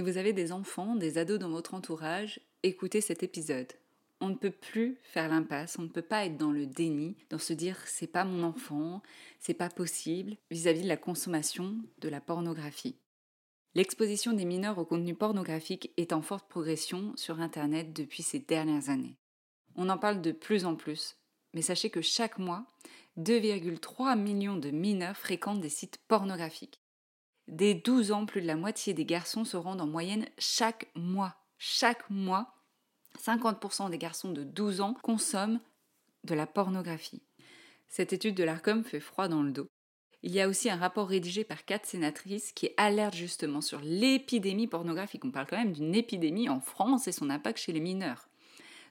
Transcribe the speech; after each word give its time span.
Si 0.00 0.04
vous 0.10 0.16
avez 0.16 0.32
des 0.32 0.50
enfants, 0.50 0.96
des 0.96 1.18
ados 1.18 1.38
dans 1.38 1.50
votre 1.50 1.74
entourage, 1.74 2.40
écoutez 2.62 3.02
cet 3.02 3.22
épisode. 3.22 3.70
On 4.22 4.30
ne 4.30 4.34
peut 4.34 4.50
plus 4.50 4.96
faire 5.02 5.28
l'impasse, 5.28 5.78
on 5.78 5.82
ne 5.82 5.88
peut 5.88 6.00
pas 6.00 6.24
être 6.24 6.38
dans 6.38 6.52
le 6.52 6.64
déni, 6.64 7.18
dans 7.28 7.36
se 7.36 7.52
dire 7.52 7.76
c'est 7.84 8.06
pas 8.06 8.24
mon 8.24 8.42
enfant, 8.42 9.02
c'est 9.40 9.52
pas 9.52 9.68
possible 9.68 10.38
vis-à-vis 10.50 10.84
de 10.84 10.88
la 10.88 10.96
consommation 10.96 11.76
de 11.98 12.08
la 12.08 12.22
pornographie. 12.22 12.96
L'exposition 13.74 14.32
des 14.32 14.46
mineurs 14.46 14.78
au 14.78 14.86
contenu 14.86 15.14
pornographique 15.14 15.92
est 15.98 16.14
en 16.14 16.22
forte 16.22 16.48
progression 16.48 17.12
sur 17.14 17.38
Internet 17.38 17.92
depuis 17.92 18.22
ces 18.22 18.38
dernières 18.38 18.88
années. 18.88 19.18
On 19.76 19.90
en 19.90 19.98
parle 19.98 20.22
de 20.22 20.32
plus 20.32 20.64
en 20.64 20.76
plus, 20.76 21.18
mais 21.52 21.60
sachez 21.60 21.90
que 21.90 22.00
chaque 22.00 22.38
mois, 22.38 22.64
2,3 23.18 24.18
millions 24.18 24.56
de 24.56 24.70
mineurs 24.70 25.18
fréquentent 25.18 25.60
des 25.60 25.68
sites 25.68 25.98
pornographiques. 26.08 26.79
Dès 27.50 27.74
12 27.74 28.12
ans, 28.12 28.26
plus 28.26 28.42
de 28.42 28.46
la 28.46 28.54
moitié 28.54 28.94
des 28.94 29.04
garçons 29.04 29.44
se 29.44 29.56
rendent 29.56 29.80
en 29.80 29.86
moyenne 29.88 30.24
chaque 30.38 30.88
mois. 30.94 31.34
Chaque 31.58 32.08
mois, 32.08 32.54
50% 33.18 33.90
des 33.90 33.98
garçons 33.98 34.30
de 34.30 34.44
12 34.44 34.80
ans 34.80 34.94
consomment 35.02 35.58
de 36.22 36.34
la 36.34 36.46
pornographie. 36.46 37.22
Cette 37.88 38.12
étude 38.12 38.36
de 38.36 38.44
l'ARCOM 38.44 38.84
fait 38.84 39.00
froid 39.00 39.26
dans 39.26 39.42
le 39.42 39.50
dos. 39.50 39.66
Il 40.22 40.30
y 40.30 40.40
a 40.40 40.46
aussi 40.46 40.70
un 40.70 40.76
rapport 40.76 41.08
rédigé 41.08 41.42
par 41.42 41.64
quatre 41.64 41.86
sénatrices 41.86 42.52
qui 42.52 42.70
alerte 42.76 43.16
justement 43.16 43.60
sur 43.60 43.80
l'épidémie 43.80 44.68
pornographique. 44.68 45.24
On 45.24 45.32
parle 45.32 45.48
quand 45.48 45.58
même 45.58 45.72
d'une 45.72 45.96
épidémie 45.96 46.48
en 46.48 46.60
France 46.60 47.08
et 47.08 47.12
son 47.12 47.30
impact 47.30 47.58
chez 47.58 47.72
les 47.72 47.80
mineurs. 47.80 48.28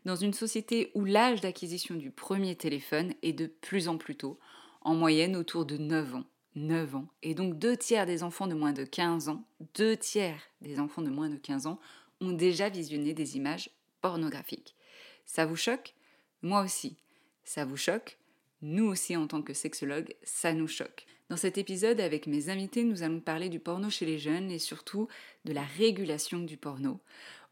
Dans 0.03 0.18
une 0.18 0.34
société 0.34 0.92
où 0.96 1.06
l'âge 1.06 1.40
d'acquisition 1.40 1.96
du 1.96 2.12
premier 2.12 2.58
téléphone 2.58 3.14
est 3.22 3.31
de 3.31 3.48
plus 3.48 3.88
en 3.88 3.98
plus 3.98 4.18
tôt, 4.18 4.38
en 4.81 4.96
moyenne 4.96 5.38
autour 5.38 5.66
de 5.66 5.78
9 5.78 6.16
ans. 6.16 6.25
9 6.59 6.96
ans. 6.96 7.08
Et 7.24 7.34
donc 7.34 7.58
deux 7.58 7.78
tiers 7.78 8.06
des 8.06 8.22
enfants 8.22 8.47
de 8.47 8.53
moins 8.53 8.74
de 8.74 8.84
15 8.84 9.30
ans, 9.30 9.44
deux 9.75 9.96
tiers 9.96 10.42
des 10.62 10.80
enfants 10.80 11.02
de 11.02 11.09
moins 11.09 11.30
de 11.30 11.38
15 11.38 11.68
ans 11.68 11.80
ont 12.22 12.34
déjà 12.34 12.70
visionné 12.70 13.14
des 13.14 13.38
images 13.38 13.70
pornographiques. 14.02 14.75
Ça 15.25 15.46
vous 15.46 15.56
choque? 15.56 15.96
Moi 16.42 16.62
aussi. 16.62 16.98
Ça 17.44 17.66
vous 17.66 17.78
choque? 17.78 18.18
Nous 18.62 18.86
aussi 18.86 19.16
en 19.16 19.25
tant 19.25 19.42
que 19.42 19.53
sexologue, 19.53 20.14
ça 20.24 20.53
nous 20.53 20.68
choque. 20.68 21.06
Dans 21.30 21.38
cet 21.38 21.58
épisode, 21.58 22.02
avec 22.02 22.28
mes 22.28 22.50
invités, 22.50 22.84
nous 22.84 23.03
allons 23.03 23.22
parler 23.22 23.48
du 23.48 23.59
porno 23.59 23.90
chez 23.90 24.06
les 24.06 24.19
jeunes 24.19 24.52
et 24.52 24.59
surtout 24.59 25.08
de 25.46 25.53
la 25.53 25.64
régulation 25.64 26.40
du 26.40 26.58
porno. 26.58 27.00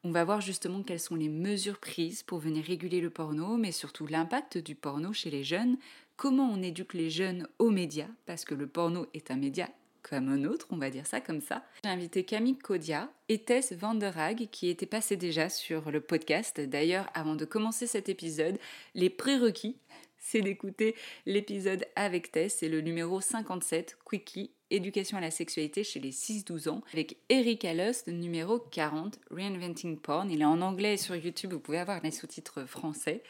On 0.03 0.11
va 0.11 0.23
voir 0.23 0.41
justement 0.41 0.83
quelles 0.83 0.99
sont 0.99 1.15
les 1.15 1.29
mesures 1.29 1.79
prises 1.79 2.23
pour 2.23 2.39
venir 2.39 2.63
réguler 2.63 3.01
le 3.01 3.09
porno, 3.09 3.57
mais 3.57 3.71
surtout 3.71 4.07
l'impact 4.07 4.57
du 4.57 4.75
porno 4.75 5.11
chez 5.11 5.29
les 5.29 5.43
jeunes, 5.43 5.77
comment 6.15 6.49
on 6.49 6.61
éduque 6.61 6.93
les 6.93 7.09
jeunes 7.09 7.47
aux 7.59 7.71
médias, 7.71 8.09
parce 8.25 8.45
que 8.45 8.55
le 8.55 8.67
porno 8.67 9.07
est 9.13 9.31
un 9.31 9.37
média 9.37 9.69
comme 10.03 10.29
un 10.29 10.45
autre, 10.45 10.67
on 10.69 10.77
va 10.77 10.89
dire 10.89 11.05
ça 11.05 11.19
comme 11.19 11.41
ça. 11.41 11.63
J'ai 11.83 11.89
invité 11.89 12.23
Camille 12.23 12.57
Kodia 12.57 13.11
et 13.27 13.39
Tess 13.39 13.73
Vanderhag 13.73 14.47
qui 14.51 14.69
étaient 14.69 14.85
passées 14.85 15.17
déjà 15.17 15.49
sur 15.49 15.91
le 15.91 15.99
podcast. 15.99 16.61
D'ailleurs, 16.61 17.09
avant 17.13 17.35
de 17.35 17.45
commencer 17.45 17.87
cet 17.87 18.07
épisode, 18.07 18.57
les 18.95 19.09
prérequis, 19.09 19.77
c'est 20.17 20.41
d'écouter 20.41 20.95
l'épisode 21.25 21.85
avec 21.95 22.31
Tess, 22.31 22.57
c'est 22.59 22.69
le 22.69 22.81
numéro 22.81 23.19
57, 23.21 23.97
Quickie, 24.09 24.51
Éducation 24.69 25.17
à 25.17 25.21
la 25.21 25.31
sexualité 25.31 25.85
chez 25.85 26.01
les 26.01 26.11
6-12 26.11 26.67
ans, 26.67 26.81
avec 26.91 27.15
Eric 27.29 27.63
Allos, 27.63 28.03
numéro 28.07 28.59
40, 28.59 29.17
Reinventing 29.31 29.97
Porn. 29.97 30.29
Il 30.29 30.41
est 30.41 30.45
en 30.45 30.59
anglais 30.59 30.97
sur 30.97 31.15
YouTube, 31.15 31.53
vous 31.53 31.61
pouvez 31.61 31.79
avoir 31.79 32.01
les 32.03 32.11
sous-titres 32.11 32.65
français. 32.65 33.23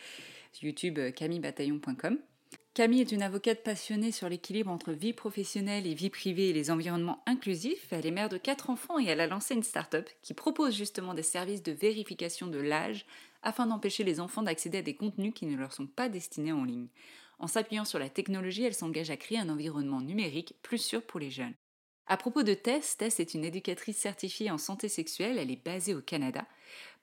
YouTube 0.63 0.99
camillebataillon.com. 1.15 2.17
Camille 2.73 3.01
est 3.01 3.11
une 3.11 3.21
avocate 3.21 3.63
passionnée 3.63 4.11
sur 4.11 4.29
l'équilibre 4.29 4.71
entre 4.71 4.93
vie 4.93 5.13
professionnelle 5.13 5.85
et 5.85 5.93
vie 5.93 6.09
privée 6.09 6.49
et 6.49 6.53
les 6.53 6.71
environnements 6.71 7.23
inclusifs. 7.27 7.87
Elle 7.91 8.07
est 8.07 8.11
mère 8.11 8.29
de 8.29 8.37
quatre 8.37 8.71
enfants 8.71 8.99
et 8.99 9.05
elle 9.05 9.21
a 9.21 9.27
lancé 9.27 9.53
une 9.53 9.63
start-up 9.63 10.09
qui 10.23 10.33
propose 10.33 10.75
justement 10.75 11.13
des 11.13 11.23
services 11.23 11.63
de 11.63 11.71
vérification 11.71 12.47
de 12.47 12.59
l'âge 12.59 13.05
afin 13.43 13.67
d'empêcher 13.67 14.03
les 14.03 14.19
enfants 14.19 14.43
d'accéder 14.43 14.79
à 14.79 14.83
des 14.83 14.95
contenus 14.95 15.33
qui 15.35 15.45
ne 15.45 15.57
leur 15.57 15.73
sont 15.73 15.87
pas 15.87 16.09
destinés 16.09 16.51
en 16.51 16.63
ligne. 16.63 16.87
En 17.39 17.47
s'appuyant 17.47 17.85
sur 17.85 17.99
la 17.99 18.09
technologie, 18.09 18.63
elle 18.63 18.73
s'engage 18.73 19.11
à 19.11 19.17
créer 19.17 19.39
un 19.39 19.49
environnement 19.49 20.01
numérique 20.01 20.55
plus 20.61 20.79
sûr 20.79 21.01
pour 21.01 21.19
les 21.19 21.29
jeunes. 21.29 21.53
À 22.07 22.17
propos 22.17 22.43
de 22.43 22.53
Tess, 22.53 22.97
Tess 22.97 23.19
est 23.19 23.33
une 23.33 23.43
éducatrice 23.43 23.97
certifiée 23.97 24.49
en 24.49 24.57
santé 24.57 24.87
sexuelle, 24.87 25.37
elle 25.37 25.51
est 25.51 25.63
basée 25.63 25.93
au 25.93 26.01
Canada. 26.01 26.45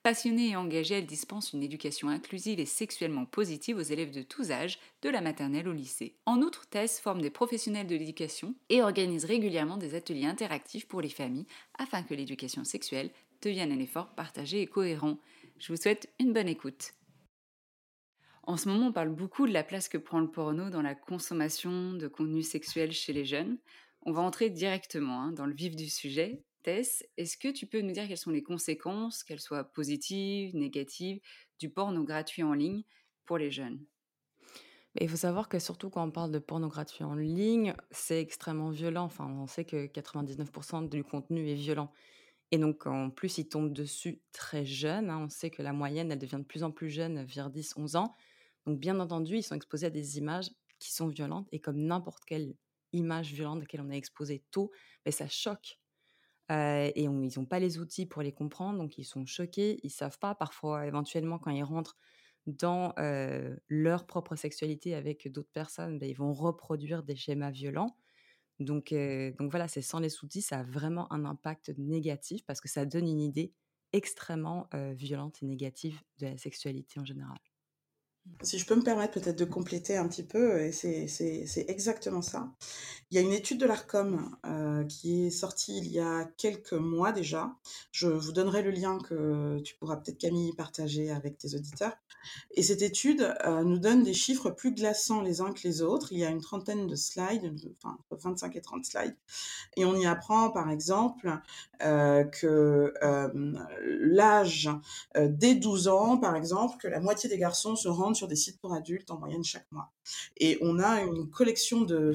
Passionnée 0.03 0.51
et 0.51 0.57
engagée, 0.57 0.97
elle 0.97 1.07
dispense 1.07 1.53
une 1.53 1.63
éducation 1.63 2.09
inclusive 2.09 2.61
et 2.61 2.67
sexuellement 2.67 3.25
positive 3.25 3.77
aux 3.77 3.83
élèves 3.83 4.11
de 4.11 4.23
tous 4.23 4.51
âges, 4.51 4.79
de 5.03 5.09
la 5.09 5.21
maternelle 5.21 5.69
au 5.69 5.73
lycée. 5.73 6.17
En 6.27 6.41
outre, 6.41 6.67
Tess 6.67 7.01
forme 7.01 7.23
des 7.23 7.31
professionnels 7.31 7.87
de 7.87 7.97
l'éducation 7.97 8.55
et 8.71 8.83
organise 8.83 9.25
régulièrement 9.25 9.77
des 9.77 9.95
ateliers 9.95 10.27
interactifs 10.27 10.87
pour 10.87 11.01
les 11.01 11.09
familles 11.09 11.47
afin 11.79 12.03
que 12.03 12.15
l'éducation 12.15 12.65
sexuelle 12.65 13.11
devienne 13.43 13.73
un 13.73 13.79
effort 13.79 14.15
partagé 14.15 14.63
et 14.63 14.67
cohérent. 14.67 15.19
Je 15.59 15.73
vous 15.73 15.81
souhaite 15.81 16.11
une 16.19 16.33
bonne 16.33 16.49
écoute. 16.49 16.93
En 18.47 18.59
ce 18.59 18.69
moment, 18.69 18.89
on 18.89 18.93
parle 18.93 19.09
beaucoup 19.09 19.47
de 19.47 19.53
la 19.53 19.65
place 19.65 19.89
que 19.89 19.97
prend 19.97 20.21
le 20.21 20.31
porno 20.31 20.69
dans 20.69 20.83
la 20.83 20.95
consommation 20.95 21.95
de 21.95 22.09
contenu 22.09 22.43
sexuel 22.43 22.93
chez 22.93 23.15
les 23.15 23.25
jeunes. 23.25 23.57
On 24.03 24.13
va 24.13 24.21
entrer 24.21 24.51
directement 24.51 25.23
hein, 25.23 25.33
dans 25.33 25.47
le 25.47 25.55
vif 25.55 25.75
du 25.75 25.89
sujet. 25.89 26.45
Tess, 26.63 27.03
est-ce 27.17 27.39
que 27.39 27.49
tu 27.49 27.67
peux 27.67 27.81
nous 27.81 27.93
dire 27.93 28.07
quelles 28.07 28.19
sont 28.19 28.31
les 28.31 28.43
conséquences, 28.43 29.25
qu'elles 29.25 29.41
soient 29.41 29.65
positives, 29.65 30.55
négatives, 30.55 31.21
du 31.59 31.71
porno 31.71 32.05
gratuit 32.05 32.43
en 32.43 32.53
ligne 32.53 32.83
pour 33.25 33.39
les 33.39 33.51
jeunes? 33.51 33.83
Il 35.01 35.09
faut 35.09 35.17
savoir 35.17 35.49
que 35.49 35.59
surtout 35.59 35.89
quand 35.89 36.05
on 36.05 36.11
parle 36.11 36.31
de 36.31 36.39
porno 36.39 36.69
gratuit 36.69 37.03
en 37.03 37.15
ligne, 37.15 37.75
c'est 37.91 38.21
extrêmement 38.21 38.71
violent. 38.71 39.05
Enfin, 39.05 39.27
on 39.27 39.47
sait 39.47 39.65
que 39.65 39.87
99% 39.87 40.91
du 40.91 41.03
contenu 41.03 41.49
est 41.49 41.55
violent. 41.55 41.91
Et 42.51 42.59
donc, 42.59 42.87
en 42.87 43.09
plus, 43.09 43.39
ils 43.39 43.49
tombent 43.49 43.73
dessus 43.73 44.21
très 44.33 44.67
jeunes. 44.67 45.09
Hein. 45.09 45.23
On 45.25 45.29
sait 45.31 45.51
que 45.51 45.63
la 45.63 45.73
moyenne, 45.73 46.13
elle 46.13 46.19
devient 46.19 46.39
de 46.39 46.45
plus 46.45 46.63
en 46.63 46.71
plus 46.71 46.91
jeune 46.91 47.25
vers 47.25 47.51
10-11 47.51 47.97
ans. 47.97 48.15
Donc, 48.67 48.79
bien 48.81 49.01
entendu, 49.01 49.37
ils 49.37 49.43
sont 49.43 49.55
exposés 49.55 49.87
à 49.87 49.91
des 49.91 50.19
images 50.19 50.51
qui 50.79 50.93
sont 50.93 51.09
violentes. 51.09 51.49
Et 51.53 51.61
comme 51.61 51.79
n'importe 51.79 52.25
quelle 52.25 52.55
image 52.93 53.33
violente 53.33 53.59
à 53.59 53.61
laquelle 53.61 53.81
on 53.83 53.91
est 53.91 53.99
exposé 53.99 54.45
tôt, 54.51 54.71
mais 55.05 55.13
ça 55.13 55.29
choque. 55.29 55.81
Et 56.51 57.03
ils 57.03 57.11
n'ont 57.11 57.47
pas 57.47 57.59
les 57.59 57.79
outils 57.79 58.07
pour 58.07 58.23
les 58.23 58.33
comprendre, 58.33 58.79
donc 58.79 58.99
ils 58.99 59.05
sont 59.05 59.27
choqués. 59.27 59.81
Ils 59.83 59.91
savent 59.91 60.19
pas, 60.19 60.35
parfois, 60.35 60.87
éventuellement, 60.87 61.39
quand 61.39 61.51
ils 61.51 61.65
rentrent 61.65 61.97
dans 62.47 62.95
leur 63.69 64.07
propre 64.07 64.37
sexualité 64.37 64.95
avec 64.95 65.31
d'autres 65.33 65.53
personnes, 65.53 65.99
ben, 65.99 66.09
ils 66.09 66.17
vont 66.17 66.33
reproduire 66.33 67.03
des 67.03 67.17
schémas 67.17 67.51
violents. 67.51 67.97
Donc, 68.61 68.95
donc 68.95 69.51
voilà, 69.51 69.69
c'est 69.69 69.83
sans 69.83 70.01
les 70.01 70.23
outils, 70.23 70.43
ça 70.43 70.61
a 70.61 70.63
vraiment 70.63 71.13
un 71.13 71.25
impact 71.25 71.73
négatif 71.79 72.45
parce 72.47 72.61
que 72.61 72.69
ça 72.69 72.87
donne 72.87 73.09
une 73.09 73.21
idée 73.21 73.55
extrêmement 73.93 74.69
violente 74.93 75.43
et 75.43 75.47
négative 75.47 76.01
de 76.19 76.27
la 76.27 76.37
sexualité 76.37 77.01
en 77.01 77.05
général. 77.05 77.39
Si 78.43 78.59
je 78.59 78.67
peux 78.67 78.75
me 78.75 78.83
permettre 78.83 79.21
peut-être 79.21 79.39
de 79.39 79.45
compléter 79.45 79.97
un 79.97 80.09
petit 80.09 80.23
peu, 80.23 80.61
et 80.61 80.73
c'est 80.73 81.65
exactement 81.69 82.23
ça. 82.23 82.51
Il 83.11 83.17
y 83.17 83.19
a 83.19 83.23
une 83.23 83.33
étude 83.33 83.61
de 83.61 83.67
l'ARCOM 83.67 84.37
euh, 84.47 84.85
qui 84.85 85.27
est 85.27 85.31
sortie 85.31 85.79
il 85.79 85.87
y 85.87 86.01
a 86.01 86.25
quelques 86.37 86.73
mois 86.73 87.13
déjà. 87.13 87.55
Je 87.93 88.09
vous 88.09 88.33
donnerai 88.33 88.63
le 88.63 88.71
lien 88.71 88.99
que 88.99 89.61
tu 89.61 89.77
pourras 89.77 89.97
peut-être 89.97 90.19
Camille 90.19 90.53
partager 90.55 91.11
avec 91.11 91.39
tes 91.39 91.55
auditeurs. 91.55 91.93
Et 92.53 92.63
cette 92.63 92.81
étude 92.81 93.37
euh, 93.45 93.63
nous 93.63 93.79
donne 93.79 94.03
des 94.03 94.15
chiffres 94.15 94.51
plus 94.51 94.75
glaçants 94.75 95.21
les 95.21 95.43
uns 95.43 95.53
que 95.53 95.61
les 95.65 95.83
autres. 95.83 96.13
Il 96.13 96.19
y 96.19 96.25
a 96.25 96.31
une 96.31 96.41
trentaine 96.41 96.87
de 96.87 96.97
slides, 96.97 97.55
enfin 97.77 97.99
25 98.11 98.57
et 98.57 98.61
30 98.61 98.85
slides. 98.85 99.17
Et 99.77 99.85
on 99.85 99.95
y 99.95 100.07
apprend 100.07 100.51
par 100.51 100.71
exemple 100.71 101.39
euh, 101.83 102.25
que 102.25 102.95
l'âge 103.81 104.71
dès 105.15 105.55
12 105.55 105.89
ans, 105.89 106.17
par 106.17 106.35
exemple, 106.35 106.79
que 106.79 106.89
la 106.89 107.01
moitié 107.01 107.29
des 107.29 107.39
garçons 107.39 107.77
se 107.77 107.89
rendent 107.89 108.14
sur 108.15 108.29
des 108.29 108.37
sites 108.37 108.61
pour 108.61 108.73
adultes 108.73 109.11
en 109.11 109.19
moyenne 109.19 109.45
chaque 109.45 109.71
mois. 109.73 109.93
Et 110.37 110.59
on 110.61 110.79
a 110.79 111.03
une 111.03 111.31
collection 111.31 111.83
de, 111.83 112.13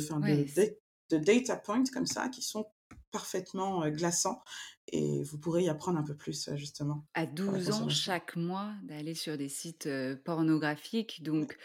de, 1.10 1.18
data 1.18 1.56
points 1.56 1.84
comme 1.92 2.06
ça 2.06 2.30
qui 2.30 2.42
sont 2.42 2.66
parfaitement 3.12 3.84
euh, 3.84 3.90
glaçants 3.90 4.44
et 4.92 5.24
vous 5.24 5.38
pourrez 5.38 5.64
y 5.64 5.70
apprendre 5.70 6.00
un 6.00 6.04
peu 6.04 6.16
plus 6.16 6.48
euh, 6.48 6.56
justement. 6.56 7.06
À 7.14 7.26
12 7.26 7.72
ans 7.72 7.90
chaque 7.90 8.36
mois 8.36 8.74
d'aller 8.84 9.16
sur 9.16 9.38
des 9.38 9.50
sites 9.50 9.88
euh, 9.88 10.16
pornographiques, 10.16 11.24
donc 11.24 11.58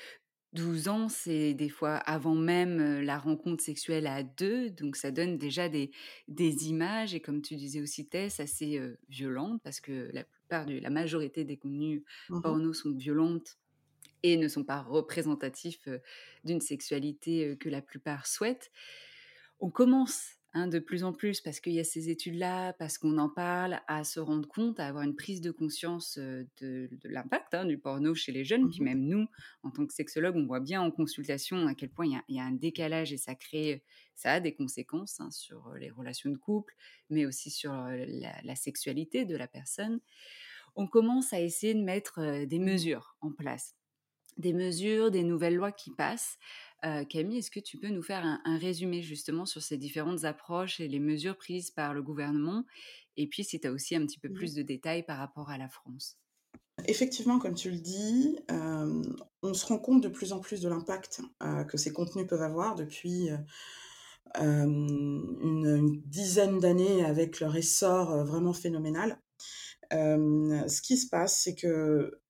12 0.53 0.89
ans, 0.89 1.09
c'est 1.09 1.53
des 1.53 1.69
fois 1.69 1.97
avant 1.97 2.37
même 2.37 3.01
la 3.01 3.19
rencontre 3.19 3.65
sexuelle 3.65 4.07
à 4.07 4.23
deux, 4.23 4.71
donc 4.71 4.95
ça 4.95 5.11
donne 5.11 5.37
déjà 5.37 5.69
des, 5.69 5.91
des 6.29 6.69
images, 6.69 7.13
et 7.13 7.19
comme 7.19 7.43
tu 7.43 7.57
disais 7.57 7.81
aussi, 7.81 8.07
Tess, 8.07 8.39
assez 8.39 8.81
violentes, 9.09 9.61
parce 9.65 9.81
que 9.81 10.11
la 10.13 10.23
plupart, 10.23 10.65
de, 10.65 10.79
la 10.79 10.91
majorité 10.91 11.43
des 11.43 11.57
contenus 11.57 12.05
mmh 12.29 12.41
porno 12.41 12.73
sont 12.73 12.93
violentes 12.93 13.59
et 14.23 14.37
ne 14.37 14.49
sont 14.49 14.65
pas 14.65 14.81
représentatifs 14.81 15.89
d'une 16.45 16.61
sexualité 16.61 17.57
que 17.59 17.69
la 17.69 17.83
plupart 17.83 18.27
souhaitent. 18.27 18.71
On 19.61 19.71
commence 19.71 20.33
hein, 20.55 20.67
de 20.67 20.79
plus 20.79 21.05
en 21.05 21.13
plus, 21.13 21.41
parce 21.41 21.61
qu'il 21.61 21.75
y 21.75 21.81
a 21.81 21.85
ces 21.85 22.09
études-là, 22.09 22.73
parce 22.75 22.97
qu'on 22.97 23.19
en 23.19 23.29
parle, 23.29 23.81
à 23.87 24.03
se 24.05 24.21
rendre 24.21 24.49
compte, 24.49 24.81
à 24.81 24.87
avoir 24.87 25.05
une 25.05 25.15
prise 25.15 25.41
de 25.41 25.51
conscience 25.51 26.19
de, 26.19 26.89
l'impact 27.05 27.55
hein, 27.55 27.65
du 27.65 27.77
porno 27.79 28.15
chez 28.15 28.33
les 28.33 28.45
jeunes. 28.45 28.69
Puis 28.71 28.81
mmh 28.81 28.85
même 28.85 29.05
nous, 29.05 29.27
en 29.63 29.71
tant 29.71 29.87
que 29.87 29.93
sexologue, 29.93 30.37
on 30.37 30.47
voit 30.47 30.61
bien 30.61 30.81
en 30.81 30.91
consultation 30.91 31.67
à 31.67 31.75
quel 31.75 31.91
point 31.91 32.07
il 32.07 32.37
y 32.37 32.41
a, 32.41 32.45
un 32.45 32.53
décalage 32.53 33.13
et 33.13 33.19
ça 33.19 33.35
crée, 33.35 33.83
ça 34.15 34.33
a 34.33 34.41
des 34.41 34.55
conséquences 34.55 35.21
hein, 35.21 35.31
sur 35.31 35.75
les 35.75 35.91
relations 35.91 36.31
de 36.31 36.39
couple, 36.39 36.75
mais 37.11 37.27
aussi 37.27 37.51
sur 37.51 37.73
la, 37.73 38.41
la 38.43 38.57
sexualité 38.57 39.25
de 39.25 39.37
la 39.37 39.49
personne. 39.49 40.01
On 40.77 40.87
commence 40.87 41.33
à 41.33 41.41
essayer 41.41 41.75
de 41.75 41.83
mettre 41.83 42.45
des 42.47 42.59
mesures 42.59 43.17
en 43.21 43.33
place 43.33 43.77
des 44.37 44.53
mesures, 44.53 45.11
des 45.11 45.23
nouvelles 45.23 45.57
lois 45.57 45.73
qui 45.73 45.91
passent. 45.91 46.39
Euh, 46.85 47.05
Camille, 47.05 47.39
est-ce 47.39 47.51
que 47.51 47.61
tu 47.61 47.79
peux 47.79 47.89
nous 47.89 48.03
faire 48.03 48.25
un, 48.25 48.59
résumé 48.59 49.01
justement 49.03 49.47
sur 49.47 49.63
ces 49.63 49.79
différentes 49.79 50.25
approches 50.25 50.81
et 50.81 50.89
les 50.89 50.99
mesures 50.99 51.37
prises 51.37 51.71
par 51.71 51.95
le 51.95 52.03
gouvernement? 52.03 52.65
Et 53.17 53.27
puis 53.27 53.45
si 53.45 53.59
tu 53.59 53.67
as 53.67 53.73
aussi 53.73 53.97
un 53.97 54.05
petit 54.05 54.19
peu 54.19 54.29
plus 54.29 54.55
de 54.55 54.63
détails 54.63 55.03
par 55.03 55.19
rapport 55.19 55.51
à 55.51 55.57
la 55.57 55.69
France. 55.69 56.19
Effectivement, 56.87 57.39
comme 57.39 57.55
tu 57.55 57.71
le 57.71 57.79
dis, 57.79 58.39
euh, 58.51 59.03
on 59.43 59.55
se 59.55 59.65
rend 59.65 59.79
compte 59.79 60.03
de 60.03 60.09
plus 60.09 60.33
en 60.33 60.41
plus 60.41 60.61
de 60.61 60.69
l'impact 60.69 61.23
euh, 61.43 61.65
que 61.65 61.79
ces 61.79 61.93
contenus 61.93 62.27
peuvent 62.27 62.43
avoir 62.43 62.75
depuis 62.75 63.29
une, 64.41 65.39
une, 65.41 66.03
dizaine 66.07 66.59
d'années 66.59 67.05
avec 67.05 67.39
leur 67.41 67.55
essor 67.57 68.25
vraiment 68.25 68.53
phénoménal. 68.53 69.21
ce 69.93 70.83
qui 70.83 70.97
se 70.97 71.09
passe, 71.09 71.41
c'est 71.41 71.55
que 71.55 72.21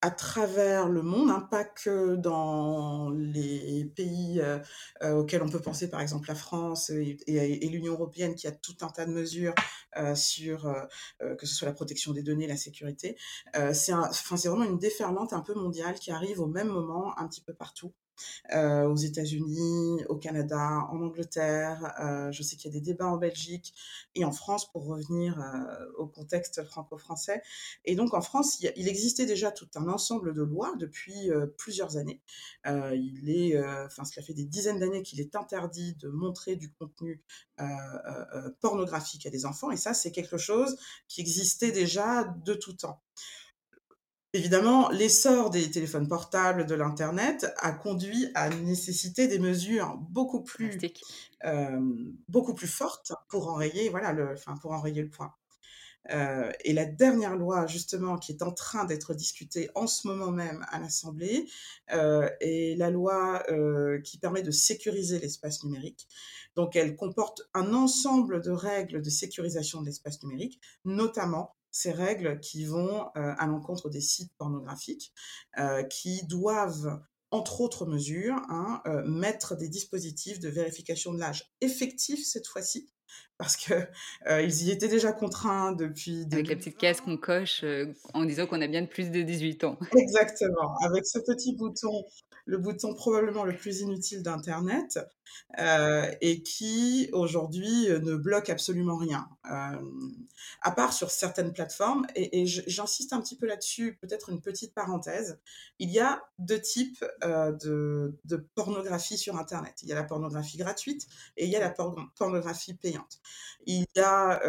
à 0.00 0.10
travers 0.10 0.88
le 0.88 1.02
monde, 1.02 1.30
hein, 1.30 1.46
pas 1.50 1.64
que 1.64 2.14
dans 2.14 3.10
les 3.10 3.84
pays 3.96 4.40
euh, 4.40 4.58
euh, 5.02 5.14
auxquels 5.14 5.42
on 5.42 5.48
peut 5.48 5.60
penser, 5.60 5.90
par 5.90 6.00
exemple 6.00 6.28
la 6.28 6.36
France 6.36 6.90
et, 6.90 7.68
l'Union 7.68 7.94
européenne, 7.94 8.34
qui 8.34 8.46
a 8.46 8.52
tout 8.52 8.76
un 8.82 8.88
tas 8.88 9.06
de 9.06 9.10
mesures 9.10 9.54
euh, 9.96 10.14
sur 10.14 10.72
que 11.20 11.46
ce 11.46 11.54
soit 11.54 11.66
la 11.66 11.74
protection 11.74 12.12
des 12.12 12.22
données, 12.22 12.46
la 12.46 12.56
sécurité. 12.56 13.16
c'est 13.72 13.92
vraiment 13.92 14.64
une 14.64 14.78
déferlante 14.78 15.32
un 15.32 15.40
peu 15.40 15.54
mondiale 15.54 15.94
qui 15.94 16.10
arrive 16.10 16.40
au 16.40 16.46
même 16.46 16.68
moment 16.68 17.18
un 17.18 17.26
petit 17.26 17.40
peu 17.40 17.54
partout. 17.54 17.92
Euh, 18.54 18.84
aux 18.88 18.96
États-Unis, 18.96 20.04
au 20.08 20.16
Canada, 20.16 20.86
en 20.90 21.02
Angleterre. 21.02 21.94
Euh, 22.00 22.32
je 22.32 22.42
sais 22.42 22.56
qu'il 22.56 22.72
y 22.72 22.76
a 22.76 22.78
des 22.78 22.84
débats 22.84 23.08
en 23.08 23.16
Belgique 23.16 23.74
et 24.14 24.24
en 24.24 24.32
France 24.32 24.70
pour 24.70 24.86
revenir 24.86 25.38
euh, 25.40 25.86
au 25.98 26.06
contexte 26.06 26.64
franco-français. 26.64 27.42
Et 27.84 27.94
donc 27.94 28.14
en 28.14 28.20
France, 28.20 28.60
il, 28.60 28.88
existait 28.88 29.26
déjà 29.26 29.50
tout 29.50 29.68
un 29.74 29.88
ensemble 29.88 30.34
de 30.34 30.42
lois 30.42 30.74
depuis 30.78 31.30
plusieurs 31.56 31.96
années. 31.96 32.20
il 32.66 33.30
est, 33.30 33.58
enfin, 33.84 34.04
cela 34.04 34.24
fait 34.24 34.34
des 34.34 34.44
dizaines 34.44 34.78
d'années 34.78 35.02
qu'il 35.02 35.20
est 35.20 35.36
interdit 35.36 35.94
de 35.96 36.08
montrer 36.08 36.56
du 36.56 36.72
contenu 36.72 37.22
pornographique 38.60 39.26
à 39.26 39.30
des 39.30 39.44
enfants. 39.46 39.70
Et 39.70 39.76
ça, 39.76 39.94
c'est 39.94 40.12
quelque 40.12 40.38
chose 40.38 40.76
qui 41.06 41.20
existait 41.20 41.72
déjà 41.72 42.24
de 42.44 42.54
tout 42.54 42.72
temps. 42.72 43.00
Évidemment, 44.38 44.88
l'essor 44.90 45.50
des 45.50 45.68
téléphones 45.68 46.06
portables, 46.06 46.64
de 46.64 46.76
l'Internet, 46.76 47.52
a 47.56 47.72
conduit 47.72 48.28
à 48.36 48.48
nécessiter 48.48 49.26
des 49.26 49.40
mesures 49.40 49.96
beaucoup 50.10 50.44
plus, 50.44 50.78
euh, 51.44 51.80
beaucoup 52.28 52.54
plus 52.54 52.68
fortes 52.68 53.12
pour 53.28 53.48
enrayer, 53.48 53.88
voilà, 53.88 54.12
le, 54.12 54.34
enfin, 54.34 54.54
pour 54.62 54.70
enrayer 54.70 55.02
le 55.02 55.10
point. 55.10 55.34
Euh, 56.12 56.52
et 56.64 56.72
la 56.72 56.84
dernière 56.84 57.34
loi, 57.34 57.66
justement, 57.66 58.16
qui 58.16 58.30
est 58.30 58.42
en 58.44 58.52
train 58.52 58.84
d'être 58.84 59.12
discutée 59.12 59.70
en 59.74 59.88
ce 59.88 60.06
moment 60.06 60.30
même 60.30 60.64
à 60.70 60.78
l'Assemblée, 60.78 61.48
euh, 61.92 62.30
est 62.40 62.78
la 62.78 62.90
loi 62.90 63.42
qui 64.04 64.18
permet 64.18 64.42
de 64.42 64.52
sécuriser 64.52 65.18
l'espace 65.18 65.64
numérique. 65.64 66.06
Donc, 66.54 66.76
elle 66.76 66.94
comporte 66.94 67.42
un 67.54 67.74
ensemble 67.74 68.40
de 68.40 68.52
règles 68.52 69.02
de 69.02 69.10
sécurisation 69.10 69.80
de 69.80 69.86
l'espace 69.86 70.22
numérique, 70.22 70.60
notamment 70.84 71.56
ces 71.70 71.92
règles 71.92 72.40
qui 72.40 72.64
vont 72.64 73.06
euh, 73.16 73.34
à 73.38 73.46
l'encontre 73.46 73.88
des 73.90 74.00
sites 74.00 74.32
pornographiques, 74.38 75.12
euh, 75.58 75.82
qui 75.82 76.26
doivent 76.26 77.00
entre 77.30 77.60
autres 77.60 77.84
mesures, 77.84 78.40
hein, 78.48 78.80
euh, 78.86 79.02
mettre 79.04 79.54
des 79.54 79.68
dispositifs 79.68 80.40
de 80.40 80.48
vérification 80.48 81.12
de 81.12 81.18
l'âge 81.18 81.44
effectif 81.60 82.24
cette 82.24 82.46
fois-ci, 82.46 82.90
parce 83.36 83.56
que 83.56 83.74
ils 84.42 84.62
y 84.62 84.70
étaient 84.70 84.88
déjà 84.88 85.12
contraints 85.12 85.72
depuis. 85.72 86.26
Avec 86.32 86.48
la 86.48 86.56
petite 86.56 86.78
case 86.78 87.02
qu'on 87.02 87.18
coche 87.18 87.64
en 88.14 88.24
disant 88.24 88.46
qu'on 88.46 88.62
a 88.62 88.66
bien 88.66 88.86
plus 88.86 89.10
de 89.10 89.20
18 89.20 89.64
ans. 89.64 89.78
Exactement, 89.96 90.74
avec 90.82 91.06
ce 91.06 91.18
petit 91.18 91.54
bouton, 91.54 92.06
le 92.46 92.56
bouton 92.56 92.94
probablement 92.94 93.44
le 93.44 93.54
plus 93.54 93.80
inutile 93.80 94.22
d'Internet. 94.22 94.98
Et 95.56 96.42
qui 96.42 97.08
aujourd'hui 97.12 97.88
ne 97.88 98.16
bloque 98.16 98.50
absolument 98.50 98.96
rien. 98.96 99.28
à 99.44 100.70
part 100.70 100.92
sur 100.92 101.10
certaines 101.10 101.52
plateformes, 101.52 102.06
et, 102.14 102.46
j'insiste 102.46 103.12
un 103.12 103.20
petit 103.20 103.36
peu 103.36 103.46
là-dessus, 103.46 103.98
peut-être 104.00 104.30
une 104.30 104.40
petite 104.40 104.74
parenthèse, 104.74 105.38
il 105.78 105.90
y 105.90 105.98
a 105.98 106.22
deux 106.38 106.60
types 106.60 107.04
de, 107.22 108.14
pornographie 108.54 109.18
sur 109.18 109.36
Internet. 109.36 109.74
Il 109.82 109.88
y 109.88 109.92
a 109.92 109.94
la 109.94 110.04
pornographie 110.04 110.58
gratuite 110.58 111.06
et 111.36 111.44
il 111.44 111.50
y 111.50 111.56
a 111.56 111.60
la 111.60 111.70
pornographie 111.70 112.74
payante. 112.74 113.20
Il 113.66 113.86
y 113.94 114.00
a, 114.00 114.40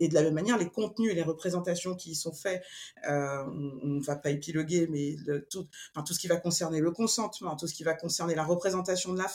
et 0.00 0.08
de 0.08 0.14
la 0.14 0.22
même 0.22 0.34
manière, 0.34 0.58
les 0.58 0.68
contenus 0.68 1.12
et 1.12 1.14
les 1.14 1.22
représentations 1.22 1.94
qui 1.94 2.12
y 2.12 2.14
sont 2.14 2.32
faits, 2.32 2.62
on 3.06 3.50
ne 3.84 4.04
va 4.04 4.16
pas 4.16 4.30
épiloguer, 4.30 4.88
mais 4.88 5.16
tout, 5.50 5.68
ce 6.06 6.18
qui 6.18 6.28
va 6.28 6.36
concerner 6.36 6.80
le 6.80 6.90
consentement, 6.90 7.56
tout 7.56 7.66
ce 7.66 7.74
qui 7.74 7.84
va 7.84 7.94
concerner 7.94 8.34
la 8.34 8.44
représentation 8.44 9.12
de 9.12 9.18
la 9.18 9.28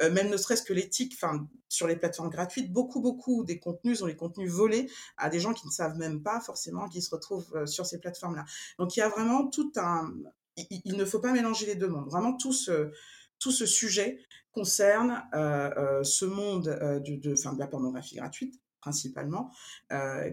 euh, 0.00 0.10
même 0.10 0.28
ne 0.28 0.36
serait-ce 0.36 0.62
que 0.62 0.72
l'éthique, 0.72 1.14
enfin, 1.14 1.46
sur 1.68 1.86
les 1.86 1.96
plateformes 1.96 2.30
gratuites, 2.30 2.72
beaucoup, 2.72 3.00
beaucoup 3.00 3.44
des 3.44 3.58
contenus 3.58 3.98
sont 3.98 4.06
les 4.06 4.16
contenus 4.16 4.50
volés 4.50 4.90
à 5.16 5.28
des 5.28 5.40
gens 5.40 5.52
qui 5.52 5.66
ne 5.66 5.72
savent 5.72 5.96
même 5.96 6.22
pas 6.22 6.40
forcément 6.40 6.88
qui 6.88 7.02
se 7.02 7.14
retrouvent 7.14 7.54
euh, 7.54 7.66
sur 7.66 7.86
ces 7.86 7.98
plateformes-là. 7.98 8.44
Donc 8.78 8.96
il 8.96 9.00
y 9.00 9.02
a 9.02 9.08
vraiment 9.08 9.46
tout 9.48 9.72
un... 9.76 10.12
Il, 10.56 10.96
ne 10.96 11.04
faut 11.04 11.18
pas 11.18 11.32
mélanger 11.32 11.66
les 11.66 11.74
deux 11.74 11.88
mondes. 11.88 12.08
Vraiment 12.08 12.36
tout 12.36 12.52
ce, 12.52 12.92
tout 13.40 13.50
ce 13.50 13.66
sujet 13.66 14.20
concerne 14.52 15.24
euh, 15.34 16.04
ce 16.04 16.24
monde 16.24 16.66
de, 17.04 17.16
de, 17.16 17.34
de 17.34 17.58
la 17.58 17.66
pornographie 17.66 18.14
gratuite 18.14 18.60
principalement, 18.80 19.50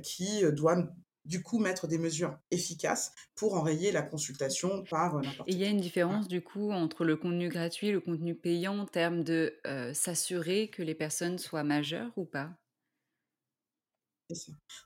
qui 0.03 0.43
doit 0.51 0.75
du 1.25 1.43
coup 1.43 1.59
mettre 1.59 1.87
des 1.87 1.97
mesures 1.97 2.37
efficaces 2.49 3.13
pour 3.35 3.55
enrayer 3.55 3.91
la 3.91 4.01
consultation 4.01 4.83
par 4.83 5.17
euh, 5.17 5.21
n'importe 5.21 5.49
qui. 5.49 5.55
Il 5.55 5.61
y 5.61 5.65
a 5.65 5.69
une 5.69 5.79
différence 5.79 6.27
du 6.27 6.41
coup 6.41 6.71
entre 6.71 7.03
le 7.03 7.15
contenu 7.15 7.49
gratuit 7.49 7.87
et 7.87 7.91
le 7.91 8.01
contenu 8.01 8.35
payant 8.35 8.79
en 8.79 8.85
termes 8.85 9.23
de 9.23 9.59
euh, 9.67 9.93
s'assurer 9.93 10.69
que 10.69 10.81
les 10.81 10.95
personnes 10.95 11.37
soient 11.37 11.63
majeures 11.63 12.11
ou 12.17 12.25
pas? 12.25 12.49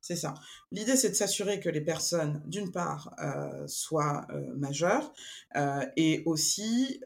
C'est 0.01 0.15
ça. 0.15 0.33
L'idée, 0.71 0.95
c'est 0.95 1.09
de 1.09 1.13
s'assurer 1.13 1.59
que 1.59 1.69
les 1.69 1.81
personnes, 1.81 2.41
d'une 2.47 2.71
part, 2.71 3.13
euh, 3.19 3.67
soient 3.67 4.25
majeures 4.55 5.13
et 5.95 6.23
aussi 6.25 6.99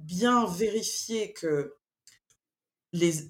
bien 0.00 0.46
vérifier 0.46 1.32
que 1.32 1.74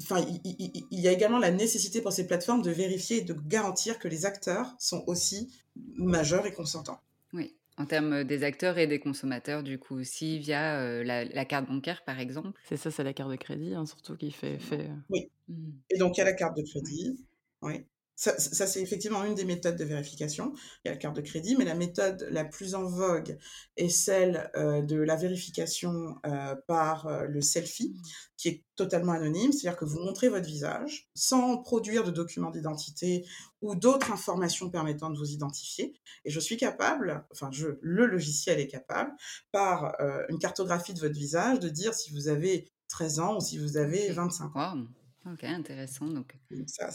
enfin, 0.02 0.25
il, 0.44 1.00
y 1.00 1.09
a 1.09 1.12
également 1.12 1.38
la 1.38 1.50
nécessité 1.50 2.00
pour 2.00 2.12
ces 2.12 2.26
plateformes 2.26 2.62
de 2.62 2.71
vérifier 2.71 3.18
et 3.18 3.23
de 3.23 3.35
garantir 3.35 3.99
que 3.99 4.09
les 4.09 4.26
acteurs 4.26 4.75
sont 4.78 5.04
aussi 5.06 5.52
majeurs 5.97 6.47
et 6.47 6.52
consentants. 6.52 7.00
Oui, 7.33 7.56
en 7.78 7.87
termes 7.87 8.25
des 8.25 8.44
acteurs 8.44 8.78
et 8.78 8.87
des 8.87 9.00
consommateurs, 9.00 9.62
du 9.62 9.78
coup, 9.78 9.97
aussi 9.97 10.38
via 10.38 10.80
euh, 10.80 11.02
la, 11.02 11.44
carte 11.44 11.66
bancaire, 11.66 12.04
par 12.04 12.21
exemple. 12.21 12.61
C'est 12.68 12.76
ça, 12.76 12.90
c'est 12.90 13.04
la 13.04 13.12
carte 13.12 13.30
de 13.30 13.37
crédit, 13.37 13.75
hein, 13.75 13.87
surtout 13.87 14.16
qui 14.16 14.30
fait. 14.30 14.59
fait... 14.59 14.88
Euh, 14.88 14.97
oui. 15.11 15.30
Mmh. 15.49 15.71
Et 15.90 15.99
donc, 15.99 16.16
il 16.16 16.21
y 16.21 16.23
a 16.23 16.26
la 16.26 16.35
carte 16.35 16.56
de 16.56 16.62
crédit. 16.62 17.18
Oui. 17.62 17.85
Ça, 18.16 18.38
c'est 18.38 18.80
effectivement 18.80 19.25
une 19.25 19.35
des 19.35 19.44
méthodes 19.44 19.76
de 19.76 19.85
vérification. 19.85 20.52
Il 20.85 20.88
y 20.88 20.90
a 20.90 20.92
la 20.92 20.99
carte 20.99 21.16
de 21.16 21.21
crédit, 21.21 21.56
mais 21.56 21.64
la 21.64 21.75
méthode 21.75 22.28
la 22.30 22.44
plus 22.44 22.76
en 22.76 22.85
vogue 22.85 23.37
est 23.76 23.88
celle 23.88 24.50
euh, 24.56 24.83
de 24.83 24.97
la 24.97 25.16
vérification 25.16 26.14
euh, 26.25 26.54
par 26.68 27.09
euh, 27.09 27.26
le 27.26 27.40
selfie, 27.40 27.97
qui 28.37 28.49
est 28.49 28.64
totalement 28.76 29.12
anonyme, 29.12 29.50
c'est-à-dire 29.50 29.76
que 29.76 29.85
vous 29.85 29.99
montrez 29.99 30.28
votre 30.28 30.47
visage 30.47 31.09
sans 31.14 31.59
produire 31.59 32.04
de 32.04 32.12
documents 32.12 32.52
d'identité 32.52 33.26
ou 33.62 33.75
d'autres 33.75 34.12
informations 34.12 34.71
permettant 34.71 35.11
de 35.11 35.18
vous 35.18 35.33
identifier. 35.33 35.92
Et 36.25 36.30
je 36.30 36.38
suis 36.38 36.56
capable, 36.56 37.26
enfin 37.33 37.50
je, 37.50 37.78
le 37.80 38.06
logiciel 38.06 38.61
est 38.61 38.68
capable, 38.68 39.11
par 39.50 39.97
une 40.28 40.38
cartographie 40.38 40.94
de 40.94 41.00
votre 41.00 41.14
visage, 41.14 41.61
de 41.61 41.68
dire 41.68 41.94
si 41.94 42.12
vous 42.12 42.28
avez 42.28 42.71
13 42.88 43.21
ans 43.21 43.37
ou 43.38 43.40
si 43.40 43.59
vous 43.59 43.76
avez 43.76 44.11
25 44.12 44.56
ans. 44.56 44.85
Ok, 45.26 45.45
intéressant. 45.45 46.07
Donc, 46.07 46.37
ça. 46.66 46.90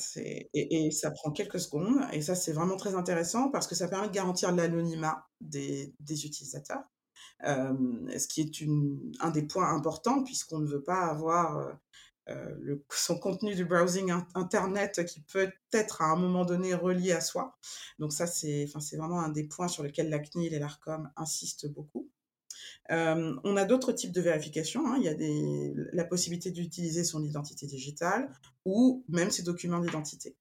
Et, 0.53 0.91
ça 0.91 1.11
prend 1.11 1.31
quelques 1.31 1.59
secondes. 1.59 1.99
Et 2.13 2.21
ça, 2.21 2.35
c'est 2.35 2.53
vraiment 2.53 2.77
très 2.77 2.95
intéressant 2.95 3.49
parce 3.49 3.67
que 3.67 3.75
ça 3.75 3.87
permet 3.87 4.07
de 4.07 4.13
garantir 4.13 4.51
l'anonymat 4.51 5.27
des, 5.41 5.93
utilisateurs. 6.09 6.83
ce 7.43 8.27
qui 8.27 8.41
est 8.41 9.21
un 9.21 9.31
des 9.31 9.43
points 9.43 9.73
importants 9.73 10.23
puisqu'on 10.23 10.59
ne 10.59 10.67
veut 10.67 10.83
pas 10.83 11.07
avoir 11.07 11.79
le, 12.27 12.83
son 12.91 13.17
contenu 13.17 13.55
du 13.55 13.65
browsing 13.65 14.11
Internet 14.35 15.05
qui 15.05 15.21
peut 15.21 15.51
être 15.73 16.01
à 16.01 16.11
un 16.11 16.15
moment 16.15 16.45
donné 16.45 16.75
relié 16.75 17.13
à 17.13 17.21
soi. 17.21 17.57
Donc 17.97 18.13
ça, 18.13 18.27
c'est, 18.27 18.65
vraiment 18.93 19.21
un 19.21 19.29
des 19.29 19.45
points 19.45 19.67
sur 19.67 19.83
lesquels 19.83 20.09
la 20.09 20.19
CNIL 20.19 20.53
et 20.53 20.59
l'ARCOM 20.59 21.09
insistent 21.15 21.67
beaucoup. 21.67 22.09
Euh, 22.91 23.35
on 23.43 23.55
a 23.55 23.65
d'autres 23.65 23.91
types 23.91 24.11
de 24.11 24.21
vérification. 24.21 24.87
Hein. 24.87 24.97
Il 24.97 25.03
y 25.03 25.09
a 25.09 25.85
la 25.93 26.03
possibilité 26.03 26.51
d'utiliser 26.51 27.03
son 27.03 27.23
identité 27.23 27.67
digitale 27.67 28.31
ou 28.65 29.03
même 29.09 29.31
ses 29.31 29.43
documents 29.43 29.79
d'identité. 29.79 30.35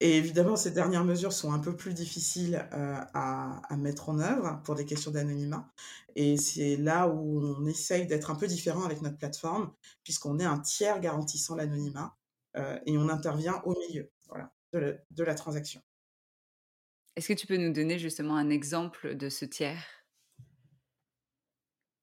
Et 0.00 0.16
évidemment, 0.16 0.56
ces 0.56 0.72
dernières 0.72 1.04
mesures 1.04 1.32
sont 1.32 1.52
un 1.52 1.60
peu 1.60 1.76
plus 1.76 1.94
difficiles 1.94 2.68
euh, 2.72 2.96
à, 3.14 3.76
mettre 3.76 4.08
en 4.08 4.18
œuvre 4.18 4.60
pour 4.64 4.74
des 4.74 4.84
questions 4.84 5.12
d'anonymat. 5.12 5.72
Et 6.16 6.36
c'est 6.36 6.76
là 6.76 7.06
où 7.06 7.40
on 7.40 7.66
essaye 7.66 8.08
d'être 8.08 8.28
un 8.32 8.34
peu 8.34 8.48
différent 8.48 8.82
avec 8.82 9.00
notre 9.00 9.16
plateforme, 9.16 9.72
puisqu'on 10.02 10.40
est 10.40 10.44
un 10.44 10.58
tiers 10.58 10.98
garantissant 10.98 11.54
l'anonymat 11.54 12.16
euh, 12.56 12.76
et 12.84 12.98
on 12.98 13.08
intervient 13.08 13.62
au 13.64 13.78
milieu 13.78 14.10
de 14.72 15.24
la 15.24 15.34
transaction. 15.34 15.80
Est-ce 17.14 17.28
que 17.28 17.34
tu 17.34 17.46
peux 17.46 17.58
nous 17.58 17.72
donner 17.72 17.98
justement 17.98 18.36
un 18.36 18.50
exemple 18.50 19.14
de 19.14 19.28
ce 19.28 19.44
tiers? 19.44 20.01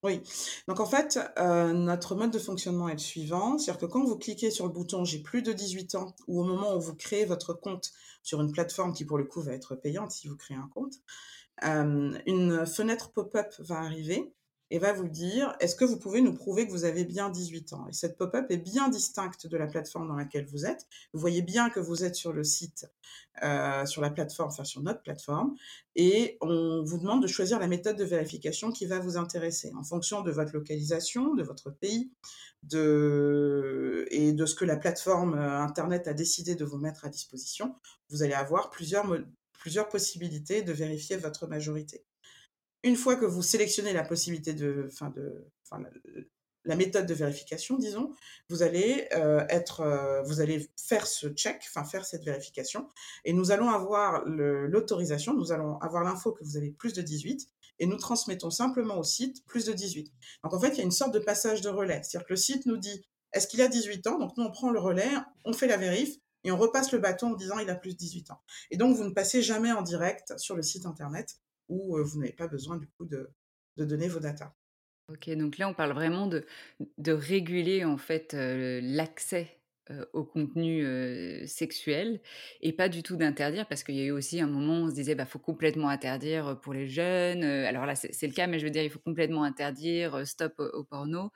Oui. 0.04 0.22
Donc 0.68 0.80
en 0.80 0.86
fait, 0.86 1.20
euh, 1.38 1.74
notre 1.74 2.16
mode 2.16 2.32
de 2.32 2.40
fonctionnement 2.40 2.88
est 2.88 2.94
le 2.94 3.00
suivant. 3.00 3.58
C'est-à-dire 3.58 3.82
que 3.82 3.86
quand 3.86 4.04
vous 4.04 4.18
cliquez 4.18 4.50
sur 4.50 4.66
le 4.66 4.72
bouton 4.72 5.04
J'ai 5.04 5.20
plus 5.20 5.42
de 5.42 5.52
18 5.52 5.96
ans 5.96 6.16
ou 6.28 6.42
au 6.42 6.46
moment 6.46 6.76
où 6.76 6.80
vous 6.80 6.96
créez 6.96 7.26
votre 7.26 7.54
compte 7.54 7.92
sur 8.24 8.42
une 8.42 8.52
plateforme 8.52 8.94
qui 8.94 9.06
pour 9.06 9.18
le 9.18 9.26
coup 9.26 9.42
va 9.42 9.54
être 9.54 9.76
payante 9.76 10.12
si 10.12 10.28
vous 10.28 10.38
créez 10.38 10.58
un 10.58 10.70
compte, 10.74 10.96
euh, 11.66 12.18
une 12.26 12.66
fenêtre 12.66 13.12
pop-up 13.12 13.54
va 13.60 13.80
arriver 13.80 14.34
et 14.72 14.80
va 14.80 14.94
vous 14.94 15.08
dire 15.08 15.56
est-ce 15.60 15.76
que 15.76 15.86
vous 15.86 15.98
pouvez 15.98 16.22
nous 16.22 16.34
prouver 16.34 16.68
que 16.68 16.72
vous 16.72 16.86
avez 16.86 17.06
bien 17.06 17.30
18 17.30 17.74
ans? 17.74 17.88
Et 17.90 17.94
cette 17.94 18.18
pop-up 18.18 18.46
est 18.50 18.58
bien 18.58 18.90
distincte 18.90 19.48
de 19.48 19.58
la 19.58 19.68
plateforme 19.68 20.08
dans 20.08 20.16
laquelle 20.16 20.46
vous 20.46 20.66
êtes. 20.66 20.88
Vous 21.14 21.20
voyez 21.20 21.42
bien 21.42 21.70
que 21.70 21.80
vous 21.80 22.04
êtes 22.04 22.16
sur 22.16 22.34
le 22.34 22.44
site, 22.44 22.88
euh, 23.44 23.86
sur 23.86 24.02
la 24.02 24.10
plateforme, 24.10 24.50
enfin 24.50 24.64
sur 24.64 24.82
notre 24.82 25.02
plateforme, 25.02 25.56
et 25.96 26.38
on 26.42 26.84
vous 26.84 26.98
demande 26.98 27.22
de 27.22 27.28
choisir 27.28 27.60
la 27.60 27.68
méthode 27.68 27.98
de 27.98 28.04
vérification 28.04 28.72
qui 28.72 28.86
va 28.86 29.00
vous 29.00 29.18
intéresser 29.18 29.72
en 29.76 29.84
fonction 29.84 30.22
de 30.22 30.32
votre 30.32 30.54
localisation, 30.54 31.34
de 31.34 31.44
votre 31.44 31.72
pays, 31.72 32.12
et 32.64 34.34
de 34.34 34.46
ce 34.46 34.56
que 34.56 34.66
la 34.66 34.76
plateforme 34.76 35.36
euh, 35.36 35.62
internet 35.62 36.08
a 36.08 36.14
décidé 36.14 36.56
de 36.56 36.66
vous 36.66 36.78
mettre 36.78 37.06
à 37.06 37.10
disposition. 37.10 37.76
Vous 38.10 38.22
allez 38.24 38.34
avoir 38.34 38.70
plusieurs 38.70 39.90
possibilités 39.90 40.62
de 40.62 40.74
vérifier 40.74 41.16
votre 41.16 41.48
majorité 41.48 42.04
une 42.84 42.96
fois 42.96 43.16
que 43.16 43.26
vous 43.26 43.42
sélectionnez 43.42 43.94
la 43.94 44.04
possibilité 44.04 44.54
de, 44.54 44.88
enfin 44.92 45.10
de, 45.10 45.46
enfin, 45.64 45.84
la, 46.66 46.76
méthode 46.76 47.06
de 47.06 47.14
vérification, 47.14 47.78
disons, 47.78 48.12
vous 48.50 48.64
allez 48.64 49.08
euh, 49.14 49.46
être, 49.50 49.82
euh, 49.82 50.22
vous 50.24 50.40
allez 50.42 50.70
faire 50.78 51.08
ce 51.08 51.28
check, 51.28 51.62
enfin 51.68 51.84
faire 51.84 52.06
cette 52.06 52.24
vérification, 52.24 52.88
et 53.26 53.34
nous 53.34 53.52
allons 53.52 53.70
avoir 53.70 54.24
l'autorisation, 54.26 55.34
nous 55.34 55.52
allons 55.52 55.78
avoir 55.80 56.04
l'info 56.04 56.32
que 56.32 56.44
vous 56.44 56.58
avez 56.58 56.72
plus 56.72 56.94
de 56.94 57.02
18, 57.02 57.48
et 57.80 57.86
nous 57.86 57.98
transmettons 57.98 58.52
simplement 58.52 58.98
au 58.98 59.04
site 59.04 59.46
plus 59.46 59.66
de 59.66 59.74
18. 59.74 60.12
Donc 60.44 60.54
en 60.54 60.60
fait, 60.60 60.70
il 60.70 60.78
y 60.78 60.82
a 60.82 60.84
une 60.84 60.92
sorte 60.92 61.14
de 61.14 61.20
passage 61.20 61.62
de 61.62 61.70
relais, 61.70 62.02
c'est-à-dire 62.04 62.28
que 62.28 62.34
le 62.34 62.38
site 62.38 62.66
nous 62.66 62.78
dit 62.78 63.06
est-ce 63.32 63.48
qu'il 63.48 63.62
a 63.62 63.68
18 63.68 64.08
ans? 64.08 64.18
Donc 64.18 64.36
nous 64.38 64.44
on 64.44 64.52
prend 64.52 64.72
le 64.72 64.80
relais, 64.80 65.12
on 65.46 65.54
fait 65.54 65.68
la 65.68 65.78
vérif, 65.78 66.18
et 66.44 66.52
on 66.52 66.58
repasse 66.58 66.92
le 66.92 67.00
bâton 67.00 67.34
en 67.34 67.36
disant 67.36 67.60
il 67.60 67.70
a 67.70 67.76
plus 67.76 67.94
de 67.94 67.98
18 67.98 68.32
ans. 68.32 68.42
Et 68.72 68.78
donc 68.78 68.96
vous 68.96 69.04
ne 69.04 69.14
passez 69.14 69.42
jamais 69.42 69.72
en 69.72 69.82
direct 69.82 70.38
sur 70.38 70.56
le 70.56 70.62
site 70.62 70.86
internet 70.86 71.40
où 71.70 71.98
vous 72.04 72.20
n'avez 72.20 72.34
pas 72.34 72.48
besoin 72.48 72.78
du 72.78 72.88
coup 72.88 73.06
de, 73.06 73.30
donner 73.78 74.10
vos 74.10 74.20
datas. 74.20 74.54
Ok, 75.08 75.30
donc 75.32 75.58
là 75.58 75.70
on 75.70 75.74
parle 75.74 75.94
vraiment 75.94 76.28
de, 76.28 76.46
de 76.98 77.12
réguler 77.12 77.86
en 77.86 77.98
fait 77.98 78.34
l'accès 78.34 79.60
au 80.14 80.24
contenu 80.24 80.86
sexuel 81.48 82.22
et 82.62 82.74
pas 82.74 82.90
du 82.90 83.02
tout 83.02 83.16
d'interdire 83.16 83.68
parce 83.68 83.84
qu'il 83.84 83.96
y 83.96 84.02
a 84.02 84.06
eu 84.06 84.12
aussi 84.12 84.40
un 84.40 84.48
moment 84.48 84.82
où 84.82 84.86
on 84.86 84.90
se 84.90 84.94
disait 84.94 85.16
bah 85.16 85.26
faut 85.26 85.40
complètement 85.40 85.90
interdire 85.90 86.60
pour 86.62 86.74
les 86.74 86.88
jeunes. 86.88 87.44
alors 87.44 87.86
là 87.86 87.96
c'est 87.96 88.28
le 88.28 88.34
cas, 88.34 88.48
mais 88.48 88.60
je 88.60 88.66
veux 88.66 88.72
dire 88.72 88.84
il 88.84 88.92
faut 88.92 89.00
complètement 89.00 89.44
interdire, 89.44 90.28
stop 90.28 90.54
au, 90.60 90.84
porno. 90.84 91.32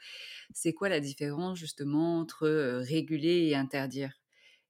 C'est 0.54 0.74
quoi 0.74 0.90
la 0.90 1.00
différence 1.00 1.58
justement 1.58 2.20
entre 2.20 2.48
réguler 2.82 3.48
et 3.48 3.56
interdire? 3.56 4.22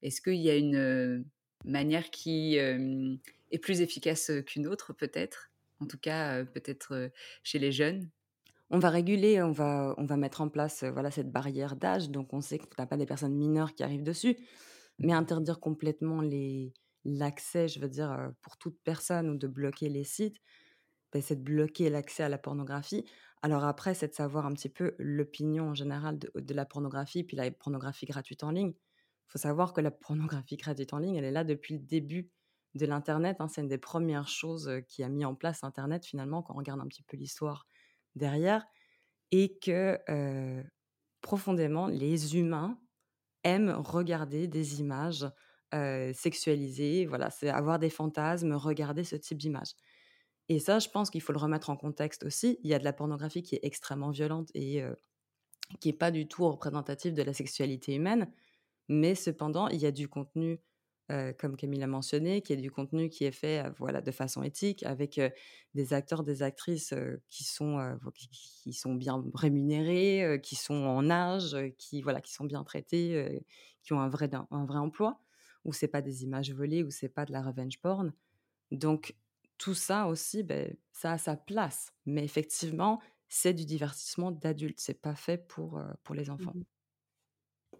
Est-ce 0.02 0.20
qu'il 0.22 0.40
y 0.40 0.50
a 0.50 0.56
une 0.56 1.24
manière 1.64 2.10
qui 2.10 2.56
est 2.56 3.58
plus 3.60 3.82
efficace 3.82 4.32
qu'une 4.46 4.66
autre 4.66 4.92
peut-être? 4.94 5.50
En 5.84 5.86
tout 5.86 5.98
cas 5.98 6.44
peut-être 6.44 7.10
chez 7.42 7.58
les 7.58 7.72
jeunes 7.72 8.10
on 8.70 8.78
va 8.78 8.90
réguler, 8.90 9.42
on 9.42 9.52
va, 9.52 9.94
on 9.98 10.04
va 10.04 10.16
mettre 10.16 10.40
en 10.40 10.48
place 10.48 10.82
voilà 10.84 11.10
cette 11.10 11.30
barrière 11.30 11.76
d'âge, 11.76 12.10
donc 12.10 12.32
on 12.32 12.40
sait 12.40 12.58
que 12.58 12.64
tu 12.64 12.74
n'as 12.78 12.86
pas 12.86 12.96
des 12.96 13.06
personnes 13.06 13.36
mineures 13.36 13.74
qui 13.74 13.84
arrivent 13.84 14.02
dessus, 14.02 14.36
mais 14.98 15.12
interdire 15.12 15.60
complètement 15.60 16.20
les, 16.20 16.72
l'accès, 17.04 17.68
je 17.68 17.78
veux 17.78 17.88
dire, 17.88 18.32
pour 18.42 18.56
toute 18.56 18.78
personne 18.82 19.30
ou 19.30 19.36
de 19.36 19.46
bloquer 19.46 19.88
les 19.88 20.04
sites, 20.04 20.38
ben, 21.12 21.22
c'est 21.22 21.36
de 21.36 21.42
bloquer 21.42 21.90
l'accès 21.90 22.24
à 22.24 22.28
la 22.28 22.38
pornographie. 22.38 23.04
Alors 23.42 23.64
après, 23.64 23.94
c'est 23.94 24.08
de 24.08 24.14
savoir 24.14 24.46
un 24.46 24.52
petit 24.54 24.70
peu 24.70 24.94
l'opinion 24.98 25.68
en 25.68 25.74
général 25.74 26.18
de, 26.18 26.30
de 26.34 26.54
la 26.54 26.64
pornographie, 26.64 27.24
puis 27.24 27.36
la 27.36 27.50
pornographie 27.50 28.06
gratuite 28.06 28.42
en 28.42 28.50
ligne. 28.50 28.72
Il 28.72 29.32
faut 29.32 29.38
savoir 29.38 29.72
que 29.72 29.80
la 29.80 29.90
pornographie 29.92 30.56
gratuite 30.56 30.92
en 30.92 30.98
ligne, 30.98 31.16
elle 31.16 31.24
est 31.24 31.32
là 31.32 31.44
depuis 31.44 31.74
le 31.74 31.80
début 31.80 32.30
de 32.74 32.86
l'Internet. 32.86 33.36
hein. 33.40 33.48
C'est 33.48 33.60
une 33.60 33.68
des 33.68 33.78
premières 33.78 34.28
choses 34.28 34.70
qui 34.88 35.02
a 35.02 35.08
mis 35.08 35.24
en 35.24 35.34
place 35.34 35.64
Internet 35.64 36.04
finalement, 36.04 36.42
quand 36.42 36.54
on 36.54 36.58
regarde 36.58 36.80
un 36.80 36.88
petit 36.88 37.02
peu 37.02 37.16
l'histoire 37.16 37.66
derrière. 38.14 38.66
Et 39.30 39.58
que 39.58 39.98
profondément, 41.20 41.86
les 41.86 42.36
humains 42.36 42.78
aiment 43.42 43.70
regarder 43.70 44.46
des 44.48 44.80
images 44.80 45.26
sexualisées. 46.12 47.06
Voilà, 47.06 47.30
c'est 47.30 47.48
avoir 47.48 47.78
des 47.78 47.90
fantasmes, 47.90 48.52
regarder 48.52 49.02
ce 49.02 49.16
type 49.16 49.38
d'images. 49.38 49.74
Et 50.48 50.58
ça, 50.60 50.78
je 50.78 50.88
pense 50.88 51.10
qu'il 51.10 51.22
faut 51.22 51.32
le 51.32 51.38
remettre 51.38 51.70
en 51.70 51.76
contexte 51.76 52.22
aussi. 52.24 52.58
Il 52.62 52.70
y 52.70 52.74
a 52.74 52.78
de 52.78 52.84
la 52.84 52.92
pornographie 52.92 53.42
qui 53.42 53.54
est 53.54 53.60
extrêmement 53.62 54.10
violente 54.10 54.50
et 54.54 54.84
qui 55.80 55.88
n'est 55.88 55.96
pas 55.96 56.10
du 56.10 56.28
tout 56.28 56.46
représentative 56.48 57.14
de 57.14 57.22
la 57.22 57.32
sexualité 57.32 57.94
humaine. 57.94 58.30
Mais 58.88 59.14
cependant, 59.14 59.68
il 59.68 59.80
y 59.80 59.86
a 59.86 59.90
du 59.90 60.06
contenu, 60.06 60.60
euh, 61.12 61.34
comme 61.34 61.56
Camille 61.56 61.82
a 61.82 61.86
mentionné, 61.86 62.40
qui 62.40 62.54
est 62.54 62.56
du 62.56 62.70
contenu 62.70 63.10
qui 63.10 63.24
est 63.24 63.32
fait 63.32 63.64
euh, 63.64 63.70
voilà, 63.78 64.00
de 64.00 64.10
façon 64.10 64.42
éthique, 64.42 64.82
avec 64.84 65.18
euh, 65.18 65.28
des 65.74 65.92
acteurs, 65.92 66.24
des 66.24 66.42
actrices 66.42 66.94
qui, 67.28 67.44
sont, 67.44 67.98
qui, 68.14 68.28
qui 68.28 68.72
sont 68.72 68.94
bien 68.94 69.22
rémunérés, 69.34 70.40
qui 70.42 70.56
sont 70.56 70.74
en 70.74 71.10
âge, 71.10 71.56
qui, 71.78 72.00
voilà, 72.00 72.20
qui 72.20 72.32
sont 72.32 72.44
bien 72.44 72.64
traités, 72.64 73.44
qui 73.82 73.92
ont 73.92 74.00
un 74.00 74.08
vrai, 74.08 74.30
un 74.50 74.64
vrai 74.64 74.78
emploi, 74.78 75.20
où 75.64 75.72
c'est 75.72 75.88
pas 75.88 76.00
des 76.00 76.22
images 76.24 76.52
volées, 76.52 76.82
où 76.82 76.90
c'est 76.90 77.08
pas 77.08 77.24
de 77.26 77.32
la 77.32 77.42
revenge 77.42 77.80
porn. 77.80 78.12
Donc, 78.70 79.16
tout 79.58 79.74
ça 79.74 80.06
aussi, 80.06 80.42
ben, 80.42 80.74
ça 80.92 81.12
a 81.12 81.18
sa 81.18 81.36
place. 81.36 81.92
Mais 82.06 82.24
effectivement, 82.24 83.00
c'est 83.28 83.52
du 83.52 83.66
divertissement 83.66 84.30
d'adulte. 84.30 84.78
C'est 84.80 85.00
pas 85.00 85.16
fait 85.16 85.38
pour, 85.38 85.82
pour 86.02 86.14
les 86.14 86.30
enfants. 86.30 86.54
Mhm. 86.54 86.64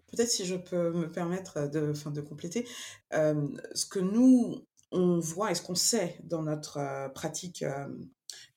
Peut-être 0.07 0.29
si 0.29 0.45
je 0.45 0.55
peux 0.55 0.91
me 0.91 1.11
permettre 1.11 1.69
de, 1.69 1.91
enfin, 1.91 2.11
de 2.11 2.21
compléter, 2.21 2.67
euh, 3.13 3.47
ce 3.73 3.85
que 3.85 3.99
nous, 3.99 4.65
on 4.91 5.19
voit 5.19 5.51
et 5.51 5.55
ce 5.55 5.61
qu'on 5.61 5.75
sait 5.75 6.17
dans 6.23 6.43
notre 6.43 6.77
euh, 6.77 7.09
pratique 7.09 7.63
euh, 7.63 7.87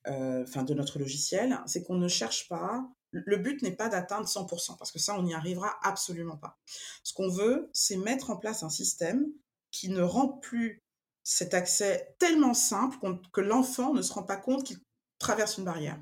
euh, 0.07 0.45
de 0.45 0.75
notre 0.75 0.99
logiciel, 0.99 1.61
c'est 1.67 1.83
qu'on 1.83 1.97
ne 1.97 2.09
cherche 2.09 2.49
pas, 2.49 2.88
le 3.11 3.37
but 3.37 3.62
n'est 3.62 3.75
pas 3.75 3.88
d'atteindre 3.88 4.26
100%, 4.26 4.76
parce 4.76 4.93
que 4.93 4.99
ça, 4.99 5.19
on 5.19 5.23
n'y 5.23 5.35
arrivera 5.35 5.78
absolument 5.83 6.37
pas. 6.37 6.59
Ce 7.02 7.12
qu'on 7.14 7.28
veut, 7.28 7.71
c'est 7.73 7.97
mettre 7.97 8.31
en 8.31 8.37
place 8.37 8.62
un 8.62 8.71
système 8.71 9.26
qui 9.71 9.88
ne 9.88 10.02
rend 10.02 10.28
plus 10.28 10.83
cet 11.25 11.55
accès 11.55 12.14
tellement 12.19 12.55
simple 12.55 12.97
que 13.33 13.40
l'enfant 13.40 13.93
ne 13.93 14.02
se 14.02 14.12
rend 14.12 14.23
pas 14.23 14.37
compte 14.37 14.64
qu'il 14.64 14.78
traverse 15.19 15.59
une 15.59 15.64
barrière. 15.64 15.99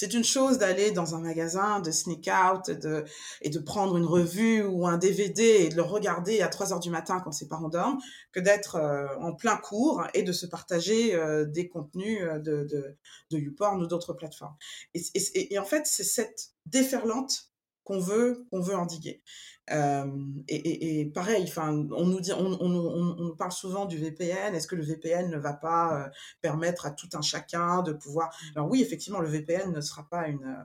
C'est 0.00 0.14
une 0.14 0.22
chose 0.22 0.58
d'aller 0.58 0.92
dans 0.92 1.16
un 1.16 1.20
magasin, 1.20 1.80
de 1.80 1.90
sneak 1.90 2.30
out 2.30 2.70
de, 2.70 3.04
et 3.42 3.50
de 3.50 3.58
prendre 3.58 3.96
une 3.96 4.04
revue 4.04 4.62
ou 4.62 4.86
un 4.86 4.96
DVD 4.96 5.42
et 5.42 5.68
de 5.70 5.74
le 5.74 5.82
regarder 5.82 6.40
à 6.40 6.46
3 6.46 6.72
heures 6.72 6.78
du 6.78 6.88
matin 6.88 7.18
quand 7.18 7.32
ses 7.32 7.48
parents 7.48 7.68
dorment, 7.68 7.98
que 8.30 8.38
d'être 8.38 8.76
euh, 8.76 9.08
en 9.20 9.34
plein 9.34 9.56
cours 9.56 10.06
et 10.14 10.22
de 10.22 10.30
se 10.30 10.46
partager 10.46 11.16
euh, 11.16 11.44
des 11.46 11.68
contenus 11.68 12.20
euh, 12.22 12.38
de, 12.38 12.62
de, 12.70 12.96
de 13.32 13.38
YouPorn 13.38 13.82
ou 13.82 13.88
d'autres 13.88 14.12
plateformes. 14.12 14.54
Et, 14.94 15.02
et- 15.14 15.54
et 15.54 15.58
en 15.58 15.64
fait, 15.64 15.84
c'est 15.84 16.04
cette 16.04 16.50
déferlante 16.66 17.50
qu'on 17.88 17.98
veut, 18.00 18.44
qu'on 18.50 18.60
veut 18.60 18.76
endiguer. 18.76 19.22
Euh, 19.70 20.04
et, 20.46 20.56
et- 20.56 21.00
et 21.00 21.06
pareil, 21.06 21.44
enfin, 21.48 21.70
on 21.92 22.04
nous 22.06 22.20
dit, 22.20 22.32
on, 22.34 22.46
on, 22.60 22.70
on- 22.70 23.16
on 23.18 23.24
nous 23.24 23.34
parle 23.36 23.52
souvent 23.52 23.86
du 23.86 23.96
VPN. 23.98 24.54
Est-ce 24.54 24.66
que 24.68 24.76
le 24.76 24.82
VPN 24.84 25.30
ne 25.30 25.38
va 25.38 25.54
pas 25.54 26.04
euh, 26.04 26.08
permettre 26.42 26.84
à 26.86 26.90
tout 26.90 27.08
un 27.14 27.22
chacun 27.22 27.82
de 27.82 27.92
pouvoir 27.94 28.30
Alors 28.54 28.68
oui, 28.70 28.82
effectivement, 28.82 29.20
le 29.20 29.28
VPN 29.28 29.72
ne 29.72 29.80
sera 29.80 30.06
pas 30.08 30.28
une, 30.28 30.44
euh, 30.44 30.64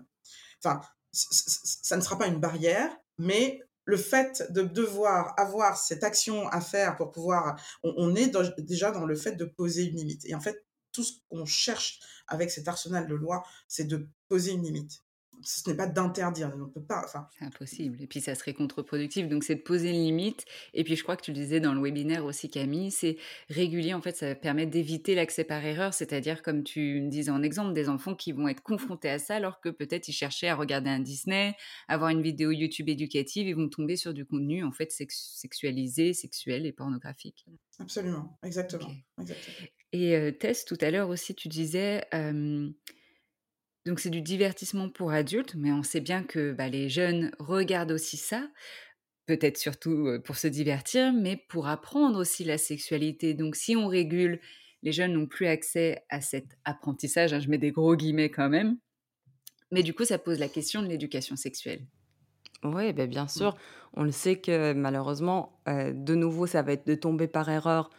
enfin, 0.63 0.81
ça 1.11 1.95
ne 1.95 2.01
sera 2.01 2.17
pas 2.17 2.27
une 2.27 2.39
barrière, 2.39 2.89
mais 3.17 3.61
le 3.85 3.97
fait 3.97 4.43
de 4.51 4.61
devoir 4.63 5.33
avoir 5.39 5.77
cette 5.77 6.03
action 6.03 6.47
à 6.49 6.59
faire 6.61 6.95
pour 6.97 7.11
pouvoir, 7.11 7.55
on, 7.83 8.15
est 8.15 8.27
dans- 8.27 8.49
déjà 8.57 8.91
dans 8.91 9.05
le 9.05 9.15
fait 9.15 9.33
de 9.33 9.45
poser 9.45 9.83
une 9.83 9.95
limite. 9.97 10.25
Et 10.25 10.35
en 10.35 10.41
fait, 10.41 10.65
tout 10.91 11.03
ce 11.03 11.13
qu'on 11.29 11.45
cherche 11.45 11.99
avec 12.27 12.51
cet 12.51 12.67
arsenal 12.67 13.07
de 13.07 13.15
loi, 13.15 13.43
c'est 13.67 13.85
de 13.85 14.07
poser 14.29 14.51
une 14.51 14.63
limite. 14.63 14.99
Ce 15.43 15.69
n'est 15.69 15.75
pas 15.75 15.87
d'interdire, 15.87 16.51
on 16.55 16.57
ne 16.59 16.65
peut 16.65 16.81
pas, 16.83 17.01
enfin, 17.05 17.27
C'est 17.37 17.45
impossible. 17.45 18.01
Et 18.01 18.07
puis 18.07 18.21
ça 18.21 18.35
serait 18.35 18.53
contre-productif. 18.53 19.27
Donc 19.27 19.43
c'est 19.43 19.55
de 19.55 19.61
poser 19.61 19.89
une 19.89 20.03
limite. 20.03 20.45
Et 20.73 20.83
puis 20.83 20.95
je 20.95 21.03
crois 21.03 21.15
que 21.15 21.21
tu 21.23 21.31
le 21.31 21.37
disais 21.37 21.59
dans 21.59 21.73
le 21.73 21.81
webinaire 21.81 22.25
aussi, 22.25 22.49
Camille, 22.49 22.91
c'est 22.91 23.17
régulier. 23.49 23.93
En 23.93 24.01
fait, 24.01 24.15
ça 24.15 24.35
permet 24.35 24.65
d'éviter 24.65 25.15
l'accès 25.15 25.43
par 25.43 25.63
erreur. 25.63 25.93
C'est-à-dire, 25.93 26.41
comme 26.41 26.63
tu 26.63 27.01
me 27.01 27.09
disais 27.09 27.31
en 27.31 27.43
exemple, 27.43 27.73
des 27.73 27.89
enfants 27.89 28.15
qui 28.15 28.31
vont 28.31 28.47
être 28.47 28.61
confrontés 28.61 29.09
à 29.09 29.19
ça 29.19 29.35
alors 29.35 29.59
que 29.61 29.69
peut-être 29.69 30.07
ils 30.07 30.13
cherchaient 30.13 30.47
à 30.47 30.55
regarder 30.55 30.89
un 30.89 30.99
Disney, 30.99 31.55
avoir 31.87 32.09
une 32.09 32.21
vidéo 32.21 32.51
YouTube 32.51 32.89
éducative, 32.89 33.47
ils 33.47 33.55
vont 33.55 33.69
tomber 33.69 33.95
sur 33.95 34.13
du 34.13 34.25
contenu 34.25 34.63
en 34.63 34.71
fait 34.71 34.91
sex- 34.91 35.35
sexualisé, 35.37 36.13
sexuel 36.13 36.65
et 36.65 36.71
pornographique. 36.71 37.45
absolument, 37.79 38.37
exactement. 38.43 38.89
Et 39.91 40.15
euh, 40.15 40.31
Tess, 40.31 40.65
tout 40.65 40.77
à 40.81 40.89
l'heure 40.89 41.09
aussi, 41.09 41.35
tu 41.35 41.47
disais, 41.47 42.03
euh, 42.13 42.69
donc 43.85 43.99
c'est 43.99 44.09
du 44.09 44.21
divertissement 44.21 44.89
pour 44.89 45.11
adultes, 45.11 45.55
mais 45.55 45.71
on 45.71 45.83
sait 45.83 46.01
bien 46.01 46.23
que 46.23 46.53
bah, 46.53 46.69
les 46.69 46.89
jeunes 46.89 47.31
regardent 47.39 47.91
aussi 47.91 48.17
ça, 48.17 48.47
peut-être 49.25 49.57
surtout 49.57 50.19
pour 50.23 50.35
se 50.35 50.47
divertir, 50.47 51.13
mais 51.13 51.37
pour 51.49 51.67
apprendre 51.67 52.19
aussi 52.19 52.43
la 52.43 52.57
sexualité. 52.57 53.33
Donc 53.33 53.55
si 53.55 53.75
on 53.75 53.87
régule, 53.87 54.39
les 54.83 54.91
jeunes 54.91 55.13
n'ont 55.13 55.27
plus 55.27 55.47
accès 55.47 56.03
à 56.09 56.21
cet 56.21 56.57
apprentissage, 56.65 57.33
hein, 57.33 57.39
je 57.39 57.49
mets 57.49 57.57
des 57.57 57.71
gros 57.71 57.95
guillemets 57.95 58.29
quand 58.29 58.49
même, 58.49 58.77
mais 59.71 59.83
du 59.83 59.93
coup 59.93 60.05
ça 60.05 60.17
pose 60.17 60.39
la 60.39 60.49
question 60.49 60.81
de 60.81 60.87
l'éducation 60.87 61.35
sexuelle. 61.35 61.85
Oui, 62.63 62.93
ben 62.93 63.09
bien 63.09 63.27
sûr. 63.27 63.55
On 63.93 64.03
le 64.03 64.11
sait 64.11 64.37
que 64.37 64.73
malheureusement, 64.73 65.59
euh, 65.67 65.91
de 65.93 66.15
nouveau, 66.15 66.47
ça 66.47 66.61
va 66.61 66.73
être 66.73 66.87
de 66.87 66.95
tomber 66.95 67.27
par 67.27 67.49
erreur. 67.49 67.89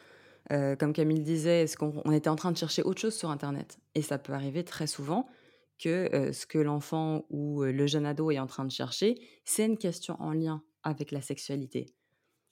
Euh, 0.53 0.77
comme 0.77 0.93
Camille 0.93 1.21
disait, 1.21 1.63
est-ce 1.63 1.77
qu'on 1.77 2.03
on 2.05 2.13
était 2.13 2.29
en 2.29 2.37
train 2.37 2.53
de 2.53 2.57
chercher 2.57 2.83
autre 2.83 3.01
chose 3.01 3.15
sur 3.15 3.31
Internet? 3.31 3.79
Et 3.95 4.03
ça 4.03 4.19
peut 4.19 4.33
arriver 4.33 4.65
très 4.65 4.87
souvent 4.87 5.29
que 5.79 6.15
euh, 6.15 6.33
ce 6.33 6.47
que 6.47 6.59
l'enfant 6.59 7.25
ou 7.31 7.63
le 7.63 7.87
jeune 7.87 8.07
ado 8.07 8.31
est 8.31 8.39
en 8.39 8.47
train 8.47 8.65
de 8.65 8.71
chercher, 8.71 9.21
c'est 9.45 9.67
une 9.67 9.79
question 9.79 10.17
en 10.21 10.33
lien 10.33 10.63
avec 10.83 11.11
la 11.11 11.21
sexualité. 11.21 11.87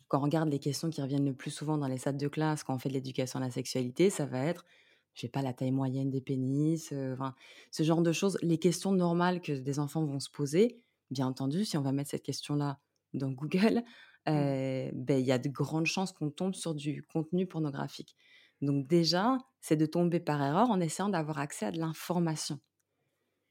Quand 0.08 0.18
on 0.18 0.24
regarde 0.24 0.50
les 0.50 0.58
questions 0.58 0.90
qui 0.90 1.00
reviennent 1.00 1.24
le 1.24 1.34
plus 1.34 1.50
souvent 1.50 1.78
dans 1.78 1.86
les 1.86 1.96
salles 1.96 2.18
de 2.18 2.28
classe, 2.28 2.64
quand 2.64 2.74
on 2.74 2.78
fait 2.78 2.90
de 2.90 2.94
l'éducation 2.94 3.38
à 3.38 3.42
la 3.42 3.50
sexualité, 3.50 4.10
ça 4.10 4.26
va 4.26 4.44
être, 4.44 4.64
je 5.14 5.22
sais 5.22 5.28
pas, 5.28 5.40
la 5.40 5.54
taille 5.54 5.70
moyenne 5.70 6.10
des 6.10 6.20
pénis, 6.20 6.90
euh, 6.92 7.14
enfin, 7.14 7.34
ce 7.70 7.82
genre 7.82 8.02
de 8.02 8.12
choses, 8.12 8.38
les 8.42 8.58
questions 8.58 8.92
normales 8.92 9.40
que 9.40 9.52
des 9.52 9.78
enfants 9.78 10.04
vont 10.04 10.20
se 10.20 10.30
poser. 10.30 10.82
Bien 11.10 11.26
entendu, 11.26 11.64
si 11.64 11.78
on 11.78 11.82
va 11.82 11.92
mettre 11.92 12.10
cette 12.10 12.22
question-là 12.22 12.78
dans 13.14 13.30
Google, 13.30 13.82
euh, 14.28 14.90
ben, 14.92 15.18
il 15.18 15.26
y 15.26 15.32
a 15.32 15.38
de 15.38 15.48
grandes 15.48 15.86
chances 15.86 16.12
qu'on 16.12 16.30
tombe 16.30 16.54
sur 16.54 16.74
du 16.74 17.02
contenu 17.02 17.46
pornographique. 17.46 18.14
Donc 18.60 18.86
déjà, 18.86 19.38
c'est 19.60 19.76
de 19.76 19.86
tomber 19.86 20.20
par 20.20 20.42
erreur 20.42 20.70
en 20.70 20.80
essayant 20.80 21.08
d'avoir 21.08 21.38
accès 21.38 21.66
à 21.66 21.70
de 21.70 21.78
l'information. 21.78 22.60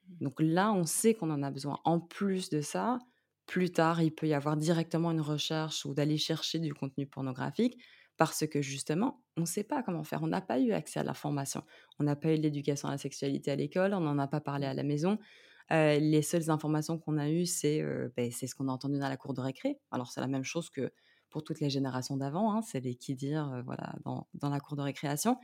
Donc 0.08 0.40
là, 0.40 0.74
on 0.74 0.86
sait 0.86 1.14
qu'on 1.14 1.32
en 1.32 1.44
a 1.44 1.52
besoin. 1.52 1.80
En 1.84 2.00
plus 2.00 2.50
de 2.50 2.62
ça, 2.62 3.00
plus 3.46 3.72
tard, 3.72 4.02
il 4.02 4.14
peut 4.14 4.28
y 4.28 4.34
avoir 4.34 4.58
directement 4.58 5.12
une 5.12 5.22
recherche 5.22 5.86
ou 5.86 5.94
d'aller 5.94 6.18
chercher 6.18 6.60
du 6.60 6.74
contenu 6.74 7.08
pornographique 7.08 7.78
parce 8.18 8.46
que 8.46 8.62
justement, 8.62 9.24
on 9.36 9.42
ne 9.42 9.46
sait 9.46 9.64
pas 9.64 9.82
comment 9.84 10.04
faire. 10.04 10.22
On 10.22 10.28
n'a 10.28 10.42
pas 10.42 10.60
eu 10.60 10.74
accès 10.74 11.00
à 11.00 11.04
l'information. 11.04 11.64
On 12.00 12.04
n'a 12.04 12.16
pas 12.16 12.34
eu 12.34 12.36
l'éducation 12.36 12.88
à 12.88 12.92
la 12.92 12.98
sexualité 12.98 13.52
à 13.52 13.56
l'école, 13.56 13.94
on 13.94 14.00
n'en 14.00 14.18
a 14.20 14.28
pas 14.28 14.42
parlé 14.42 14.68
à 14.68 14.74
la 14.74 14.84
maison. 14.84 15.18
Euh, 15.72 15.98
les 16.00 16.22
seules 16.22 16.50
informations 16.50 17.00
qu'on 17.00 17.18
a 17.18 17.30
eues, 17.30 17.46
c'est 17.46 17.82
euh, 17.82 18.10
ben, 18.16 18.32
ce 18.32 18.54
qu'on 18.54 18.68
a 18.68 18.72
entendu 18.72 19.00
dans 19.00 19.10
la 19.10 19.18
cour 19.18 19.34
de 19.34 19.42
récré. 19.42 19.80
Alors, 19.92 20.12
c'est 20.12 20.22
la 20.22 20.28
même 20.28 20.44
chose 20.44 20.70
que 20.70 20.92
pour 21.30 21.44
toutes 21.44 21.62
les 21.62 21.70
générations 21.70 22.18
d'avant, 22.18 22.54
hein, 22.54 22.62
c'est 22.62 22.82
les 22.82 22.96
qui 22.96 23.16
dire 23.16 23.52
euh, 23.54 23.62
voilà, 23.64 23.96
dans, 24.04 24.28
dans 24.34 24.50
la 24.50 24.60
cour 24.60 24.76
de 24.76 24.82
récréation. 24.82 25.38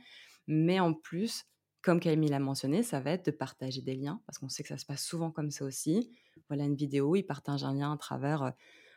Mais 0.46 0.80
en 0.80 0.92
plus, 0.92 1.44
comme 1.82 2.00
Camille 2.00 2.30
l'a 2.30 2.40
mentionné, 2.40 2.82
ça 2.82 3.00
va 3.00 3.12
être 3.12 3.26
de 3.26 3.30
partager 3.30 3.82
des 3.82 3.94
liens, 3.94 4.20
parce 4.26 4.38
qu'on 4.38 4.48
sait 4.48 4.62
que 4.62 4.68
ça 4.68 4.78
se 4.78 4.86
passe 4.86 5.04
souvent 5.04 5.30
comme 5.30 5.50
ça 5.50 5.64
aussi. 5.64 6.10
Voilà 6.48 6.64
une 6.64 6.74
vidéo, 6.74 7.14
ils 7.16 7.22
partagent 7.22 7.64
un 7.64 7.74
lien 7.74 7.92
à 7.92 7.96
travers 7.96 8.52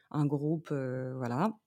un 0.10 0.26
groupe, 0.26 0.70
voilà, 0.72 1.58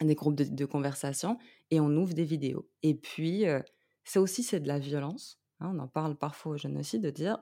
des 0.00 0.14
groupes 0.14 0.36
de, 0.36 0.64
conversation, 0.64 1.38
et 1.70 1.80
on 1.80 1.90
ouvre 1.96 2.14
des 2.14 2.24
vidéos. 2.24 2.68
Et 2.82 2.94
puis, 2.94 3.46
euh, 3.46 3.60
ça 4.04 4.20
aussi, 4.20 4.42
c'est 4.42 4.60
de 4.60 4.68
la 4.68 4.78
violence. 4.78 5.40
hein, 5.60 5.72
on 5.74 5.78
en 5.78 5.88
parle 5.88 6.16
parfois 6.16 6.52
aux 6.52 6.56
jeunes 6.56 6.78
aussi, 6.78 7.00
de 7.00 7.10
dire 7.10 7.38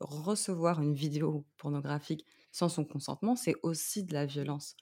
recevoir 0.00 0.80
une 0.80 0.94
vidéo 0.94 1.46
pornographique 1.56 2.24
sans 2.50 2.68
son 2.68 2.84
consentement, 2.84 3.36
c'est 3.36 3.54
aussi 3.62 4.04
de 4.04 4.14
la 4.14 4.26
violence 4.26 4.74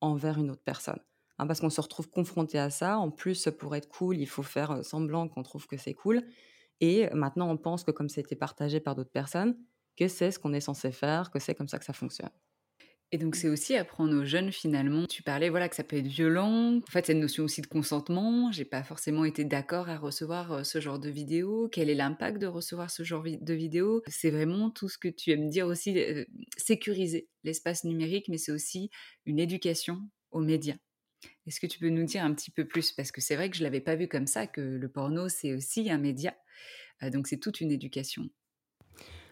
envers 0.00 0.38
une 0.38 0.50
autre 0.50 0.62
personne. 0.62 1.00
Hein, 1.38 1.46
parce 1.46 1.60
qu'on 1.60 1.70
se 1.70 1.80
retrouve 1.80 2.08
confronté 2.08 2.58
à 2.58 2.70
ça. 2.70 2.98
En 2.98 3.10
plus, 3.10 3.48
pour 3.58 3.74
être 3.74 3.88
cool, 3.88 4.18
il 4.18 4.26
faut 4.26 4.42
faire 4.42 4.70
euh, 4.70 4.82
semblant 4.82 5.28
qu'on 5.28 5.42
trouve 5.42 5.66
que 5.66 5.76
c'est 5.76 5.94
cool. 5.94 6.22
Et 6.80 7.08
maintenant, 7.12 7.50
on 7.50 7.56
pense 7.56 7.84
que 7.84 7.90
comme 7.90 8.08
été 8.16 8.36
partagé 8.36 8.80
par 8.80 8.94
d'autres 8.94 9.10
personnes, 9.10 9.56
que 9.96 10.08
c'est 10.08 10.30
ce 10.30 10.38
qu'on 10.38 10.52
est 10.52 10.60
censé 10.60 10.92
faire, 10.92 11.30
que 11.30 11.38
c'est 11.38 11.54
comme 11.54 11.68
ça 11.68 11.78
que 11.78 11.84
ça 11.84 11.92
fonctionne. 11.92 12.30
Et 13.12 13.18
donc 13.18 13.36
c'est 13.36 13.48
aussi 13.48 13.76
apprendre 13.76 14.16
aux 14.16 14.24
jeunes 14.24 14.50
finalement. 14.50 15.06
Tu 15.06 15.22
parlais 15.22 15.48
voilà 15.48 15.68
que 15.68 15.76
ça 15.76 15.84
peut 15.84 15.96
être 15.96 16.06
violent. 16.08 16.78
En 16.78 16.90
fait, 16.90 17.06
cette 17.06 17.16
notion 17.16 17.44
aussi 17.44 17.62
de 17.62 17.68
consentement. 17.68 18.50
J'ai 18.50 18.64
pas 18.64 18.82
forcément 18.82 19.24
été 19.24 19.44
d'accord 19.44 19.88
à 19.88 19.98
recevoir 19.98 20.66
ce 20.66 20.80
genre 20.80 20.98
de 20.98 21.10
vidéo. 21.10 21.68
Quel 21.70 21.90
est 21.90 21.94
l'impact 21.94 22.38
de 22.38 22.48
recevoir 22.48 22.90
ce 22.90 23.04
genre 23.04 23.22
de 23.22 23.54
vidéo? 23.54 24.02
C'est 24.08 24.30
vraiment 24.30 24.68
tout 24.68 24.88
ce 24.88 24.98
que 24.98 25.06
tu 25.08 25.30
aimes 25.30 25.48
dire 25.48 25.68
aussi 25.68 25.96
sécuriser 26.56 27.28
l'espace 27.44 27.84
numérique, 27.84 28.26
mais 28.28 28.38
c'est 28.38 28.52
aussi 28.52 28.90
une 29.26 29.38
éducation 29.38 30.00
aux 30.32 30.40
médias. 30.40 30.76
Est-ce 31.46 31.60
que 31.60 31.66
tu 31.66 31.78
peux 31.78 31.88
nous 31.88 32.04
dire 32.04 32.24
un 32.24 32.34
petit 32.34 32.50
peu 32.50 32.66
plus? 32.66 32.92
Parce 32.92 33.12
que 33.12 33.20
c'est 33.20 33.36
vrai 33.36 33.50
que 33.50 33.56
je 33.56 33.62
l'avais 33.62 33.80
pas 33.80 33.96
vu 33.96 34.08
comme 34.08 34.26
ça, 34.26 34.46
que 34.46 34.60
le 34.60 34.88
porno 34.88 35.28
c'est 35.28 35.54
aussi 35.54 35.90
un 35.90 35.98
média. 35.98 36.34
donc 37.02 37.26
c'est 37.26 37.38
toute 37.38 37.60
une 37.60 37.70
éducation. 37.70 38.28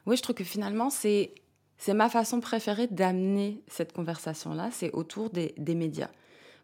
Oui, 0.07 0.17
je 0.17 0.23
trouve 0.23 0.35
que 0.35 0.45
finalement 0.45 0.91
c'est 0.91 1.35
c'est 1.83 1.95
ma 1.95 2.09
façon 2.09 2.39
préférée 2.39 2.87
d'amener 2.87 3.65
cette 3.67 3.93
conversation-là, 3.93 4.71
c'est 4.71 4.93
autour 4.93 5.31
des, 5.31 5.53
médias. 5.59 6.11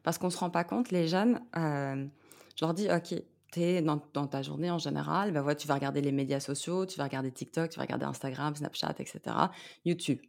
Parce 0.04 0.16
qu'on 0.16 0.28
ne 0.28 0.32
se 0.32 0.38
rend 0.38 0.48
pas 0.48 0.62
compte, 0.62 0.92
les 0.92 1.08
jeunes, 1.08 1.40
je 1.56 2.64
leur 2.64 2.72
dis, 2.72 2.88
OK, 2.88 3.20
tu 3.52 3.60
es 3.60 3.82
dans, 3.82 3.98
ta 3.98 4.42
journée 4.42 4.70
en 4.70 4.78
général, 4.78 5.32
ben 5.32 5.54
tu 5.56 5.66
vas 5.66 5.74
regarder 5.74 6.02
les 6.02 6.12
médias 6.12 6.38
sociaux, 6.38 6.86
tu 6.86 6.98
vas 6.98 7.04
regarder 7.04 7.32
TikTok, 7.32 7.70
tu 7.70 7.78
vas 7.78 7.82
regarder 7.82 8.04
Instagram, 8.04 8.54
Snapchat, 8.54 8.94
etc., 9.00 9.20
YouTube. 9.84 10.20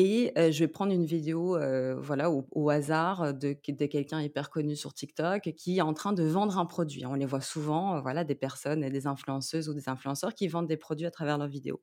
Et 0.00 0.32
euh, 0.38 0.52
je 0.52 0.60
vais 0.60 0.68
prendre 0.68 0.92
une 0.92 1.04
vidéo 1.04 1.56
euh, 1.56 1.96
voilà, 1.98 2.30
au, 2.30 2.70
hasard 2.70 3.34
de, 3.34 3.56
de 3.66 3.86
quelqu'un 3.86 4.22
hyper 4.22 4.48
connu 4.48 4.76
sur 4.76 4.94
TikTok 4.94 5.52
qui 5.56 5.78
est 5.78 5.80
en 5.82 5.92
train 5.92 6.12
de 6.12 6.22
vendre 6.22 6.56
un 6.56 6.66
produit. 6.66 7.04
On 7.04 7.14
les 7.14 7.26
voit 7.26 7.40
souvent, 7.40 8.00
voilà, 8.00 8.22
des 8.22 8.36
personnes, 8.36 8.88
des 8.88 9.06
influenceuses 9.08 9.68
ou 9.68 9.74
des 9.74 9.88
influenceurs 9.88 10.34
qui 10.34 10.46
vendent 10.46 10.68
des 10.68 10.76
produits 10.76 11.06
à 11.06 11.10
travers 11.10 11.36
leurs 11.36 11.48
vidéos. 11.48 11.82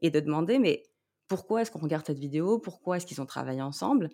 Et 0.00 0.10
de 0.10 0.18
demander, 0.18 0.58
mais 0.58 0.82
pourquoi 1.28 1.62
est-ce 1.62 1.70
qu'on 1.70 1.78
regarde 1.78 2.04
cette 2.04 2.18
vidéo, 2.18 2.58
pourquoi 2.58 2.96
est-ce 2.96 3.06
qu'ils 3.06 3.20
ont 3.20 3.26
travaillé 3.26 3.62
ensemble, 3.62 4.08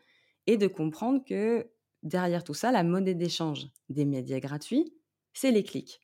et 0.47 0.59
de 0.59 0.67
comprendre 0.67 1.25
que 1.27 1.71
derrière 2.03 2.45
tout 2.45 2.55
ça, 2.55 2.71
la 2.71 2.85
monnaie 2.85 3.15
d'échange 3.15 3.69
des 3.89 4.05
médias 4.05 4.41
gratuits, 4.41 4.93
c'est 5.33 5.53
les 5.53 5.63
clics. 5.63 6.01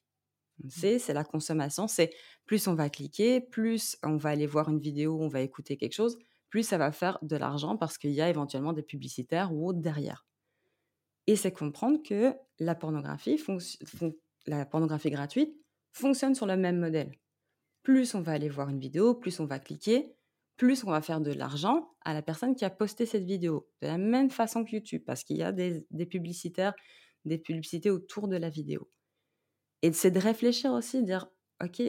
Mmh. 0.62 0.68
C'est, 0.98 1.12
la 1.12 1.24
consommation, 1.24 1.88
c'est 1.88 2.10
plus 2.46 2.66
on 2.68 2.74
va 2.74 2.88
cliquer, 2.88 3.40
plus 3.40 3.96
on 4.02 4.16
va 4.16 4.30
aller 4.30 4.46
voir 4.46 4.68
une 4.68 4.80
vidéo, 4.80 5.18
on 5.20 5.28
va 5.28 5.40
écouter 5.40 5.76
quelque 5.76 5.94
chose, 5.94 6.18
plus 6.50 6.62
ça 6.62 6.78
va 6.78 6.92
faire 6.92 7.18
de 7.22 7.36
l'argent 7.36 7.76
parce 7.76 7.98
qu'il 7.98 8.12
y 8.12 8.20
a 8.20 8.28
éventuellement 8.28 8.72
des 8.72 8.82
publicitaires 8.82 9.52
ou 9.52 9.68
autres 9.68 9.80
derrière. 9.80 10.26
Et 11.26 11.36
c'est 11.36 11.52
comprendre 11.52 12.02
que 12.02 12.34
la 12.58 12.74
pornographie, 12.74 13.36
gratuite 15.10 15.54
fonctionne 15.92 16.34
sur 16.34 16.46
le 16.46 16.56
même 16.56 16.78
modèle. 16.78 17.12
Plus 17.82 18.14
on 18.14 18.22
va 18.22 18.32
aller 18.32 18.48
voir 18.48 18.70
une 18.70 18.80
vidéo, 18.80 19.14
plus 19.14 19.38
on 19.40 19.46
va 19.46 19.58
cliquer, 19.58 20.14
plus 20.56 20.84
on 20.84 20.90
va 20.90 21.02
faire 21.02 21.20
de 21.20 21.32
l'argent 21.32 21.94
à 22.00 22.14
la 22.14 22.22
personne 22.22 22.54
qui 22.56 22.64
a 22.64 22.70
posté 22.70 23.06
cette 23.06 23.24
vidéo. 23.24 23.68
De 23.82 23.86
la 23.86 23.98
même 23.98 24.30
façon 24.30 24.64
que 24.64 24.72
YouTube, 24.72 25.02
parce 25.06 25.22
qu'il 25.22 25.36
y 25.36 25.42
a 25.42 25.52
des, 25.52 25.84
publicitaires, 26.06 26.74
des 27.24 27.38
publicités 27.38 27.90
autour 27.90 28.26
de 28.26 28.36
la 28.36 28.48
vidéo. 28.48 28.90
Et 29.82 29.92
c'est 29.92 30.10
de 30.10 30.18
réfléchir 30.18 30.72
aussi, 30.72 31.00
de 31.00 31.06
dire, 31.06 31.28
OK, 31.62 31.82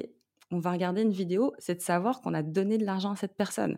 on 0.51 0.59
va 0.59 0.71
regarder 0.71 1.01
une 1.01 1.11
vidéo, 1.11 1.53
c'est 1.59 1.75
de 1.75 1.81
savoir 1.81 2.21
qu'on 2.21 2.33
a 2.33 2.43
donné 2.43 2.77
de 2.77 2.85
l'argent 2.85 3.11
à 3.11 3.15
cette 3.15 3.35
personne. 3.35 3.77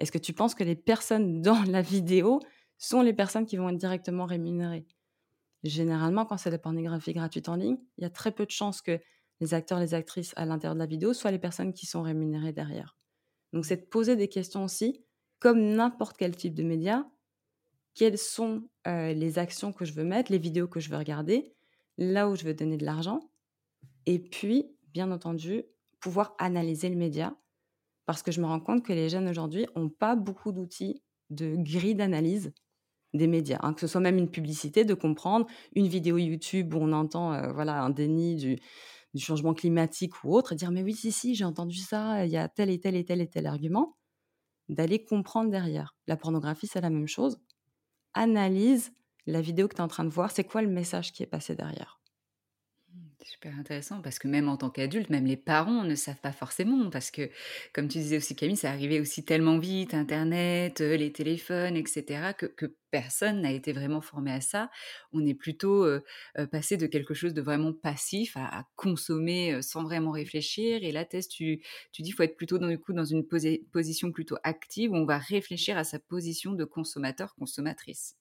Est-ce 0.00 0.10
que 0.10 0.18
tu 0.18 0.32
penses 0.32 0.54
que 0.54 0.64
les 0.64 0.76
personnes 0.76 1.42
dans 1.42 1.62
la 1.64 1.82
vidéo 1.82 2.40
sont 2.78 3.02
les 3.02 3.12
personnes 3.12 3.46
qui 3.46 3.56
vont 3.56 3.68
être 3.68 3.76
directement 3.76 4.26
rémunérées? 4.26 4.86
Généralement, 5.62 6.24
quand 6.24 6.38
c'est 6.38 6.50
de 6.50 6.54
la 6.54 6.58
pornographie 6.58 7.12
gratuite 7.12 7.48
en 7.48 7.56
ligne, 7.56 7.76
il 7.98 8.02
y 8.02 8.06
a 8.06 8.10
très 8.10 8.32
peu 8.32 8.46
de 8.46 8.50
chances 8.50 8.80
que 8.80 8.98
les 9.40 9.54
acteurs, 9.54 9.78
les 9.78 9.94
actrices 9.94 10.32
à 10.36 10.46
l'intérieur 10.46 10.74
de 10.74 10.80
la 10.80 10.86
vidéo 10.86 11.12
soient 11.12 11.30
les 11.30 11.38
personnes 11.38 11.72
qui 11.72 11.86
sont 11.86 12.02
rémunérées 12.02 12.52
derrière. 12.52 12.96
Donc, 13.52 13.66
c'est 13.66 13.76
de 13.76 13.86
poser 13.86 14.16
des 14.16 14.28
questions 14.28 14.64
aussi, 14.64 15.04
comme 15.38 15.60
n'importe 15.60 16.16
quel 16.16 16.36
type 16.36 16.54
de 16.54 16.62
média. 16.62 17.06
Quelles 17.94 18.18
sont 18.18 18.68
les 18.86 19.38
actions 19.38 19.72
que 19.72 19.84
je 19.84 19.92
veux 19.92 20.04
mettre, 20.04 20.32
les 20.32 20.38
vidéos 20.38 20.68
que 20.68 20.80
je 20.80 20.90
veux 20.90 20.96
regarder, 20.96 21.54
là 21.98 22.28
où 22.28 22.36
je 22.36 22.44
veux 22.44 22.54
donner 22.54 22.76
de 22.76 22.84
l'argent. 22.84 23.20
Et 24.06 24.18
puis, 24.18 24.74
bien 24.92 25.10
entendu, 25.10 25.64
pouvoir 26.00 26.34
analyser 26.38 26.88
le 26.88 26.96
média. 26.96 27.36
Parce 28.10 28.24
que 28.24 28.32
je 28.32 28.40
me 28.40 28.46
rends 28.46 28.58
compte 28.58 28.84
que 28.84 28.92
les 28.92 29.08
jeunes 29.08 29.28
aujourd'hui 29.28 29.66
n'ont 29.76 29.88
pas 29.88 30.16
beaucoup 30.16 30.50
d'outils 30.50 31.00
de 31.30 31.54
grille 31.56 31.94
d'analyse 31.94 32.52
des 33.14 33.28
médias, 33.28 33.60
hein, 33.62 33.72
que 33.72 33.80
ce 33.80 33.86
soit 33.86 34.00
même 34.00 34.18
une 34.18 34.28
publicité, 34.28 34.84
de 34.84 34.94
comprendre 34.94 35.46
une 35.76 35.86
vidéo 35.86 36.18
YouTube 36.18 36.74
où 36.74 36.78
on 36.78 36.90
entend 36.90 37.52
voilà 37.52 37.80
un 37.80 37.90
déni 37.90 38.34
du, 38.34 38.58
du 39.14 39.22
changement 39.22 39.54
climatique 39.54 40.24
ou 40.24 40.34
autre, 40.34 40.54
et 40.54 40.56
dire 40.56 40.72
mais 40.72 40.82
oui, 40.82 40.92
si, 40.92 41.12
si, 41.12 41.36
j'ai 41.36 41.44
entendu 41.44 41.76
ça, 41.76 42.26
il 42.26 42.32
y 42.32 42.36
a 42.36 42.48
tel 42.48 42.68
et 42.70 42.80
tel 42.80 42.96
et 42.96 43.04
tel 43.04 43.20
et 43.20 43.28
tel 43.28 43.46
argument, 43.46 43.96
d'aller 44.68 45.04
comprendre 45.04 45.52
derrière. 45.52 45.94
La 46.08 46.16
pornographie, 46.16 46.66
c'est 46.66 46.80
la 46.80 46.90
même 46.90 47.06
chose. 47.06 47.40
Analyse 48.14 48.90
la 49.26 49.40
vidéo 49.40 49.68
que 49.68 49.76
tu 49.76 49.82
es 49.82 49.84
en 49.84 49.88
train 49.88 50.04
de 50.04 50.10
voir, 50.10 50.32
c'est 50.32 50.42
quoi 50.42 50.62
le 50.62 50.68
message 50.68 51.12
qui 51.12 51.22
est 51.22 51.26
passé 51.26 51.54
derrière? 51.54 51.99
Super 53.22 53.54
intéressant 53.58 54.00
parce 54.00 54.18
que 54.18 54.28
même 54.28 54.48
en 54.48 54.56
tant 54.56 54.70
qu'adulte, 54.70 55.10
même 55.10 55.26
les 55.26 55.36
parents 55.36 55.84
ne 55.84 55.94
savent 55.94 56.20
pas 56.20 56.32
forcément 56.32 56.88
parce 56.88 57.10
que, 57.10 57.28
comme 57.74 57.86
tu 57.86 57.98
disais 57.98 58.16
aussi 58.16 58.34
Camille, 58.34 58.56
ça 58.56 58.70
arrivait 58.70 58.98
aussi 58.98 59.26
tellement 59.26 59.58
vite, 59.58 59.92
Internet, 59.92 60.80
euh, 60.80 60.96
les 60.96 61.12
téléphones, 61.12 61.76
etc., 61.76 62.32
que, 62.36 62.74
personne 62.90 63.42
n'a 63.42 63.52
été 63.52 63.72
vraiment 63.72 64.00
formé 64.00 64.32
à 64.32 64.40
ça. 64.40 64.68
On 65.12 65.24
est 65.24 65.34
plutôt 65.34 65.84
euh, 65.84 66.02
euh, 66.38 66.46
passé 66.48 66.76
de 66.76 66.88
quelque 66.88 67.14
chose 67.14 67.34
de 67.34 67.40
vraiment 67.40 67.72
passif 67.72 68.36
à, 68.36 68.66
consommer 68.74 69.62
sans 69.62 69.84
vraiment 69.84 70.10
réfléchir. 70.10 70.82
Et 70.82 70.90
là, 70.90 71.04
Tess, 71.04 71.28
tu, 71.28 71.62
tu 71.92 72.02
dis 72.02 72.10
faut 72.10 72.24
être 72.24 72.36
plutôt 72.36 72.58
dans, 72.58 72.66
du 72.66 72.80
coup, 72.80 72.92
dans 72.92 73.04
une 73.04 73.24
position 73.24 74.10
plutôt 74.10 74.38
active 74.42 74.90
où 74.90 74.96
on 74.96 75.04
va 75.04 75.18
réfléchir 75.18 75.78
à 75.78 75.84
sa 75.84 76.00
position 76.00 76.52
de 76.52 76.64
consommateur, 76.64 77.36
consommatrice. 77.36 78.16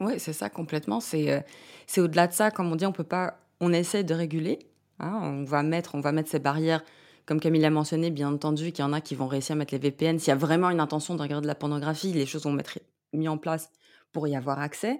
Oui, 0.00 0.18
c'est 0.18 0.32
ça 0.32 0.50
complètement. 0.50 0.98
C'est 0.98 1.44
c'est 1.86 2.00
au-delà 2.00 2.26
de 2.26 2.32
ça, 2.32 2.50
comme 2.50 2.72
on 2.72 2.76
dit, 2.76 2.86
on 2.86 2.92
peut 2.92 3.04
pas 3.04 3.38
on 3.60 3.72
essaie 3.72 4.04
de 4.04 4.14
réguler. 4.14 4.58
Hein, 4.98 5.20
on, 5.22 5.44
va 5.44 5.62
mettre, 5.62 5.94
on 5.94 6.00
va 6.00 6.12
mettre 6.12 6.30
ces 6.30 6.38
barrières, 6.38 6.82
comme 7.26 7.40
Camille 7.40 7.60
l'a 7.60 7.70
mentionné, 7.70 8.10
bien 8.10 8.32
entendu, 8.32 8.72
qu'il 8.72 8.84
y 8.84 8.88
en 8.88 8.92
a 8.92 9.00
qui 9.00 9.14
vont 9.14 9.26
réussir 9.26 9.54
à 9.54 9.56
mettre 9.56 9.74
les 9.74 9.78
VPN. 9.78 10.18
S'il 10.18 10.28
y 10.28 10.32
a 10.32 10.36
vraiment 10.36 10.70
une 10.70 10.80
intention 10.80 11.14
de 11.14 11.22
regarder 11.22 11.44
de 11.44 11.48
la 11.48 11.54
pornographie, 11.54 12.12
les 12.12 12.26
choses 12.26 12.44
vont 12.44 12.58
être 12.58 12.78
mises 13.12 13.28
en 13.28 13.38
place 13.38 13.70
pour 14.12 14.26
y 14.26 14.34
avoir 14.34 14.58
accès. 14.58 14.98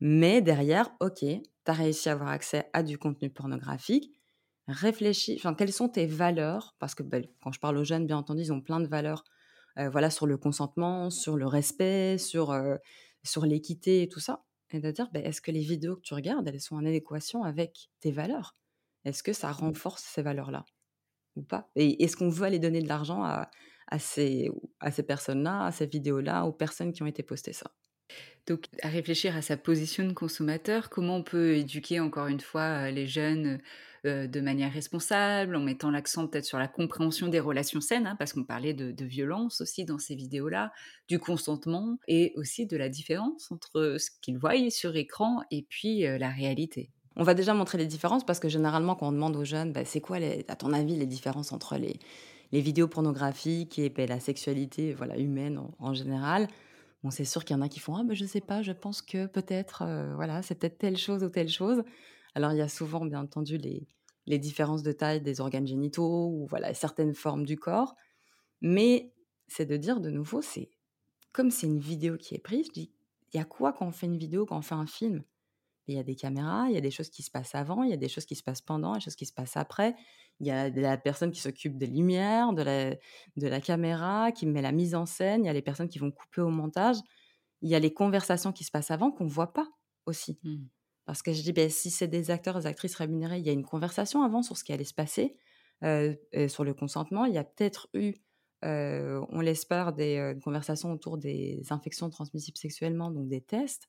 Mais 0.00 0.42
derrière, 0.42 0.90
ok, 1.00 1.20
tu 1.20 1.40
as 1.66 1.72
réussi 1.72 2.08
à 2.08 2.12
avoir 2.12 2.30
accès 2.30 2.68
à 2.72 2.82
du 2.82 2.98
contenu 2.98 3.30
pornographique. 3.30 4.12
Réfléchis, 4.68 5.36
enfin, 5.38 5.54
quelles 5.54 5.72
sont 5.72 5.88
tes 5.88 6.06
valeurs? 6.06 6.74
Parce 6.78 6.94
que 6.94 7.02
ben, 7.02 7.24
quand 7.42 7.52
je 7.52 7.60
parle 7.60 7.78
aux 7.78 7.84
jeunes, 7.84 8.06
bien 8.06 8.16
entendu, 8.16 8.42
ils 8.42 8.52
ont 8.52 8.60
plein 8.60 8.80
de 8.80 8.86
valeurs 8.86 9.24
euh, 9.78 9.88
voilà, 9.88 10.10
sur 10.10 10.26
le 10.26 10.36
consentement, 10.36 11.10
sur 11.10 11.36
le 11.36 11.46
respect, 11.46 12.18
sur, 12.18 12.50
euh, 12.50 12.76
sur 13.22 13.46
l'équité 13.46 14.02
et 14.02 14.08
tout 14.08 14.20
ça 14.20 14.44
et 14.74 14.80
de 14.80 14.90
dire 14.90 15.08
ben, 15.12 15.24
est-ce 15.24 15.40
que 15.40 15.50
les 15.50 15.62
vidéos 15.62 15.96
que 15.96 16.02
tu 16.02 16.14
regardes, 16.14 16.46
elles 16.48 16.60
sont 16.60 16.76
en 16.76 16.84
adéquation 16.84 17.42
avec 17.44 17.90
tes 18.00 18.12
valeurs? 18.12 18.56
Est-ce 19.04 19.22
que 19.22 19.32
ça 19.32 19.50
mmh. 19.50 19.54
renforce 19.54 20.02
ces 20.02 20.22
valeurs-là 20.22 20.64
ou 21.36 21.42
pas? 21.42 21.70
Et 21.76 22.02
est-ce 22.02 22.16
qu'on 22.16 22.28
veut 22.28 22.46
aller 22.46 22.58
donner 22.58 22.82
de 22.82 22.88
l'argent 22.88 23.22
à, 23.22 23.50
à 23.88 23.98
ces, 23.98 24.50
à 24.80 24.90
ces 24.90 25.02
personnes-là, 25.02 25.66
à 25.66 25.72
ces 25.72 25.86
vidéos-là, 25.86 26.44
aux 26.44 26.52
personnes 26.52 26.92
qui 26.92 27.02
ont 27.02 27.06
été 27.06 27.22
postées 27.22 27.52
ça? 27.52 27.70
Donc, 28.46 28.66
à 28.82 28.88
réfléchir 28.88 29.36
à 29.36 29.42
sa 29.42 29.56
position 29.56 30.04
de 30.04 30.12
consommateur, 30.12 30.90
comment 30.90 31.16
on 31.16 31.22
peut 31.22 31.56
éduquer 31.56 32.00
encore 32.00 32.26
une 32.26 32.40
fois 32.40 32.90
les 32.90 33.06
jeunes 33.06 33.60
euh, 34.04 34.26
de 34.26 34.40
manière 34.40 34.72
responsable, 34.72 35.54
en 35.54 35.60
mettant 35.60 35.90
l'accent 35.90 36.26
peut-être 36.26 36.44
sur 36.44 36.58
la 36.58 36.66
compréhension 36.66 37.28
des 37.28 37.38
relations 37.38 37.80
saines, 37.80 38.08
hein, 38.08 38.16
parce 38.18 38.32
qu'on 38.32 38.42
parlait 38.42 38.74
de, 38.74 39.04
violence 39.04 39.60
aussi 39.60 39.84
dans 39.84 39.98
ces 39.98 40.16
vidéos-là, 40.16 40.72
du 41.08 41.20
consentement 41.20 41.98
et 42.08 42.32
aussi 42.36 42.66
de 42.66 42.76
la 42.76 42.88
différence 42.88 43.52
entre 43.52 43.96
ce 43.98 44.10
qu'ils 44.20 44.38
voient 44.38 44.70
sur 44.70 44.96
écran 44.96 45.42
et 45.50 45.66
puis 45.68 46.04
euh, 46.04 46.18
la 46.18 46.30
réalité. 46.30 46.90
On 47.14 47.22
va 47.22 47.34
déjà 47.34 47.54
montrer 47.54 47.78
les 47.78 47.86
différences 47.86 48.24
parce 48.24 48.40
que 48.40 48.48
généralement, 48.48 48.96
quand 48.96 49.08
on 49.08 49.12
demande 49.12 49.36
aux 49.36 49.44
jeunes, 49.44 49.72
bah, 49.72 49.84
c'est 49.84 50.00
quoi, 50.00 50.18
à 50.48 50.56
ton 50.56 50.72
avis, 50.72 50.96
les 50.96 51.06
différences 51.06 51.52
entre 51.52 51.76
les, 51.76 52.00
les 52.52 52.60
vidéos 52.60 52.88
pornographiques 52.88 53.78
et 53.78 53.88
bah, 53.88 54.06
la 54.06 54.20
sexualité 54.20 54.94
voilà, 54.94 55.18
humaine 55.18 55.60
en, 55.78 55.94
général? 55.94 56.48
Bon, 57.02 57.10
c'est 57.10 57.24
sûr 57.24 57.44
qu'il 57.44 57.56
y 57.56 57.58
en 57.58 57.62
a 57.62 57.68
qui 57.68 57.80
font 57.80 57.96
ah 57.96 58.04
ben 58.04 58.14
je 58.14 58.24
sais 58.24 58.40
pas, 58.40 58.62
je 58.62 58.72
pense 58.72 59.02
que 59.02 59.26
peut-être 59.26 59.82
euh, 59.82 60.12
voilà 60.14 60.40
c'est 60.42 60.54
peut-être 60.54 60.78
telle 60.78 60.96
chose 60.96 61.24
ou 61.24 61.28
telle 61.28 61.48
chose. 61.48 61.82
Alors, 62.34 62.52
il 62.52 62.58
y 62.58 62.62
a 62.62 62.68
souvent, 62.68 63.04
bien 63.04 63.20
entendu, 63.20 63.58
les, 63.58 63.86
les 64.26 64.38
différences 64.38 64.82
de 64.82 64.92
taille 64.92 65.20
des 65.20 65.40
organes 65.40 65.66
génitaux 65.66 66.28
ou 66.28 66.46
voilà 66.48 66.74
certaines 66.74 67.14
formes 67.14 67.44
du 67.44 67.56
corps. 67.56 67.94
Mais 68.60 69.12
c'est 69.48 69.66
de 69.66 69.76
dire 69.76 70.00
de 70.00 70.10
nouveau, 70.10 70.42
c'est 70.42 70.70
comme 71.32 71.50
c'est 71.50 71.66
une 71.66 71.78
vidéo 71.78 72.16
qui 72.16 72.34
est 72.34 72.38
prise, 72.38 72.66
je 72.66 72.72
dis, 72.72 72.92
il 73.32 73.38
y 73.38 73.40
a 73.40 73.44
quoi 73.44 73.72
quand 73.72 73.86
on 73.86 73.92
fait 73.92 74.06
une 74.06 74.18
vidéo, 74.18 74.46
quand 74.46 74.58
on 74.58 74.62
fait 74.62 74.74
un 74.74 74.86
film? 74.86 75.24
Il 75.88 75.96
y 75.96 75.98
a 75.98 76.04
des 76.04 76.14
caméras, 76.14 76.66
il 76.68 76.74
y 76.74 76.76
a 76.76 76.80
des 76.80 76.90
choses 76.90 77.10
qui 77.10 77.22
se 77.22 77.30
passent 77.30 77.54
avant, 77.54 77.82
il 77.82 77.90
y 77.90 77.94
a 77.94 77.96
des 77.96 78.08
choses 78.08 78.26
qui 78.26 78.36
se 78.36 78.42
passent 78.42 78.60
pendant, 78.60 78.94
des 78.94 79.00
choses 79.00 79.16
qui 79.16 79.26
se 79.26 79.32
passent 79.32 79.56
après. 79.56 79.96
Il 80.38 80.46
y 80.46 80.50
a 80.50 80.68
la 80.68 80.96
personne 80.96 81.32
qui 81.32 81.40
s'occupe 81.40 81.76
des 81.76 81.86
lumières, 81.86 82.52
de 82.52 82.62
la, 82.62 82.90
de 82.90 83.48
la 83.48 83.60
caméra, 83.60 84.30
qui 84.30 84.46
met 84.46 84.62
la 84.62 84.72
mise 84.72 84.94
en 84.94 85.06
scène, 85.06 85.44
il 85.44 85.46
y 85.46 85.50
a 85.50 85.52
les 85.52 85.62
personnes 85.62 85.88
qui 85.88 85.98
vont 85.98 86.12
couper 86.12 86.40
au 86.40 86.50
montage, 86.50 86.96
il 87.62 87.70
y 87.70 87.74
a 87.74 87.78
les 87.78 87.92
conversations 87.92 88.52
qui 88.52 88.64
se 88.64 88.70
passent 88.70 88.90
avant 88.90 89.10
qu'on 89.10 89.24
ne 89.24 89.30
voit 89.30 89.52
pas 89.52 89.68
aussi. 90.06 90.38
Mmh. 90.44 90.58
Parce 91.04 91.22
que 91.22 91.32
je 91.32 91.42
dis, 91.42 91.52
ben, 91.52 91.68
si 91.68 91.90
c'est 91.90 92.08
des 92.08 92.30
acteurs 92.30 92.58
des 92.60 92.66
actrices 92.66 92.94
rémunérés, 92.94 93.38
il 93.38 93.46
y 93.46 93.50
a 93.50 93.52
une 93.52 93.64
conversation 93.64 94.22
avant 94.22 94.42
sur 94.42 94.56
ce 94.56 94.64
qui 94.64 94.72
allait 94.72 94.84
se 94.84 94.94
passer, 94.94 95.36
sur 95.82 96.64
le 96.64 96.74
consentement. 96.74 97.24
Il 97.24 97.34
y 97.34 97.38
a 97.38 97.44
peut-être 97.44 97.88
eu 97.94 98.14
on 98.64 99.40
l'espère 99.40 99.92
des 99.92 100.36
conversations 100.44 100.92
autour 100.92 101.18
des 101.18 101.60
infections 101.70 102.08
transmissibles 102.10 102.56
sexuellement, 102.56 103.10
donc 103.10 103.26
des 103.26 103.40
tests, 103.40 103.88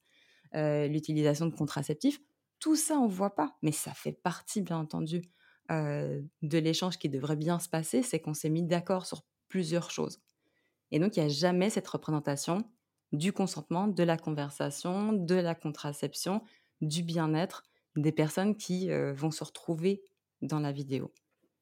l'utilisation 0.53 1.45
de 1.45 1.55
contraceptifs. 1.55 2.19
Tout 2.59 2.75
ça, 2.75 2.97
on 2.97 3.07
ne 3.07 3.11
voit 3.11 3.35
pas, 3.35 3.55
mais 3.61 3.71
ça 3.71 3.93
fait 3.93 4.13
partie, 4.13 4.61
bien 4.61 4.79
entendu, 4.79 5.21
de 5.69 6.57
l'échange 6.57 6.97
qui 6.97 7.09
devrait 7.09 7.35
bien 7.35 7.59
se 7.59 7.69
passer, 7.69 8.01
c'est 8.01 8.19
qu'on 8.19 8.33
s'est 8.33 8.49
mis 8.49 8.63
d'accord 8.63 9.05
sur 9.05 9.21
plusieurs 9.47 9.91
choses. 9.91 10.19
Et 10.89 10.97
donc, 10.97 11.15
il 11.15 11.19
n'y 11.19 11.25
a 11.27 11.29
jamais 11.29 11.69
cette 11.69 11.87
représentation 11.87 12.63
du 13.11 13.31
consentement, 13.31 13.87
de 13.87 14.03
la 14.03 14.17
conversation, 14.17 15.13
de 15.13 15.35
la 15.35 15.53
contraception, 15.53 16.41
du 16.83 17.03
bien-être 17.03 17.63
des 17.95 18.11
personnes 18.11 18.55
qui 18.55 18.89
vont 19.13 19.31
se 19.31 19.43
retrouver 19.43 20.03
dans 20.41 20.59
la 20.59 20.71
vidéo. 20.71 21.13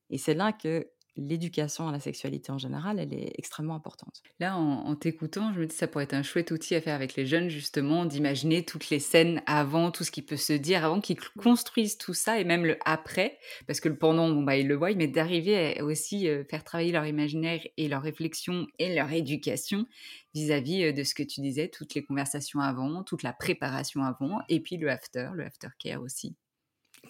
Et 0.09 0.17
c'est 0.17 0.33
là 0.33 0.51
que 0.51 0.89
l'éducation 1.17 1.87
à 1.87 1.91
la 1.91 1.99
sexualité 1.99 2.51
en 2.51 2.57
général, 2.57 2.99
elle 2.99 3.13
est 3.13 3.33
extrêmement 3.37 3.75
importante. 3.75 4.21
Là, 4.39 4.57
en, 4.57 4.95
t'écoutant, 4.95 5.53
je 5.53 5.59
me 5.59 5.65
dis 5.65 5.73
que 5.73 5.79
ça 5.79 5.87
pourrait 5.87 6.05
être 6.05 6.13
un 6.13 6.23
chouette 6.23 6.51
outil 6.51 6.75
à 6.75 6.81
faire 6.81 6.95
avec 6.95 7.15
les 7.15 7.25
jeunes, 7.25 7.49
justement, 7.49 8.05
d'imaginer 8.05 8.63
toutes 8.63 8.89
les 8.89 8.99
scènes 8.99 9.41
avant, 9.45 9.91
tout 9.91 10.03
ce 10.03 10.11
qui 10.11 10.21
peut 10.21 10.37
se 10.37 10.53
dire 10.53 10.85
avant, 10.85 11.01
qu'ils 11.01 11.19
construisent 11.19 11.97
tout 11.97 12.13
ça, 12.13 12.39
et 12.39 12.43
même 12.43 12.65
le 12.65 12.77
après, 12.85 13.37
parce 13.67 13.79
que 13.79 13.89
le 13.89 13.97
pendant, 13.97 14.29
bon, 14.29 14.43
bah, 14.43 14.57
ils 14.57 14.67
le 14.67 14.75
voient, 14.75 14.93
mais 14.95 15.07
d'arriver 15.07 15.79
à 15.79 15.83
aussi 15.83 16.27
euh, 16.27 16.43
faire 16.45 16.63
travailler 16.63 16.91
leur 16.91 17.05
imaginaire 17.05 17.61
et 17.77 17.87
leur 17.87 18.01
réflexion 18.01 18.67
et 18.79 18.95
leur 18.95 19.11
éducation 19.11 19.85
vis-à-vis 20.33 20.85
euh, 20.85 20.93
de 20.93 21.03
ce 21.03 21.13
que 21.13 21.23
tu 21.23 21.41
disais, 21.41 21.67
toutes 21.67 21.93
les 21.93 22.03
conversations 22.03 22.59
avant, 22.59 23.03
toute 23.03 23.23
la 23.23 23.33
préparation 23.33 24.03
avant, 24.03 24.39
et 24.49 24.59
puis 24.59 24.77
le 24.77 24.89
after, 24.89 25.29
le 25.33 25.45
aftercare 25.45 26.01
aussi. 26.01 26.35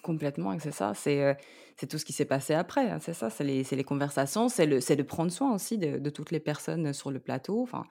Complètement, 0.02 0.58
c'est 0.58 0.72
ça. 0.72 0.94
C'est 0.94 1.36
c'est 1.76 1.86
tout 1.86 1.98
ce 1.98 2.04
qui 2.04 2.12
s'est 2.12 2.24
passé 2.24 2.54
après. 2.54 2.90
Hein, 2.90 2.98
c'est 3.00 3.14
ça. 3.14 3.30
C'est 3.30 3.44
les, 3.44 3.62
les, 3.62 3.84
conversations. 3.84 4.48
C'est 4.48 4.66
le, 4.66 4.78
de 4.78 5.02
prendre 5.02 5.30
soin 5.30 5.54
aussi 5.54 5.78
de, 5.78 5.98
de, 5.98 6.10
toutes 6.10 6.30
les 6.30 6.40
personnes 6.40 6.92
sur 6.92 7.10
le 7.10 7.18
plateau. 7.18 7.62
Enfin, 7.62 7.84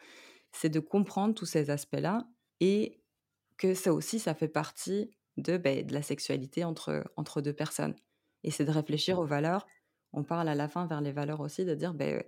c'est 0.51 0.69
de 0.69 0.79
comprendre 0.79 1.33
tous 1.33 1.45
ces 1.45 1.69
aspects-là 1.69 2.27
et 2.59 3.01
que 3.57 3.73
ça 3.73 3.93
aussi, 3.93 4.19
ça 4.19 4.33
fait 4.33 4.47
partie 4.47 5.11
de, 5.37 5.57
ben, 5.57 5.85
de 5.85 5.93
la 5.93 6.01
sexualité 6.01 6.63
entre, 6.63 7.03
entre 7.15 7.41
deux 7.41 7.53
personnes. 7.53 7.95
Et 8.43 8.51
c'est 8.51 8.65
de 8.65 8.71
réfléchir 8.71 9.19
aux 9.19 9.25
valeurs. 9.25 9.67
On 10.13 10.23
parle 10.23 10.49
à 10.49 10.55
la 10.55 10.67
fin 10.67 10.87
vers 10.87 11.01
les 11.01 11.11
valeurs 11.11 11.39
aussi, 11.39 11.65
de 11.65 11.75
dire, 11.75 11.93
ben, 11.93 12.23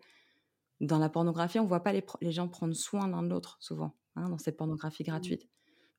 dans 0.80 1.00
la 1.00 1.10
pornographie, 1.10 1.60
on 1.60 1.66
voit 1.66 1.84
pas 1.84 1.94
les, 1.94 2.04
les 2.22 2.32
gens 2.32 2.48
prendre 2.48 2.74
soin 2.74 3.08
l'un 3.08 3.24
de 3.24 3.30
l'autre 3.30 3.58
souvent, 3.60 3.96
hein, 4.16 4.30
dans 4.30 4.38
cette 4.38 4.58
pornographie 4.58 5.04
mmh. 5.04 5.08
gratuite. 5.08 5.50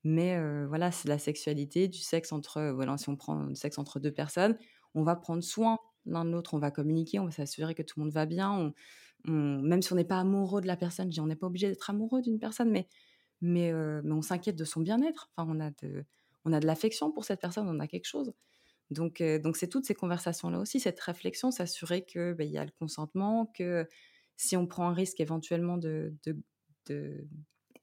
Mais 0.04 0.38
voilà, 0.66 0.92
c'est 0.92 1.08
la 1.08 1.18
sexualité, 1.18 1.88
du 1.88 1.98
sexe 1.98 2.32
entre, 2.32 2.72
voilà, 2.74 2.96
si 2.98 3.08
on 3.08 3.16
prend 3.16 3.44
le 3.44 3.54
sexe 3.54 3.78
entre 3.78 3.98
deux 3.98 4.12
personnes, 4.12 4.56
on 4.94 5.02
va 5.02 5.16
prendre 5.16 5.42
soin 5.42 5.78
l'un 6.06 6.24
de 6.26 6.30
l'autre, 6.30 6.52
on 6.54 6.58
va 6.58 6.70
communiquer, 6.70 7.18
on 7.18 7.24
va 7.24 7.30
s'assurer 7.30 7.74
que 7.74 7.82
tout 7.82 7.98
le 7.98 8.04
monde 8.04 8.12
va 8.12 8.26
bien. 8.26 8.72
même 9.24 9.80
si 9.82 9.92
on 9.92 9.96
n'est 9.96 10.04
pas 10.04 10.20
amoureux 10.20 10.60
de 10.60 10.66
la 10.66 10.76
personne, 10.76 11.10
on 11.18 11.26
n'est 11.26 11.36
pas 11.36 11.46
obligé 11.46 11.68
d'être 11.68 11.88
amoureux 11.88 12.20
d'une 12.20 12.38
personne, 12.38 12.70
mais, 12.70 12.86
mais, 13.40 13.72
on 13.72 14.22
s'inquiète 14.22 14.56
de 14.56 14.64
son 14.64 14.80
bien-être. 14.80 15.30
Enfin, 15.36 15.50
on 15.50 15.60
a 15.60 15.70
de, 15.82 16.04
de 16.44 16.66
l'affection 16.66 17.10
pour 17.10 17.24
cette 17.24 17.40
personne, 17.40 17.66
on 17.68 17.80
a 17.80 17.86
quelque 17.86 18.06
chose. 18.06 18.34
Donc, 18.90 19.22
donc 19.22 19.56
c'est 19.56 19.68
toutes 19.68 19.86
ces 19.86 19.94
conversations-là 19.94 20.58
aussi, 20.58 20.80
cette 20.80 21.00
réflexion, 21.00 21.50
s'assurer 21.50 22.04
que 22.04 22.34
ben, 22.34 22.46
il 22.46 22.52
y 22.52 22.58
a 22.58 22.64
le 22.64 22.72
consentement, 22.78 23.46
que 23.56 23.88
si 24.36 24.56
on 24.56 24.66
prend 24.66 24.88
un 24.88 24.92
risque 24.92 25.20
éventuellement 25.20 25.78
de, 25.78 26.14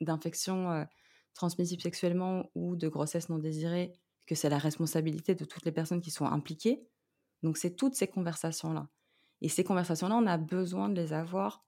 d'infection 0.01 0.86
transmissible 1.33 1.81
sexuellement 1.81 2.49
ou 2.55 2.75
de 2.75 2.87
grossesse 2.87 3.29
non 3.29 3.39
désirée, 3.39 3.93
que 4.27 4.35
c'est 4.35 4.49
la 4.49 4.57
responsabilité 4.57 5.35
de 5.35 5.45
toutes 5.45 5.65
les 5.65 5.71
personnes 5.71 6.01
qui 6.01 6.11
sont 6.11 6.25
impliquées. 6.25 6.87
Donc 7.43 7.57
c'est 7.57 7.75
toutes 7.75 7.95
ces 7.95 8.07
conversations-là. 8.07 8.89
Et 9.41 9.49
ces 9.49 9.63
conversations-là, 9.63 10.15
on 10.15 10.27
a 10.27 10.37
besoin 10.37 10.89
de 10.89 10.95
les 10.95 11.13
avoir 11.13 11.65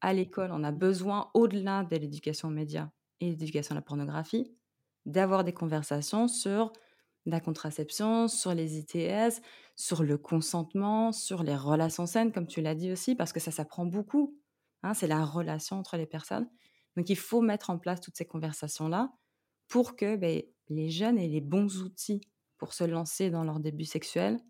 à 0.00 0.12
l'école. 0.12 0.52
On 0.52 0.62
a 0.62 0.72
besoin, 0.72 1.30
au-delà 1.34 1.84
de 1.84 1.96
l'éducation 1.96 2.48
aux 2.48 2.52
médias 2.52 2.90
et 3.20 3.30
l'éducation 3.30 3.74
à 3.74 3.78
la 3.78 3.82
pornographie, 3.82 4.52
d'avoir 5.04 5.44
des 5.44 5.52
conversations 5.52 6.28
sur 6.28 6.72
la 7.26 7.40
contraception, 7.40 8.28
sur 8.28 8.54
les 8.54 8.78
ITS, 8.78 9.42
sur 9.74 10.04
le 10.04 10.16
consentement, 10.16 11.10
sur 11.12 11.42
les 11.42 11.56
relations 11.56 12.06
saines, 12.06 12.32
comme 12.32 12.46
tu 12.46 12.60
l'as 12.60 12.76
dit 12.76 12.92
aussi, 12.92 13.16
parce 13.16 13.32
que 13.32 13.40
ça 13.40 13.50
s'apprend 13.50 13.84
beaucoup. 13.84 14.38
Hein, 14.82 14.94
c'est 14.94 15.08
la 15.08 15.24
relation 15.24 15.78
entre 15.78 15.96
les 15.96 16.06
personnes. 16.06 16.48
Donc 16.96 17.08
il 17.10 17.16
faut 17.16 17.40
mettre 17.40 17.70
en 17.70 17.78
place 17.78 18.00
toutes 18.00 18.16
ces 18.16 18.24
conversations-là 18.24 19.12
pour 19.68 19.96
que 19.96 20.16
ben, 20.16 20.42
les 20.68 20.90
jeunes 20.90 21.18
aient 21.18 21.28
les 21.28 21.40
bons 21.40 21.82
outils 21.82 22.20
pour 22.58 22.72
se 22.72 22.84
lancer 22.84 23.30
dans 23.30 23.44
leur 23.44 23.60
début 23.60 23.84
sexuel, 23.84 24.40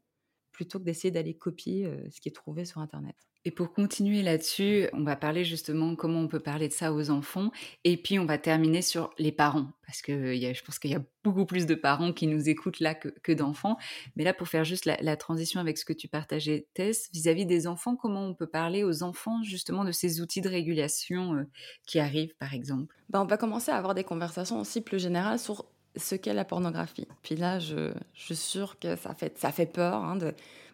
plutôt 0.53 0.79
que 0.79 0.85
d'essayer 0.85 1.11
d'aller 1.11 1.37
copier 1.37 1.91
ce 2.11 2.21
qui 2.21 2.29
est 2.29 2.33
trouvé 2.33 2.65
sur 2.65 2.81
Internet. 2.81 3.17
Et 3.47 3.53
pour 3.53 3.73
continuer 3.73 4.23
là-dessus, 4.23 4.89
on 4.93 5.05
va 5.05 5.15
parler 5.15 5.45
justement 5.45 5.95
comment 5.95 6.19
on 6.19 6.27
peut 6.27 6.41
parler 6.41 6.67
de 6.67 6.73
ça 6.73 6.93
aux 6.93 7.11
enfants. 7.11 7.53
Et 7.85 7.97
puis 7.97 8.19
on 8.19 8.27
va 8.27 8.39
terminer 8.39 8.83
sur 8.83 9.11
les 9.19 9.31
parents, 9.31 9.69
parce 9.87 10.03
que 10.03 10.35
je 10.35 10.65
pense 10.65 10.81
qu'il 10.81 10.91
y 10.91 10.97
a 10.97 11.03
beaucoup 11.23 11.47
plus 11.47 11.65
de 11.65 11.77
parents 11.77 12.13
qui 12.13 12.27
nous 12.27 12.49
écoutent 12.49 12.81
là 12.81 12.97
que, 12.97 13.33
d'enfants. 13.33 13.77
Mais 14.17 14.25
là, 14.25 14.35
pour 14.35 14.49
faire 14.49 14.65
juste 14.65 14.85
la, 14.85 15.17
transition 15.17 15.61
avec 15.61 15.79
ce 15.79 15.85
que 15.85 15.93
tu 15.93 16.09
partageais, 16.09 16.67
Tess, 16.75 17.09
vis-à-vis 17.13 17.47
des 17.47 17.69
enfants, 17.69 17.95
comment 17.95 18.27
on 18.27 18.35
peut 18.35 18.49
parler 18.49 18.83
aux 18.83 19.05
enfants 19.05 19.41
justement 19.45 19.85
de 19.85 19.93
ces 19.93 20.21
outils 20.21 20.41
de 20.41 20.49
régulation 20.49 21.37
euh, 21.37 21.45
qui 21.87 22.01
arrivent, 22.01 22.35
par 22.41 22.53
exemple? 22.53 22.97
Ben, 23.11 23.21
On 23.23 23.27
va 23.27 23.37
commencer 23.37 23.71
à 23.71 23.77
avoir 23.77 23.95
des 23.95 24.03
conversations 24.03 24.59
aussi 24.59 24.81
plus 24.81 24.99
générales 24.99 25.39
sur 25.39 25.67
ce 25.97 26.15
qu'est 26.15 26.35
la 26.35 26.45
pornographie. 26.45 27.07
Puis 27.23 27.37
là, 27.37 27.59
je, 27.59 27.93
suis 28.15 28.37
sûre 28.37 28.79
que 28.79 28.97
ça 28.97 29.15
fait, 29.15 29.39
ça 29.39 29.53
fait 29.53 29.67
peur 29.67 30.05
hein, 30.05 30.19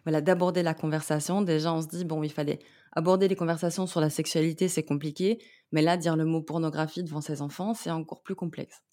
voilà, 0.05 0.21
d'aborder 0.21 0.63
la 0.63 0.73
conversation. 0.73 1.41
Déjà, 1.41 1.73
on 1.73 1.81
se 1.81 1.87
dit, 1.87 2.05
bon, 2.05 2.23
il 2.23 2.31
fallait 2.31 2.59
aborder 2.91 3.27
les 3.27 3.35
conversations 3.35 3.87
sur 3.87 4.01
la 4.01 4.09
sexualité, 4.09 4.67
c'est 4.67 4.83
compliqué. 4.83 5.39
Mais 5.71 5.81
là, 5.81 5.97
dire 5.97 6.15
le 6.15 6.25
mot 6.25 6.41
pornographie 6.41 7.03
devant 7.03 7.21
ses 7.21 7.41
enfants, 7.41 7.73
c'est 7.73 7.91
encore 7.91 8.21
plus 8.21 8.35
complexe. 8.35 8.83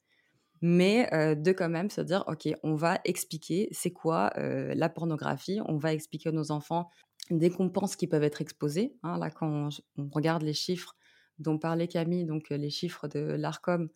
Mais 0.62 1.08
euh, 1.14 1.34
de 1.34 1.52
quand 1.52 1.68
même 1.68 1.90
se 1.90 2.00
dire, 2.00 2.24
OK, 2.26 2.48
on 2.62 2.74
va 2.74 3.00
expliquer 3.04 3.68
c'est 3.72 3.92
quoi 3.92 4.30
euh, 4.36 4.74
la 4.74 4.88
pornographie. 4.88 5.60
On 5.66 5.76
va 5.76 5.92
expliquer 5.92 6.28
à 6.28 6.32
nos 6.32 6.50
enfants 6.50 6.90
des 7.30 7.50
compenses 7.50 7.96
qui 7.96 8.06
peuvent 8.06 8.24
être 8.24 8.40
exposées. 8.40 8.94
Hein. 9.02 9.18
là, 9.18 9.30
quand 9.30 9.68
on 9.96 10.08
regarde 10.10 10.42
les 10.42 10.52
chiffres 10.52 10.96
dont 11.38 11.58
parlait 11.58 11.88
Camille, 11.88 12.26
donc 12.26 12.50
euh, 12.50 12.56
les 12.56 12.70
chiffres 12.70 13.08
de 13.08 13.20
l'ARCOM, 13.20 13.88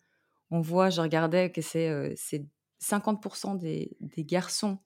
on 0.51 0.61
voit, 0.61 0.89
je 0.89 1.01
regardais 1.01 1.51
que 1.51 1.61
c'est 1.61 2.13
50% 2.81 3.57
des, 3.57 3.97
des, 3.99 4.23
garçons 4.23 4.79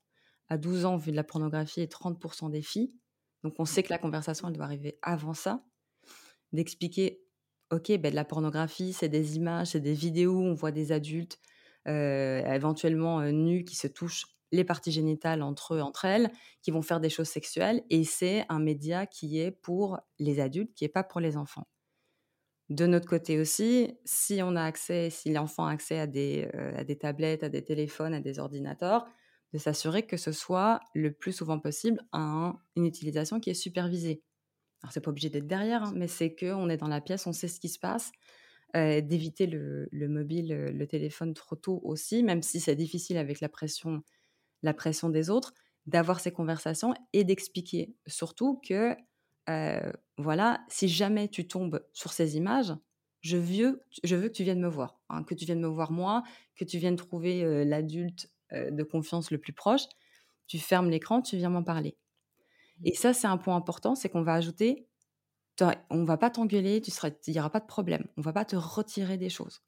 à 0.47 0.57
12 0.57 0.85
ans 0.85 0.97
vu 0.97 1.11
de 1.11 1.15
la 1.15 1.23
pornographie 1.23 1.81
et 1.81 1.87
30% 1.87 2.49
des 2.49 2.61
filles. 2.61 2.95
Donc 3.43 3.55
on 3.59 3.65
sait 3.65 3.83
que 3.83 3.89
la 3.89 3.97
conversation, 3.97 4.47
elle 4.47 4.55
doit 4.55 4.65
arriver 4.65 4.97
avant 5.01 5.33
ça. 5.33 5.63
D'expliquer, 6.51 7.21
ok, 7.71 7.97
ben, 7.97 8.11
de 8.11 8.15
la 8.15 8.25
pornographie, 8.25 8.93
c'est 8.93 9.09
des 9.09 9.35
images, 9.35 9.67
c'est 9.67 9.79
des 9.79 9.93
vidéos 9.93 10.41
on 10.41 10.53
voit 10.53 10.71
des 10.71 10.91
adultes 10.91 11.39
euh, 11.87 12.43
éventuellement 12.53 13.21
euh, 13.21 13.31
nus 13.31 13.63
qui 13.63 13.75
se 13.75 13.87
touchent 13.87 14.25
les 14.51 14.63
parties 14.63 14.91
génitales 14.91 15.41
entre 15.43 15.75
eux, 15.75 15.81
entre 15.81 16.05
elles, 16.05 16.31
qui 16.61 16.71
vont 16.71 16.81
faire 16.81 16.99
des 16.99 17.09
choses 17.09 17.29
sexuelles. 17.29 17.83
Et 17.89 18.03
c'est 18.03 18.45
un 18.49 18.59
média 18.59 19.05
qui 19.05 19.39
est 19.39 19.51
pour 19.51 19.99
les 20.17 20.39
adultes, 20.39 20.73
qui 20.73 20.83
n'est 20.83 20.89
pas 20.89 21.03
pour 21.03 21.21
les 21.21 21.37
enfants. 21.37 21.67
De 22.69 22.85
notre 22.85 23.07
côté 23.07 23.39
aussi, 23.39 23.97
si 24.05 24.41
on 24.43 24.55
a 24.55 24.63
accès, 24.63 25.09
si 25.09 25.31
l'enfant 25.31 25.65
a 25.65 25.71
accès 25.71 25.99
à 25.99 26.05
des, 26.05 26.49
euh, 26.53 26.77
à 26.77 26.83
des 26.83 26.97
tablettes, 26.97 27.43
à 27.43 27.49
des 27.49 27.63
téléphones, 27.63 28.13
à 28.13 28.19
des 28.19 28.37
ordinateurs, 28.37 29.07
de 29.53 29.57
s'assurer 29.57 30.05
que 30.05 30.17
ce 30.17 30.31
soit 30.31 30.79
le 30.93 31.11
plus 31.11 31.31
souvent 31.31 31.59
possible 31.59 31.99
une 32.13 32.85
utilisation 32.85 33.39
qui 33.39 33.49
est 33.49 33.55
supervisée. 33.55 34.21
Alors, 34.83 34.93
c'est 34.93 35.01
pas 35.01 35.09
obligé 35.09 35.29
d'être 35.29 35.47
derrière, 35.47 35.83
hein, 35.83 35.93
mais 35.95 36.07
c'est 36.07 36.35
qu'on 36.35 36.69
est 36.69 36.77
dans 36.77 36.87
la 36.87 37.01
pièce, 37.01 37.25
on 37.25 37.33
sait 37.33 37.47
ce 37.47 37.59
qui 37.59 37.69
se 37.69 37.79
passe, 37.79 38.11
euh, 38.75 39.01
d'éviter 39.01 39.47
le, 39.47 39.89
mobile, 39.91 40.53
euh, 40.53 40.71
le 40.71 40.87
téléphone 40.87 41.33
trop 41.33 41.55
tôt 41.55 41.81
aussi, 41.83 42.21
même 42.21 42.43
si 42.43 42.59
c'est 42.59 42.75
difficile 42.75 43.17
avec 43.17 43.41
la 43.41 43.49
pression, 43.49 44.03
la 44.61 44.75
pression 44.75 45.09
des 45.09 45.31
autres, 45.31 45.53
d'avoir 45.87 46.19
ces 46.19 46.31
conversations 46.31 46.93
et 47.13 47.23
d'expliquer 47.23 47.95
surtout 48.05 48.61
que, 48.63 48.95
euh, 49.49 49.91
voilà, 50.17 50.63
si 50.69 50.87
jamais 50.87 51.27
tu 51.27 51.47
tombes 51.47 51.83
sur 51.93 52.13
ces 52.13 52.37
images, 52.37 52.73
je 53.21 53.37
veux, 53.37 53.83
je 54.03 54.15
veux 54.15 54.29
que 54.29 54.33
tu 54.33 54.43
viennes 54.43 54.61
me 54.61 54.69
voir, 54.69 54.99
hein, 55.09 55.23
que 55.23 55.33
tu 55.33 55.45
viennes 55.45 55.59
me 55.59 55.67
voir 55.67 55.91
moi, 55.91 56.23
que 56.55 56.63
tu 56.63 56.77
viennes 56.77 56.95
trouver 56.95 57.65
l'adulte 57.65 58.29
euh, 58.53 58.71
de 58.71 58.83
confiance 58.83 59.29
le 59.29 59.37
plus 59.37 59.53
proche, 59.53 59.83
tu 60.47 60.57
fermes 60.57 60.89
l'écran, 60.89 61.21
tu 61.21 61.37
viens 61.37 61.49
m'en 61.49 61.63
parler. 61.63 61.97
Mmh. 62.79 62.87
Et 62.87 62.95
ça, 62.95 63.13
c'est 63.13 63.27
un 63.27 63.37
point 63.37 63.55
important, 63.55 63.95
c'est 63.95 64.09
qu'on 64.09 64.23
va 64.23 64.33
ajouter, 64.33 64.87
on 65.89 66.05
va 66.05 66.17
pas 66.17 66.29
t'engueuler, 66.29 66.81
tu 66.81 66.89
seras, 66.91 67.09
il 67.27 67.33
n'y 67.33 67.39
aura 67.39 67.49
pas 67.49 67.59
de 67.59 67.67
problème, 67.67 68.05
on 68.17 68.21
va 68.21 68.33
pas 68.33 68.45
te 68.45 68.55
retirer 68.55 69.17
des 69.17 69.29
choses. 69.29 69.61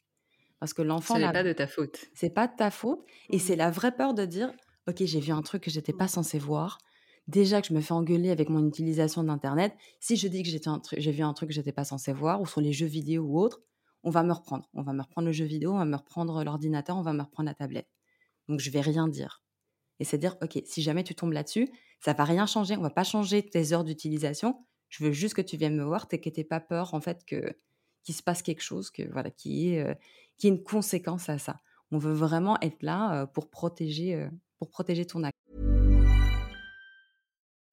Parce 0.60 0.74
que 0.74 0.82
l'enfant... 0.82 1.16
Ce 1.16 1.20
n'est 1.20 1.32
pas 1.32 1.44
de 1.44 1.54
ta 1.54 1.68
faute. 1.68 2.06
C'est 2.14 2.30
pas 2.30 2.48
de 2.48 2.56
ta 2.56 2.72
faute. 2.72 3.04
Et 3.30 3.38
mmh. 3.38 3.40
c'est 3.40 3.56
la 3.56 3.72
vraie 3.72 3.96
peur 3.96 4.14
de 4.14 4.26
dire, 4.26 4.52
ok, 4.88 5.04
j'ai 5.04 5.20
vu 5.20 5.32
un 5.32 5.42
truc 5.42 5.64
que 5.64 5.72
j'étais 5.72 5.94
pas 5.94 6.06
mmh. 6.06 6.10
censé 6.10 6.40
voir. 6.40 6.78
Déjà 7.28 7.62
que 7.62 7.68
je 7.68 7.74
me 7.74 7.82
fais 7.82 7.94
engueuler 7.94 8.32
avec 8.32 8.50
mon 8.50 8.68
utilisation 8.68 9.24
d'Internet, 9.24 9.74
si 10.00 10.16
je 10.16 10.28
dis 10.28 10.44
que 10.44 10.50
j'ai 10.50 11.12
vu 11.12 11.24
un 11.24 11.34
truc 11.34 11.50
que 11.50 11.56
j'étais 11.56 11.72
pas 11.72 11.86
censé 11.86 12.14
voir, 12.14 12.42
ou 12.42 12.46
sur 12.46 12.62
les 12.62 12.74
jeux 12.74 12.88
vidéo 12.88 13.24
ou 13.24 13.40
autres, 13.40 13.62
on 14.04 14.10
va 14.10 14.24
me 14.24 14.34
reprendre. 14.34 14.68
On 14.74 14.82
va 14.82 14.94
me 14.94 15.02
reprendre 15.02 15.28
le 15.28 15.32
jeu 15.32 15.46
vidéo, 15.46 15.74
on 15.74 15.78
va 15.78 15.86
me 15.86 15.96
reprendre 15.96 16.44
l'ordinateur, 16.44 16.98
on 16.98 17.04
va 17.04 17.14
me 17.14 17.22
reprendre 17.22 17.48
la 17.48 17.54
tablette. 17.54 17.88
Donc, 18.48 18.60
je 18.60 18.70
vais 18.72 18.82
rien 18.82 19.08
dire. 19.08 19.44
Et 20.00 20.04
c'est 20.04 20.18
dire, 20.18 20.36
OK, 20.42 20.60
si 20.66 20.82
jamais 20.82 21.04
tu 21.04 21.14
tombes 21.14 21.34
là-dessus, 21.34 21.70
ça 22.00 22.14
va 22.14 22.24
rien 22.24 22.48
changer. 22.48 22.76
On 22.76 22.82
va 22.82 22.90
pas 22.90 23.04
changer 23.04 23.48
tes 23.48 23.72
heures 23.72 23.84
d'utilisation. 23.84 24.66
Je 24.90 25.04
veux 25.04 25.12
juste 25.12 25.36
que 25.36 25.42
tu 25.42 25.58
viennes 25.58 25.76
me 25.76 25.84
voir, 25.84 26.08
que 26.08 26.16
tu 26.16 26.44
pas 26.44 26.60
peur 26.60 26.94
en 26.94 27.02
fait 27.02 27.24
que 27.26 27.56
qu'il 28.04 28.16
se 28.16 28.24
passe 28.24 28.42
quelque 28.42 28.64
chose, 28.64 28.90
que 28.90 29.04
voilà, 29.12 29.30
qui 29.30 29.70
est 29.70 29.84
euh, 29.84 29.94
qui 30.38 30.48
une 30.48 30.64
conséquence 30.64 31.30
à 31.30 31.38
ça. 31.38 31.62
On 31.92 32.00
veut 32.00 32.14
vraiment 32.14 32.60
être 32.62 32.82
là 32.82 33.22
euh, 33.22 33.26
pour 33.28 33.50
protéger 33.50 34.16
euh, 34.16 34.28
pour 34.58 34.70
protéger 34.70 35.06
ton 35.06 35.24
acte. 35.24 35.31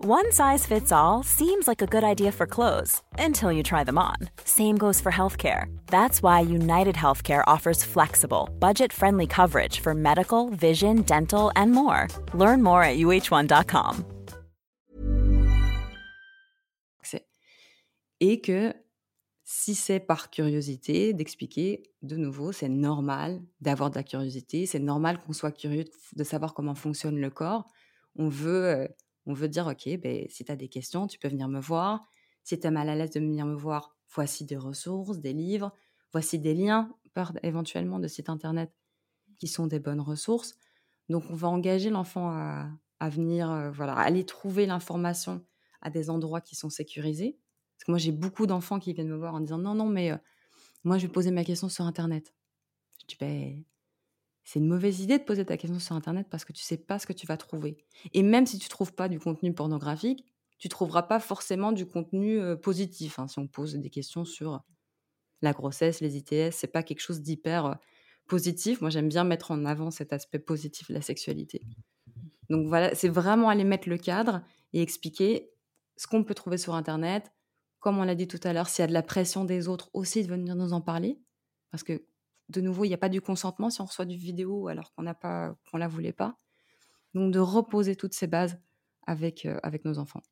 One 0.00 0.30
size 0.30 0.64
fits 0.64 0.92
all 0.92 1.24
seems 1.24 1.66
like 1.66 1.82
a 1.82 1.86
good 1.86 2.04
idea 2.04 2.30
for 2.30 2.46
clothes 2.46 3.02
until 3.18 3.50
you 3.50 3.64
try 3.64 3.82
them 3.82 3.98
on. 3.98 4.14
Same 4.44 4.78
goes 4.78 5.00
for 5.00 5.10
healthcare. 5.10 5.64
That's 5.88 6.22
why 6.22 6.38
United 6.38 6.94
Healthcare 6.94 7.42
offers 7.48 7.82
flexible, 7.82 8.48
budget-friendly 8.60 9.26
coverage 9.26 9.80
for 9.80 9.94
medical, 9.94 10.50
vision, 10.50 11.02
dental, 11.02 11.50
and 11.56 11.72
more. 11.72 12.06
Learn 12.32 12.62
more 12.62 12.84
at 12.84 12.98
uh1.com. 12.98 14.04
et 18.20 18.40
que 18.40 18.72
si 19.44 19.74
c'est 19.74 20.00
par 20.00 20.30
curiosité, 20.30 21.12
d'expliquer 21.12 21.82
de 22.02 22.16
nouveau, 22.16 22.52
c'est 22.52 22.68
normal 22.68 23.40
d'avoir 23.60 23.90
de 23.90 23.96
la 23.96 24.02
curiosité, 24.02 24.66
c'est 24.66 24.78
normal 24.78 25.18
qu'on 25.18 25.32
soit 25.32 25.52
curieux 25.52 25.84
de, 26.14 26.24
savoir 26.24 26.54
comment 26.54 26.74
fonctionne 26.74 27.20
le 27.20 27.30
corps. 27.30 27.64
On 28.16 28.28
veut, 28.28 28.64
euh, 28.64 28.88
on 29.28 29.34
veut 29.34 29.48
dire, 29.48 29.66
OK, 29.66 29.88
ben, 29.98 30.26
si 30.28 30.44
tu 30.44 30.50
as 30.50 30.56
des 30.56 30.68
questions, 30.68 31.06
tu 31.06 31.18
peux 31.18 31.28
venir 31.28 31.48
me 31.48 31.60
voir. 31.60 32.08
Si 32.42 32.58
tu 32.58 32.66
es 32.66 32.70
mal 32.70 32.88
à 32.88 32.96
l'aise 32.96 33.10
de 33.10 33.20
venir 33.20 33.44
me 33.44 33.54
voir, 33.54 33.94
voici 34.08 34.44
des 34.44 34.56
ressources, 34.56 35.18
des 35.18 35.34
livres, 35.34 35.72
voici 36.12 36.38
des 36.38 36.54
liens, 36.54 36.90
éventuellement 37.42 37.98
de 37.98 38.06
sites 38.08 38.28
internet 38.28 38.72
qui 39.38 39.48
sont 39.48 39.66
des 39.66 39.80
bonnes 39.80 40.00
ressources. 40.00 40.54
Donc, 41.08 41.24
on 41.30 41.34
va 41.34 41.48
engager 41.48 41.90
l'enfant 41.90 42.30
à, 42.30 43.08
venir, 43.10 43.50
euh, 43.50 43.70
voilà, 43.70 43.94
aller 43.94 44.24
trouver 44.24 44.66
l'information 44.66 45.44
à 45.82 45.90
des 45.90 46.10
endroits 46.10 46.40
qui 46.40 46.56
sont 46.56 46.70
sécurisés 46.70 47.38
parce 47.76 47.84
que 47.84 47.92
moi, 47.92 47.98
j'ai 47.98 48.12
beaucoup 48.12 48.46
d'enfants 48.46 48.80
qui 48.80 48.92
viennent 48.92 49.08
me 49.08 49.16
voir 49.16 49.34
en 49.34 49.40
disant 49.40 49.58
non, 49.58 49.74
non, 49.74 49.86
mais 49.86 50.12
moi, 50.82 50.98
je 50.98 51.06
vais 51.06 51.12
poser 51.12 51.30
ma 51.30 51.44
question 51.44 51.68
sur 51.68 51.84
Internet. 51.84 52.34
Je 53.02 53.06
dis, 53.06 53.16
ben, 53.20 53.64
c'est 54.48 54.60
une 54.60 54.66
mauvaise 54.66 55.00
idée 55.00 55.18
de 55.18 55.24
poser 55.24 55.44
ta 55.44 55.58
question 55.58 55.78
sur 55.78 55.94
Internet 55.94 56.26
parce 56.30 56.46
que 56.46 56.54
tu 56.54 56.62
sais 56.62 56.78
pas 56.78 56.98
ce 56.98 57.06
que 57.06 57.12
tu 57.12 57.26
vas 57.26 57.36
trouver. 57.36 57.76
Et 58.14 58.22
même 58.22 58.46
si 58.46 58.58
tu 58.58 58.70
trouves 58.70 58.94
pas 58.94 59.06
du 59.06 59.20
contenu 59.20 59.52
pornographique, 59.52 60.24
tu 60.56 60.70
trouveras 60.70 61.02
pas 61.02 61.20
forcément 61.20 61.70
du 61.70 61.84
contenu 61.84 62.40
positif. 62.62 63.18
Hein, 63.18 63.28
si 63.28 63.38
on 63.38 63.46
pose 63.46 63.74
des 63.74 63.90
questions 63.90 64.24
sur 64.24 64.64
la 65.42 65.52
grossesse, 65.52 66.00
les 66.00 66.16
ITS, 66.16 66.52
c'est 66.52 66.72
pas 66.72 66.82
quelque 66.82 67.02
chose 67.02 67.20
d'hyper 67.20 67.76
positif. 68.26 68.80
Moi, 68.80 68.88
j'aime 68.88 69.10
bien 69.10 69.22
mettre 69.22 69.50
en 69.50 69.66
avant 69.66 69.90
cet 69.90 70.14
aspect 70.14 70.38
positif 70.38 70.88
de 70.88 70.94
la 70.94 71.02
sexualité. 71.02 71.60
Donc 72.48 72.68
voilà, 72.68 72.94
c'est 72.94 73.10
vraiment 73.10 73.50
aller 73.50 73.64
mettre 73.64 73.90
le 73.90 73.98
cadre 73.98 74.40
et 74.72 74.80
expliquer 74.80 75.50
ce 75.98 76.06
qu'on 76.06 76.24
peut 76.24 76.34
trouver 76.34 76.56
sur 76.56 76.74
Internet, 76.74 77.30
comme 77.80 77.98
on 77.98 78.02
l'a 78.02 78.14
dit 78.14 78.28
tout 78.28 78.40
à 78.44 78.54
l'heure, 78.54 78.70
s'il 78.70 78.82
y 78.82 78.84
a 78.84 78.88
de 78.88 78.94
la 78.94 79.02
pression 79.02 79.44
des 79.44 79.68
autres 79.68 79.90
aussi 79.92 80.22
de 80.22 80.28
venir 80.28 80.56
nous 80.56 80.72
en 80.72 80.80
parler, 80.80 81.20
parce 81.70 81.82
que 81.82 82.02
de 82.48 82.60
nouveau, 82.60 82.84
il 82.84 82.88
n'y 82.88 82.94
a 82.94 82.98
pas 82.98 83.08
du 83.08 83.20
consentement 83.20 83.70
si 83.70 83.80
on 83.80 83.84
reçoit 83.84 84.04
du 84.06 84.16
vidéo 84.16 84.68
alors 84.68 84.92
qu'on 84.92 85.02
n'a 85.02 85.14
pas, 85.14 85.54
qu'on 85.70 85.78
la 85.78 85.88
voulait 85.88 86.12
pas. 86.12 86.36
Donc 87.14 87.32
de 87.32 87.38
reposer 87.38 87.96
toutes 87.96 88.14
ces 88.14 88.26
bases 88.26 88.60
avec, 89.06 89.46
euh, 89.46 89.58
avec 89.62 89.84
nos 89.84 89.98
enfants. 89.98 90.22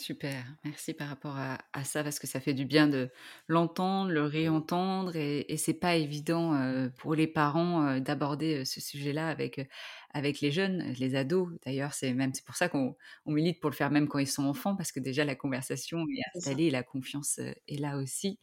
Super, 0.00 0.44
merci 0.64 0.92
par 0.92 1.08
rapport 1.08 1.36
à, 1.36 1.84
ça 1.84 2.02
parce 2.02 2.18
que 2.18 2.26
ça 2.26 2.40
fait 2.40 2.52
du 2.52 2.64
bien 2.64 2.88
de 2.88 3.10
l'entendre, 3.46 4.10
le 4.10 4.24
réentendre 4.24 5.14
et, 5.14 5.46
et 5.48 5.56
c'est 5.56 5.74
pas 5.74 5.94
évident 5.94 6.54
euh, 6.54 6.88
pour 6.98 7.14
les 7.14 7.28
parents 7.28 7.86
euh, 7.86 8.00
d'aborder 8.00 8.60
euh, 8.60 8.64
ce 8.64 8.80
sujet-là 8.80 9.28
avec 9.28 9.68
avec 10.12 10.40
les 10.40 10.50
jeunes, 10.50 10.92
les 10.98 11.16
ados. 11.16 11.48
D'ailleurs, 11.64 11.92
c'est 11.94 12.12
même 12.12 12.34
c'est 12.34 12.44
pour 12.44 12.56
ça 12.56 12.68
qu'on 12.68 12.96
milite 13.26 13.60
pour 13.60 13.70
le 13.70 13.74
faire 13.76 13.90
même 13.90 14.08
quand 14.08 14.18
ils 14.18 14.26
sont 14.26 14.44
enfants 14.44 14.76
parce 14.76 14.92
que 14.92 15.00
déjà 15.00 15.24
la 15.24 15.34
conversation 15.36 16.04
est 16.08 16.38
installée 16.38 16.64
et 16.64 16.70
la 16.70 16.82
confiance 16.82 17.38
est 17.38 17.80
là 17.80 17.96
aussi. 17.96 18.38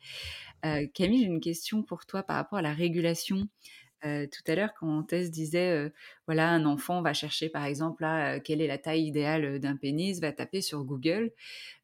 Camille, 0.94 1.22
j'ai 1.22 1.28
une 1.28 1.40
question 1.40 1.84
pour 1.84 2.06
toi 2.06 2.24
par 2.24 2.36
rapport 2.36 2.60
à 2.60 2.62
la 2.62 2.74
régulation 2.74 3.48
tout 4.02 4.44
à 4.52 4.56
l'heure, 4.56 4.74
quand 4.74 5.04
Tess 5.04 5.32
disait, 5.32 5.92
voilà, 6.28 6.50
un 6.50 6.66
enfant 6.66 7.02
va 7.02 7.14
chercher 7.14 7.50
par 7.50 7.66
exemple 7.66 8.02
là, 8.04 8.40
quelle 8.40 8.62
est 8.62 8.68
la 8.68 8.78
taille 8.78 9.06
idéale 9.06 9.60
d'un 9.60 9.76
pénis, 9.78 10.20
va 10.20 10.32
taper 10.34 10.62
sur 10.62 10.84
Google. 10.84 11.32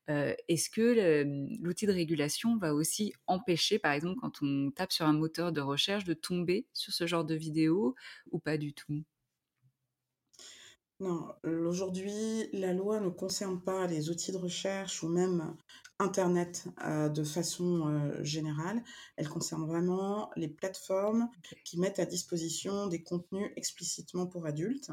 Est-ce 0.07 0.69
que 0.69 1.23
mmh, 1.23 1.57
l'outil 1.61 1.85
de 1.87 1.91
régulation 1.93 2.57
va 2.57 2.73
aussi 2.73 3.13
empêcher, 3.27 3.79
par 3.79 3.91
exemple, 3.93 4.19
quand 4.21 4.41
on 4.41 4.71
tape 4.71 4.91
sur 4.93 5.05
un 5.05 5.13
moteur 5.13 5.51
de 5.51 5.61
recherche, 5.61 6.05
de 6.05 6.13
tomber 6.13 6.67
sur 6.73 6.93
ce 6.93 7.07
genre 7.07 7.25
de 7.25 7.35
vidéo 7.35 7.95
ou 8.31 8.39
pas 8.39 8.57
du 8.57 8.73
tout? 8.73 9.03
Non, 10.99 11.27
aujourd'hui, 11.43 12.49
la 12.53 12.73
loi 12.73 12.99
ne 12.99 13.09
concerne 13.09 13.61
pas 13.61 13.85
les 13.85 14.09
outils 14.09 14.31
de 14.31 14.37
recherche 14.37 15.03
ou 15.03 15.09
même 15.09 15.55
Internet 15.99 16.67
euh, 16.85 17.09
de 17.09 17.23
façon 17.23 17.87
euh, 17.87 18.23
générale. 18.23 18.83
Elle 19.15 19.29
concerne 19.29 19.65
vraiment 19.65 20.29
les 20.35 20.47
plateformes 20.47 21.29
qui 21.63 21.79
mettent 21.79 21.97
à 21.97 22.05
disposition 22.05 22.87
des 22.87 23.01
contenus 23.01 23.51
explicitement 23.55 24.27
pour 24.27 24.45
adultes. 24.45 24.91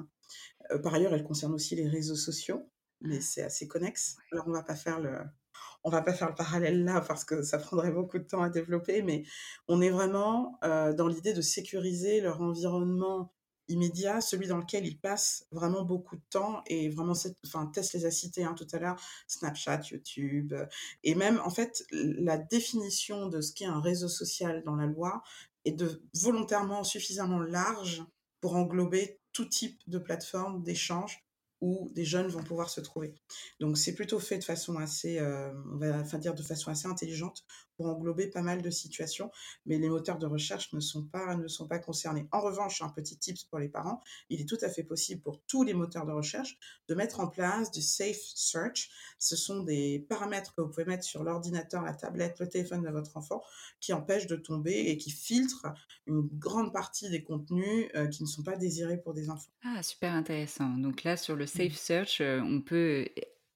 Euh, 0.70 0.78
par 0.78 0.94
ailleurs, 0.94 1.12
elle 1.12 1.24
concerne 1.24 1.52
aussi 1.52 1.76
les 1.76 1.88
réseaux 1.88 2.16
sociaux, 2.16 2.70
mais 3.02 3.20
c'est 3.20 3.42
assez 3.42 3.68
connexe. 3.68 4.16
Alors, 4.32 4.48
on 4.48 4.52
va 4.52 4.62
pas 4.62 4.76
faire 4.76 4.98
le, 4.98 5.18
on 5.84 5.90
va 5.90 6.00
pas 6.00 6.14
faire 6.14 6.30
le 6.30 6.34
parallèle 6.34 6.84
là 6.84 7.02
parce 7.02 7.24
que 7.26 7.42
ça 7.42 7.58
prendrait 7.58 7.92
beaucoup 7.92 8.18
de 8.18 8.24
temps 8.24 8.42
à 8.42 8.48
développer, 8.48 9.02
mais 9.02 9.24
on 9.68 9.82
est 9.82 9.90
vraiment 9.90 10.58
dans 10.62 11.06
l'idée 11.06 11.34
de 11.34 11.42
sécuriser 11.42 12.22
leur 12.22 12.40
environnement 12.40 13.33
immédiat, 13.68 14.20
celui 14.20 14.46
dans 14.46 14.58
lequel 14.58 14.86
ils 14.86 14.98
passent 14.98 15.46
vraiment 15.50 15.82
beaucoup 15.82 16.16
de 16.16 16.22
temps 16.30 16.62
et 16.66 16.88
vraiment, 16.88 17.14
enfin, 17.44 17.66
Tess 17.66 17.92
les 17.94 18.06
a 18.06 18.10
cités 18.10 18.44
hein, 18.44 18.54
tout 18.54 18.66
à 18.72 18.78
l'heure, 18.78 19.00
Snapchat, 19.26 19.82
YouTube, 19.90 20.52
euh, 20.52 20.66
et 21.02 21.14
même 21.14 21.40
en 21.44 21.50
fait 21.50 21.84
la 21.90 22.38
définition 22.38 23.28
de 23.28 23.40
ce 23.40 23.52
qu'est 23.52 23.64
un 23.66 23.80
réseau 23.80 24.08
social 24.08 24.62
dans 24.64 24.76
la 24.76 24.86
loi 24.86 25.22
est 25.64 25.72
de 25.72 26.02
volontairement 26.14 26.84
suffisamment 26.84 27.40
large 27.40 28.04
pour 28.40 28.56
englober 28.56 29.18
tout 29.32 29.46
type 29.46 29.80
de 29.86 29.98
plateforme 29.98 30.62
d'échange 30.62 31.24
où 31.60 31.90
des 31.94 32.04
jeunes 32.04 32.28
vont 32.28 32.42
pouvoir 32.42 32.68
se 32.68 32.82
trouver. 32.82 33.14
Donc 33.58 33.78
c'est 33.78 33.94
plutôt 33.94 34.18
fait 34.18 34.36
de 34.36 34.44
façon 34.44 34.76
assez, 34.76 35.18
euh, 35.18 35.50
on 35.72 35.78
va 35.78 35.98
enfin 35.98 36.18
dire 36.18 36.34
de 36.34 36.42
façon 36.42 36.70
assez 36.70 36.86
intelligente 36.86 37.44
pour 37.76 37.86
englober 37.86 38.28
pas 38.28 38.42
mal 38.42 38.62
de 38.62 38.70
situations, 38.70 39.30
mais 39.66 39.78
les 39.78 39.88
moteurs 39.88 40.18
de 40.18 40.26
recherche 40.26 40.72
ne 40.72 40.80
sont 40.80 41.04
pas, 41.04 41.34
ne 41.34 41.48
sont 41.48 41.66
pas 41.66 41.78
concernés. 41.78 42.26
En 42.32 42.40
revanche, 42.40 42.82
un 42.82 42.88
petit 42.88 43.16
tips 43.16 43.44
pour 43.44 43.58
les 43.58 43.68
parents, 43.68 44.00
il 44.30 44.40
est 44.40 44.48
tout 44.48 44.58
à 44.62 44.68
fait 44.68 44.82
possible 44.82 45.20
pour 45.20 45.40
tous 45.46 45.62
les 45.62 45.74
moteurs 45.74 46.06
de 46.06 46.12
recherche 46.12 46.56
de 46.88 46.94
mettre 46.94 47.20
en 47.20 47.28
place 47.28 47.70
du 47.70 47.82
safe 47.82 48.20
search. 48.34 48.90
Ce 49.18 49.36
sont 49.36 49.62
des 49.62 50.06
paramètres 50.08 50.54
que 50.54 50.62
vous 50.62 50.68
pouvez 50.68 50.84
mettre 50.84 51.04
sur 51.04 51.24
l'ordinateur, 51.24 51.82
la 51.82 51.94
tablette, 51.94 52.38
le 52.40 52.48
téléphone 52.48 52.82
de 52.82 52.90
votre 52.90 53.16
enfant 53.16 53.42
qui 53.80 53.92
empêchent 53.92 54.26
de 54.26 54.36
tomber 54.36 54.72
et 54.72 54.96
qui 54.96 55.10
filtrent 55.10 55.66
une 56.06 56.28
grande 56.38 56.72
partie 56.72 57.10
des 57.10 57.22
contenus 57.22 57.88
euh, 57.94 58.06
qui 58.08 58.22
ne 58.22 58.28
sont 58.28 58.42
pas 58.42 58.56
désirés 58.56 58.98
pour 58.98 59.14
des 59.14 59.30
enfants. 59.30 59.50
Ah, 59.64 59.82
super 59.82 60.12
intéressant. 60.12 60.70
Donc 60.76 61.04
là, 61.04 61.16
sur 61.16 61.36
le 61.36 61.46
safe 61.46 61.76
search, 61.76 62.20
euh, 62.20 62.40
on 62.40 62.60
peut 62.60 63.08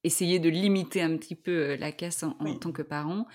essayer 0.05 0.39
de 0.39 0.49
limiter 0.49 1.03
un 1.03 1.17
petit 1.17 1.35
peu 1.35 1.71
euh, 1.71 1.77
la 1.77 1.93
casse 1.93 2.23
en, 2.23 2.37
en 2.41 2.55
tant 2.57 2.73
que 2.73 2.83
parent. 2.83 3.27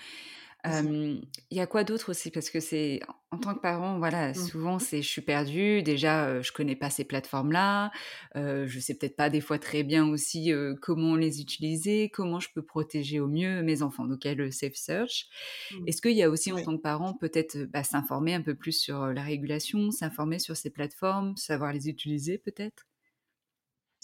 Il 0.64 1.20
y 1.50 1.60
a 1.60 1.66
quoi 1.66 1.84
d'autre 1.84 2.10
aussi? 2.10 2.30
Parce 2.30 2.48
que 2.48 2.60
c'est 2.60 3.00
en 3.30 3.38
tant 3.38 3.54
que 3.54 3.60
parent, 3.60 3.98
voilà, 3.98 4.30
mmh. 4.30 4.34
souvent 4.34 4.78
c'est 4.78 5.02
je 5.02 5.08
suis 5.08 5.20
perdue. 5.20 5.82
Déjà, 5.82 6.40
je 6.40 6.52
connais 6.52 6.76
pas 6.76 6.88
ces 6.88 7.04
plateformes-là. 7.04 7.90
Euh, 8.36 8.66
je 8.66 8.80
sais 8.80 8.94
peut-être 8.94 9.16
pas 9.16 9.28
des 9.28 9.40
fois 9.40 9.58
très 9.58 9.82
bien 9.82 10.08
aussi 10.08 10.52
comment 10.80 11.16
les 11.16 11.40
utiliser, 11.40 12.08
comment 12.10 12.40
je 12.40 12.48
peux 12.54 12.62
protéger 12.62 13.20
au 13.20 13.26
mieux 13.26 13.62
mes 13.62 13.82
enfants. 13.82 14.06
Donc 14.06 14.24
il 14.24 14.28
y 14.28 14.30
a 14.30 14.34
le 14.34 14.50
safe 14.50 14.76
search. 14.76 15.28
Mmh. 15.72 15.88
Est-ce 15.88 16.00
qu'il 16.00 16.16
y 16.16 16.22
a 16.22 16.30
aussi 16.30 16.52
en 16.52 16.62
tant 16.62 16.76
que 16.76 16.82
parent 16.82 17.14
peut-être 17.14 17.58
bah, 17.64 17.84
s'informer 17.84 18.34
un 18.34 18.42
peu 18.42 18.54
plus 18.54 18.72
sur 18.72 19.06
la 19.08 19.22
régulation, 19.22 19.90
s'informer 19.90 20.38
sur 20.38 20.56
ces 20.56 20.70
plateformes, 20.70 21.36
savoir 21.36 21.72
les 21.72 21.88
utiliser 21.88 22.38
peut-être? 22.38 22.86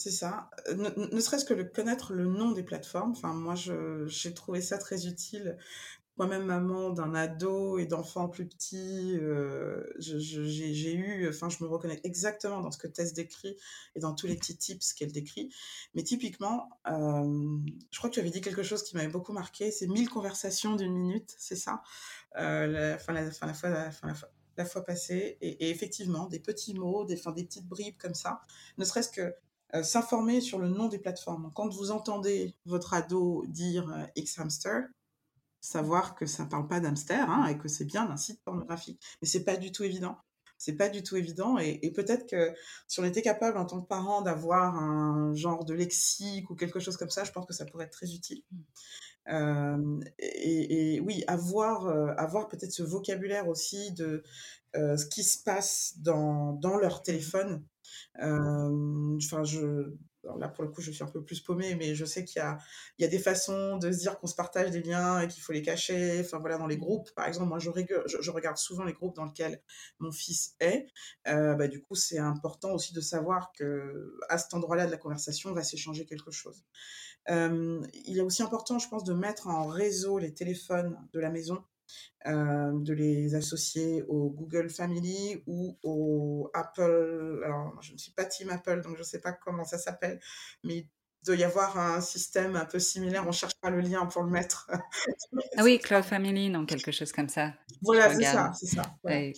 C'est 0.01 0.11
ça. 0.11 0.49
Ne, 0.75 1.21
serait-ce 1.21 1.45
que 1.45 1.53
le 1.53 1.65
connaître 1.65 2.15
le 2.15 2.25
nom 2.25 2.53
des 2.53 2.63
plateformes. 2.63 3.11
Enfin, 3.11 3.35
moi, 3.35 3.55
j'ai 3.55 4.33
trouvé 4.33 4.63
ça 4.63 4.79
très 4.79 5.07
utile 5.07 5.59
moi-même 6.21 6.45
maman 6.45 6.91
d'un 6.91 7.15
ado 7.15 7.79
et 7.79 7.87
d'enfants 7.87 8.29
plus 8.29 8.47
petits, 8.47 9.17
euh, 9.23 9.83
j'ai 9.97 10.95
eu, 10.95 11.27
enfin, 11.31 11.49
je 11.49 11.65
me 11.65 11.69
reconnais 11.69 11.99
exactement 12.05 12.61
dans 12.61 12.71
ce 12.71 12.77
que 12.77 12.89
Tess 12.89 13.15
décrit 13.15 13.57
et 13.95 14.01
dans 14.01 14.15
tous 14.15 14.27
les 14.27 14.37
petits 14.37 14.55
tips 14.55 14.93
qu'elle 14.93 15.13
décrit. 15.13 15.51
Mais 15.95 16.03
typiquement, 16.03 16.79
euh, 16.89 17.57
je 17.91 17.99
crois 17.99 18.11
que 18.11 18.15
tu 18.17 18.21
avais 18.21 18.29
dit 18.29 18.43
quelque 18.43 18.63
chose 18.63 18.83
qui 18.83 18.97
m'avait 18.97 19.09
beaucoup 19.09 19.33
marqué, 19.33 19.71
c'est 19.71 19.87
1000 19.87 20.11
conversations 20.11 20.77
d'une 20.77 20.93
minute, 20.93 21.35
c'est 21.39 21.57
ça, 21.57 21.81
euh, 22.37 22.67
la, 22.67 22.99
fois, 24.67 24.85
passée. 24.85 25.39
Et, 25.41 25.71
effectivement, 25.71 26.27
des 26.27 26.39
petits 26.39 26.75
mots, 26.75 27.07
des, 27.07 27.17
petites 27.17 27.67
bribes 27.67 27.97
comme 27.97 28.15
ça, 28.15 28.43
ne 28.77 28.85
serait-ce 28.85 29.09
que 29.09 29.35
euh, 29.75 29.83
s'informer 29.83 30.43
sur 30.43 30.59
le 30.59 30.69
nom 30.69 30.89
des 30.89 30.99
plateformes. 30.99 31.51
Quand 31.55 31.73
vous 31.73 31.93
entendez 31.93 32.55
votre 32.67 32.93
ado 32.93 33.47
dire 33.47 33.91
euh, 33.91 34.05
X-Hamster, 34.17 34.83
savoir 35.61 36.15
que 36.15 36.27
ça 36.27 36.45
ne 36.45 36.49
parle 36.49 36.69
pas 36.69 36.81
d'hamster 36.81 37.15
hein, 37.15 37.47
et 37.47 37.59
que 37.59 37.69
c'est 37.69 37.85
bien 37.85 38.07
d'un 38.07 38.17
site 38.17 38.43
pornographique. 38.45 39.01
Mais 39.21 39.29
c'est 39.29 39.45
pas 39.45 39.57
du 39.57 39.73
tout 39.73 39.85
évident. 39.85 40.17
C'est 40.59 40.77
pas 40.77 40.89
du 40.91 41.03
tout 41.03 41.17
évident. 41.17 41.59
Et, 41.59 41.79
et 41.83 41.91
peut-être 41.91 42.29
que 42.29 42.53
si 42.87 43.01
on 43.01 43.05
était 43.05 43.23
capable 43.23 43.57
en 43.57 43.65
tant 43.65 43.81
que 43.81 43.87
parent 43.87 44.21
d'avoir 44.21 44.77
un 44.77 45.35
genre 45.35 45.65
de 45.65 45.75
lexique 45.75 46.51
ou 46.51 46.55
quelque 46.55 46.81
chose 46.81 46.97
comme 46.97 47.11
ça, 47.11 47.25
je 47.25 47.33
pense 47.33 47.47
que 47.47 47.55
ça 47.55 47.65
pourrait 47.65 47.87
être 47.87 47.93
très 47.93 48.13
utile. 48.13 48.43
Euh, 49.29 50.01
et, 50.19 50.97
et 50.97 51.01
oui, 51.01 51.25
avoir, 51.27 51.87
euh, 51.87 52.13
avoir 52.17 52.49
peut-être 52.49 52.73
ce 52.73 52.83
vocabulaire 52.83 53.49
aussi 53.49 53.93
de 53.93 54.23
euh, 54.77 54.97
ce 54.97 55.07
qui 55.07 55.25
se 55.25 55.43
passe 55.43 55.95
dans, 55.99 56.53
dans 56.55 56.77
leur 56.77 57.03
téléphone. 57.03 57.65
Euh, 58.23 59.19
Enfin, 59.23 59.45
je, 59.45 59.93
là, 60.39 60.49
pour 60.49 60.65
le 60.65 60.71
coup, 60.71 60.81
je 60.81 60.91
suis 60.91 61.03
un 61.03 61.09
peu 61.09 61.23
plus 61.23 61.41
paumée, 61.41 61.75
mais 61.75 61.95
je 61.95 62.05
sais 62.05 62.25
qu'il 62.25 62.43
y 62.99 63.03
y 63.03 63.05
a 63.05 63.09
des 63.09 63.19
façons 63.19 63.77
de 63.79 63.91
se 63.91 63.99
dire 63.99 64.19
qu'on 64.19 64.27
se 64.27 64.35
partage 64.35 64.71
des 64.71 64.83
liens 64.83 65.21
et 65.21 65.29
qu'il 65.29 65.43
faut 65.43 65.53
les 65.53 65.63
cacher. 65.63 66.21
Enfin, 66.21 66.39
voilà, 66.39 66.59
dans 66.59 66.67
les 66.67 66.77
groupes, 66.77 67.11
par 67.15 67.27
exemple, 67.27 67.49
moi, 67.49 67.59
je, 67.59 67.71
je 68.21 68.31
regarde 68.31 68.57
souvent 68.57 68.85
les 68.85 68.93
groupes 68.93 69.17
dans 69.17 69.25
lesquels 69.25 69.63
mon 69.99 70.13
fils 70.13 70.55
est. 70.61 70.87
Euh, 71.29 71.55
bah, 71.55 71.69
du 71.69 71.81
coup, 71.81 71.95
c'est 71.95 72.19
important 72.19 72.73
aussi 72.73 72.93
de 72.93 73.01
savoir 73.01 73.53
que 73.53 74.19
à 74.29 74.39
cet 74.39 74.55
endroit-là 74.55 74.87
de 74.87 74.91
la 74.91 74.99
conversation, 74.99 75.51
on 75.51 75.55
va 75.55 75.63
s'échanger 75.63 76.07
quelque 76.07 76.31
chose. 76.31 76.65
Euh, 77.29 77.81
il 78.07 78.19
est 78.19 78.23
aussi 78.23 78.43
important, 78.43 78.79
je 78.79 78.89
pense, 78.89 79.05
de 79.05 79.13
mettre 79.13 79.49
en 79.49 79.67
réseau 79.67 80.19
les 80.19 80.35
téléphones 80.35 80.97
de 81.13 81.21
la 81.21 81.31
maison, 81.31 81.63
euh, 82.27 82.71
de 82.75 82.93
les 82.93 83.35
associer 83.35 84.03
au 84.09 84.31
Google 84.31 84.69
Family 84.71 85.43
ou 85.47 85.79
au 85.83 86.51
Apple. 86.55 87.43
Alors, 87.45 87.81
je 87.83 87.93
ne 87.93 87.99
suis 87.99 88.13
pas 88.13 88.25
Team 88.25 88.51
Apple, 88.51 88.83
donc 88.83 88.95
je 88.95 89.01
ne 89.01 89.05
sais 89.05 89.21
pas 89.21 89.33
comment 89.33 89.65
ça 89.65 89.79
s'appelle, 89.79 90.21
mais 90.65 90.77
il 90.77 90.89
doit 91.27 91.37
y 91.37 91.45
avoir 91.45 91.79
un 91.79 92.01
système 92.01 92.57
un 92.57 92.65
peu 92.65 92.79
similaire. 92.79 93.25
On 93.27 93.33
cherchera 93.33 93.71
le 93.71 93.81
lien 93.81 94.07
pour 94.07 94.23
le 94.23 94.31
mettre. 94.31 94.71
Ah 95.57 95.63
oui, 95.65 95.79
Cloud 95.79 96.05
Family, 96.05 96.49
non, 96.49 96.65
quelque 96.67 96.93
chose 96.93 97.13
comme 97.13 97.29
ça. 97.29 97.55
voilà, 97.83 98.15
c'est 98.15 98.25
ça, 98.25 98.53
c'est 98.59 98.67
ça. 98.67 98.83
Ouais. 99.05 99.33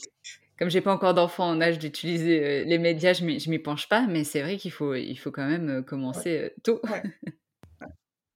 Comme 0.58 0.70
j'ai 0.70 0.80
pas 0.80 0.92
encore 0.92 1.14
d'enfant 1.14 1.48
en 1.48 1.60
âge 1.60 1.78
d'utiliser 1.78 2.44
euh, 2.62 2.64
les 2.64 2.78
médias, 2.78 3.12
je 3.14 3.24
m'y 3.24 3.40
je 3.40 3.50
m'y 3.50 3.58
penche 3.58 3.88
pas, 3.88 4.06
mais 4.06 4.22
c'est 4.24 4.42
vrai 4.42 4.58
qu'il 4.58 4.70
faut, 4.70 4.94
il 4.94 5.16
faut 5.16 5.30
quand 5.32 5.46
même 5.48 5.68
euh, 5.68 5.82
Ouais, 5.82 5.84
commencer 5.84 6.38
euh, 6.38 6.50
tôt. 6.62 6.80
ouais. 6.84 7.02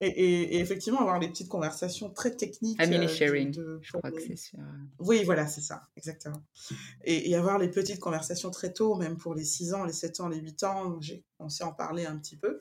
Et, 0.01 0.09
et- 0.09 0.57
et 0.57 0.61
effectivement, 0.61 1.01
avoir 1.01 1.19
des 1.19 1.29
petites 1.29 1.49
conversations 1.49 2.11
très 2.11 2.37
techniques 2.37 2.77
Family 2.77 3.07
de, 3.07 3.07
sharing, 3.07 3.51
de- 3.53 3.79
je 3.83 3.91
pour 3.93 4.01
crois 4.01 4.11
que 4.11 4.19
les- 4.19 4.27
c'est 4.29 4.37
sûr. 4.37 4.59
Oui, 4.99 5.25
voilà, 5.25 5.47
c'est 5.47 5.63
ça, 5.63 5.89
exactement. 5.97 6.43
Et, 7.05 7.31
et 7.31 7.35
avoir 7.37 7.59
les 7.59 7.69
petites 7.71 8.01
conversations 8.01 8.51
très 8.51 8.73
tôt, 8.73 8.97
même 8.97 9.17
pour 9.17 9.35
les 9.35 9.45
6 9.45 9.73
ans, 9.73 9.85
les 9.85 9.93
7 9.95 10.21
ans, 10.21 10.29
les 10.29 10.39
8 10.39 10.63
ans, 10.65 11.01
j'ai 11.01 11.25
commencé 11.39 11.65
à 11.65 11.69
en 11.69 11.73
parler 11.73 12.05
un 12.07 12.19
petit 12.19 12.37
peu. 12.37 12.61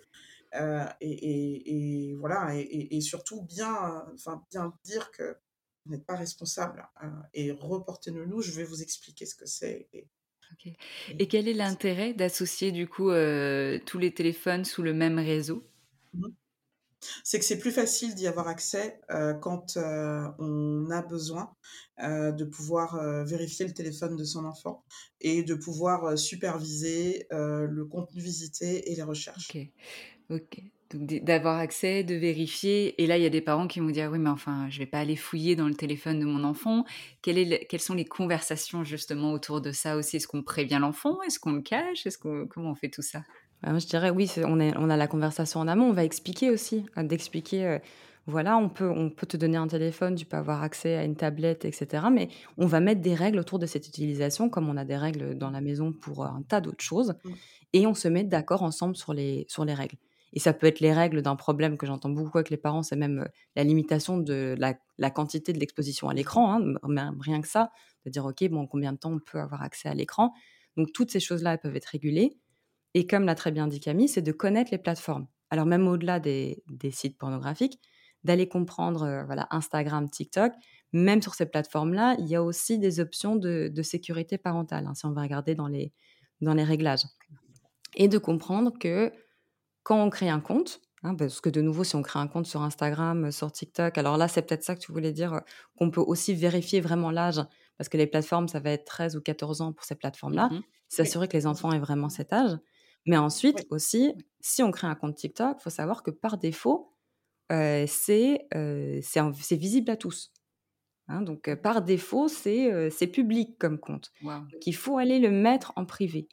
Euh, 0.56 0.86
et, 1.02 2.16
voilà, 2.18 2.56
et, 2.56 3.02
surtout 3.02 3.42
bien, 3.42 4.06
enfin, 4.14 4.42
bien 4.52 4.74
dire 4.86 5.12
que 5.12 5.36
vous 5.86 5.92
n'êtes 5.92 6.06
pas 6.06 6.16
responsable. 6.16 6.88
euh, 7.04 7.08
et 7.34 7.52
reportez-le-nous, 7.52 8.42
je 8.42 8.52
vais 8.52 8.64
vous 8.64 8.82
expliquer 8.82 9.26
ce 9.26 9.36
que 9.36 9.46
c'est. 9.46 9.88
Et, 9.94 10.08
Ok. 10.54 10.72
Et 11.20 11.28
quel 11.28 11.48
est 11.48 11.54
l'intérêt 11.54 12.14
d'associer 12.14 12.72
du 12.72 12.88
coup 12.88 13.10
euh, 13.10 13.80
tous 13.86 13.98
les 13.98 14.14
téléphones 14.14 14.64
sous 14.64 14.84
le 14.84 14.94
même 14.94 15.18
réseau? 15.20 15.64
Mhm. 16.14 16.36
C'est 17.24 17.40
que 17.40 17.46
c'est 17.46 17.58
plus 17.58 17.72
facile 17.72 18.16
d'y 18.16 18.28
avoir 18.28 18.48
accès 18.48 19.00
euh, 19.12 19.34
quand 19.34 19.78
euh, 19.78 20.28
on 20.40 20.90
a 20.92 21.02
besoin 21.02 21.54
euh, 22.04 22.32
de 22.32 22.46
pouvoir 22.46 23.26
vérifier 23.26 23.66
le 23.66 23.74
téléphone 23.74 24.16
de 24.16 24.24
son 24.24 24.46
enfant 24.46 24.84
et 25.22 25.44
de 25.44 25.56
pouvoir 25.56 26.18
superviser 26.18 27.28
le 27.32 27.86
contenu 27.86 28.22
visité 28.22 28.92
et 28.92 28.96
les 28.96 29.04
recherches. 29.04 29.50
Ok. 30.30 30.62
Donc 30.92 31.24
d'avoir 31.24 31.58
accès, 31.58 32.04
de 32.04 32.14
vérifier. 32.14 33.02
Et 33.02 33.08
là, 33.08 33.18
il 33.18 33.24
y 33.24 33.26
a 33.26 33.32
des 33.32 33.42
parents 33.42 33.68
qui 33.68 33.80
vont 33.80 33.90
dire, 33.90 34.12
oui, 34.12 34.20
mais 34.20 34.30
enfin, 34.30 34.70
je 34.70 34.78
vais 34.80 34.86
pas 34.86 35.00
aller 35.00 35.16
fouiller 35.16 35.56
dans 35.56 35.68
le 35.68 35.74
téléphone 35.74 36.20
de 36.20 36.26
mon 36.26 36.44
enfant. 36.44 36.86
Quelles 37.24 37.80
sont 37.80 37.96
les 37.96 38.06
conversations 38.06 38.84
justement 38.84 39.34
autour 39.34 39.62
de 39.62 39.72
ça 39.72 39.98
aussi? 39.98 40.18
Est-ce 40.18 40.28
qu'on 40.28 40.44
prévient 40.44 40.78
l'enfant? 40.80 41.22
Est-ce 41.24 41.40
qu'on 41.40 41.54
le 41.54 41.62
cache? 41.62 42.08
Comment 42.22 42.72
on 42.72 42.76
fait 42.76 42.90
tout 42.90 43.02
ça? 43.02 43.24
Moi, 43.66 43.80
je 43.80 43.88
dirais 43.88 44.10
oui, 44.12 44.30
on, 44.46 44.60
est- 44.60 44.76
on 44.78 44.90
a 44.90 44.98
la 44.98 45.08
conversation 45.08 45.60
en 45.60 45.68
amont. 45.68 45.86
On 45.90 45.94
va 45.94 46.04
expliquer 46.04 46.52
aussi, 46.52 46.86
euh, 46.98 47.04
d'expliquer, 47.04 47.66
euh, 47.66 47.80
voilà, 48.28 48.58
on 48.58 48.70
peut, 48.70 48.90
on 48.90 49.10
peut 49.10 49.28
te 49.28 49.38
donner 49.38 49.58
un 49.58 49.68
téléphone, 49.68 50.16
tu 50.16 50.26
peux 50.26 50.38
avoir 50.38 50.64
accès 50.64 50.96
à 50.96 51.04
une 51.04 51.16
tablette, 51.16 51.66
etc. 51.66 52.06
Mais 52.12 52.30
on 52.58 52.68
va 52.68 52.80
mettre 52.80 53.02
des 53.02 53.16
règles 53.16 53.40
autour 53.40 53.60
de 53.60 53.66
cette 53.66 53.88
utilisation, 53.88 54.50
comme 54.50 54.70
on 54.70 54.78
a 54.78 54.86
des 54.86 54.98
règles 54.98 55.36
dans 55.38 55.50
la 55.52 55.62
maison 55.62 55.92
pour 55.94 56.24
euh, 56.24 56.28
un 56.28 56.42
tas 56.44 56.62
d'autres 56.62 56.84
choses. 56.84 57.16
Mm. 57.24 57.32
Et 57.74 57.88
on 57.88 57.94
se 57.94 58.08
met 58.08 58.24
d'accord 58.24 58.64
ensemble 58.64 58.96
sur 58.96 59.14
les, 59.14 59.46
sur 59.50 59.66
les 59.66 59.74
règles. 59.74 59.98
Et 60.34 60.40
ça 60.40 60.54
peut 60.54 60.68
être 60.68 60.80
les 60.82 60.94
règles 60.94 61.22
d'un 61.22 61.36
problème 61.36 61.78
que 61.78 61.86
j'entends 61.88 62.10
beaucoup 62.10 62.38
avec 62.38 62.50
les 62.50 62.58
parents, 62.58 62.84
c'est 62.84 62.96
même 62.98 63.20
euh, 63.20 63.26
la 63.56 63.64
limitation 63.64 64.18
de 64.18 64.56
la, 64.60 64.76
la 64.98 65.10
quantité 65.10 65.54
de 65.54 65.60
l'exposition 65.60 66.10
à 66.10 66.14
l'écran, 66.14 66.60
hein, 66.62 67.14
rien 67.20 67.42
que 67.42 67.48
ça, 67.48 67.72
de 68.06 68.12
dire, 68.12 68.26
OK, 68.26 68.44
bon, 68.50 68.68
combien 68.68 68.94
de 68.94 68.98
temps 68.98 69.14
on 69.14 69.20
peut 69.20 69.40
avoir 69.40 69.62
accès 69.64 69.88
à 69.90 69.94
l'écran. 69.94 70.34
Donc, 70.78 70.92
toutes 70.94 71.10
ces 71.10 71.20
choses-là, 71.20 71.54
elles 71.54 71.60
peuvent 71.60 71.76
être 71.76 71.86
régulées. 71.86 72.38
Et 72.96 73.06
comme 73.06 73.26
l'a 73.26 73.36
très 73.36 73.52
bien 73.52 73.68
dit 73.68 73.80
Camille, 73.80 74.08
c'est 74.10 74.24
de 74.24 74.32
connaître 74.32 74.72
les 74.72 74.80
plateformes. 74.80 75.28
Alors 75.52 75.68
même 75.68 75.88
au-delà 75.88 76.20
des, 76.20 76.64
des 76.68 76.90
sites 76.92 77.18
pornographiques, 77.20 77.80
d'aller 78.24 78.48
comprendre 78.50 79.04
euh, 79.04 79.24
voilà, 79.26 79.48
Instagram, 79.52 80.10
TikTok, 80.10 80.54
même 80.94 81.22
sur 81.22 81.36
ces 81.36 81.46
plateformes-là, 81.46 82.16
il 82.20 82.26
y 82.28 82.36
a 82.36 82.42
aussi 82.42 82.80
des 82.80 83.00
options 83.00 83.36
de, 83.36 83.70
de 83.72 83.84
sécurité 83.84 84.40
parentale, 84.40 84.88
hein, 84.88 84.96
si 84.96 85.06
on 85.06 85.12
va 85.12 85.22
regarder 85.22 85.54
dans 85.54 85.68
les, 85.68 85.94
dans 86.42 86.56
les 86.56 86.64
réglages. 86.64 87.04
Et 87.96 88.08
de 88.08 88.18
comprendre 88.18 88.72
que 88.80 89.12
quand 89.84 90.04
on 90.04 90.10
crée 90.10 90.30
un 90.30 90.40
compte, 90.40 90.82
hein, 91.04 91.16
parce 91.16 91.42
que 91.42 91.50
de 91.50 91.62
nouveau, 91.62 91.84
si 91.84 91.96
on 91.96 92.02
crée 92.02 92.20
un 92.20 92.28
compte 92.28 92.48
sur 92.48 92.62
Instagram, 92.64 93.26
euh, 93.26 93.32
sur 93.32 93.52
TikTok, 93.52 93.98
alors 93.98 94.18
là, 94.18 94.28
c'est 94.28 94.42
peut-être 94.42 94.64
ça 94.64 94.76
que 94.76 94.80
tu 94.82 94.92
voulais 94.92 95.12
dire, 95.12 95.34
euh, 95.34 95.40
qu'on 95.78 95.92
peut 95.92 96.02
aussi 96.02 96.34
vérifier 96.34 96.82
vraiment 96.82 97.12
l'âge, 97.12 97.42
parce 97.78 97.90
que 97.90 97.98
les 97.98 98.08
plateformes, 98.08 98.48
ça 98.48 98.60
va 98.60 98.72
être 98.72 98.86
13 98.86 99.16
ou 99.18 99.22
14 99.22 99.62
ans 99.62 99.74
pour 99.74 99.86
ces 99.86 99.96
plateformes-là, 99.96 100.50
Mhm. 100.52 100.62
s'assurer 100.90 101.28
que 101.28 101.38
les 101.38 101.46
enfants 101.48 101.72
aient 101.74 101.80
vraiment 101.80 102.10
cet 102.10 102.34
âge. 102.34 102.58
Mais 103.06 103.18
ensuite 103.18 103.58
Oui. 103.60 103.66
aussi, 103.72 104.14
si 104.40 104.64
on 104.64 104.72
crée 104.72 104.88
un 104.88 104.96
compte 104.96 105.16
TikTok, 105.16 105.58
il 105.60 105.64
faut 105.64 105.70
savoir 105.70 106.04
que 106.04 106.12
par 106.12 106.38
défaut, 106.38 106.92
euh, 107.52 107.86
c'est 107.88 108.48
euh, 108.56 109.02
visible 109.52 109.92
à 109.92 109.98
tous. 109.98 110.32
hein. 111.08 111.22
donc 111.22 111.48
euh, 111.48 111.56
par 111.56 111.82
défaut, 111.84 112.28
c'est 112.28 113.08
public 113.14 113.58
comme 113.60 113.80
compte. 113.80 114.12
Waouh. 114.22 114.48
Donc 114.52 114.66
il 114.66 114.76
faut 114.76 114.98
aller 114.98 115.20
le 115.20 115.32
mettre 115.32 115.74
en 115.76 115.86
privé. 115.86 116.28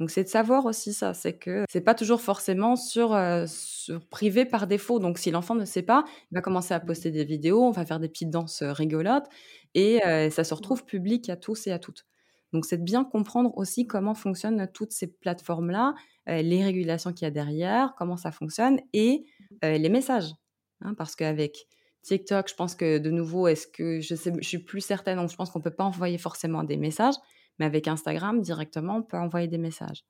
Donc 0.00 0.10
c'est 0.10 0.24
de 0.24 0.28
savoir 0.28 0.66
aussi 0.66 0.92
ça, 0.92 1.14
c'est 1.14 1.36
que 1.38 1.64
c'est 1.70 1.80
pas 1.82 1.94
toujours 1.94 2.20
forcément 2.20 2.74
sur, 2.76 3.16
sur 3.46 4.04
privé 4.08 4.44
par 4.44 4.66
défaut. 4.66 4.98
Donc 4.98 5.18
si 5.18 5.30
l'enfant 5.30 5.54
ne 5.54 5.64
sait 5.64 5.82
pas, 5.82 6.04
il 6.30 6.34
va 6.34 6.40
commencer 6.40 6.74
à 6.74 6.80
poster 6.80 7.10
des 7.12 7.24
vidéos, 7.24 7.62
on 7.62 7.70
va 7.70 7.84
faire 7.86 8.00
des 8.00 8.08
petites 8.08 8.30
danses 8.30 8.62
rigolotes 8.64 9.26
et 9.74 10.00
ça 10.30 10.42
se 10.44 10.54
retrouve 10.54 10.84
public 10.84 11.28
à 11.28 11.36
tous 11.36 11.66
et 11.68 11.72
à 11.72 11.78
toutes. 11.78 12.06
Donc 12.52 12.66
c'est 12.66 12.78
de 12.78 12.82
bien 12.84 13.04
comprendre 13.04 13.52
aussi 13.56 13.86
comment 13.86 14.14
fonctionnent 14.14 14.68
toutes 14.72 14.92
ces 14.92 15.06
plateformes-là, 15.06 15.94
euh, 16.28 16.42
les 16.42 16.62
régulations 16.64 17.12
qu'il 17.12 17.24
y 17.24 17.28
a 17.28 17.30
derrière, 17.30 17.94
comment 17.96 18.16
ça 18.16 18.30
fonctionne 18.32 18.80
et 18.92 19.24
euh, 19.64 19.78
les 19.78 19.88
messages. 19.88 20.32
hein, 20.80 20.94
parce 20.94 21.16
qu'avec 21.16 21.66
TikTok, 22.02 22.48
je 22.48 22.54
pense 22.54 22.74
que 22.74 22.98
de 22.98 23.10
nouveau, 23.10 23.46
est-ce 23.48 23.66
que 23.66 24.00
je 24.00 24.14
suis 24.42 24.58
plus 24.58 24.80
certaine, 24.80 25.16
donc 25.18 25.30
je 25.30 25.36
pense 25.36 25.50
qu'on 25.50 25.60
peut 25.60 25.70
pas 25.74 25.84
envoyer 25.84 26.18
forcément 26.18 26.64
des 26.64 26.76
messages, 26.76 27.14
mais 27.58 27.66
avec 27.66 27.86
Instagram 27.88 28.40
directement, 28.42 28.96
on 28.98 29.02
peut 29.02 29.16
envoyer 29.18 29.48
des 29.48 29.58
messages. 29.58 30.04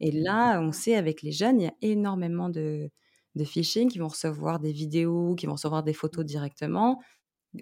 Et 0.00 0.12
là, 0.12 0.60
on 0.60 0.72
sait 0.72 0.94
avec 0.96 1.22
les 1.22 1.32
jeunes, 1.32 1.60
il 1.60 1.64
y 1.64 1.68
a 1.68 1.74
énormément 1.82 2.48
de, 2.48 2.90
de 3.34 3.44
phishing 3.44 3.88
qui 3.90 3.98
vont 3.98 4.08
recevoir 4.08 4.58
des 4.60 4.72
vidéos, 4.72 5.34
qui 5.34 5.46
vont 5.46 5.52
recevoir 5.54 5.82
des 5.82 5.92
photos 5.92 6.24
directement, 6.24 7.00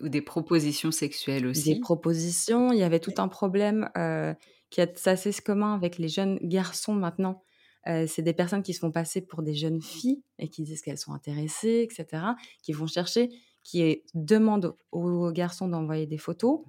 Ou 0.00 0.08
des 0.08 0.22
propositions 0.22 0.90
sexuelles 0.90 1.42
des 1.42 1.48
aussi? 1.48 1.80
propositions. 1.80 2.72
Il 2.72 2.78
y 2.78 2.82
avait 2.82 3.00
tout 3.00 3.14
un 3.18 3.28
problème 3.28 3.88
euh, 3.96 4.34
qui 4.70 4.80
est 4.80 5.06
assez 5.06 5.32
commun 5.32 5.74
avec 5.74 5.98
les 5.98 6.08
jeunes 6.08 6.38
garçons 6.42 6.94
maintenant. 6.94 7.42
Euh, 7.86 8.06
c'est 8.06 8.22
des 8.22 8.34
personnes 8.34 8.62
qui 8.62 8.74
se 8.74 8.80
font 8.80 8.92
passer 8.92 9.22
pour 9.22 9.42
des 9.42 9.54
jeunes 9.54 9.80
filles 9.80 10.22
et 10.38 10.48
qui 10.48 10.62
disent 10.62 10.82
qu'elles 10.82 10.98
sont 10.98 11.12
intéressées, 11.12 11.88
etc., 11.88 12.22
qui 12.62 12.72
vont 12.72 12.86
chercher, 12.86 13.30
qui 13.64 14.02
demandent 14.14 14.74
aux 14.92 15.30
garçons 15.32 15.68
d'envoyer 15.68 16.06
des 16.06 16.18
photos 16.18 16.60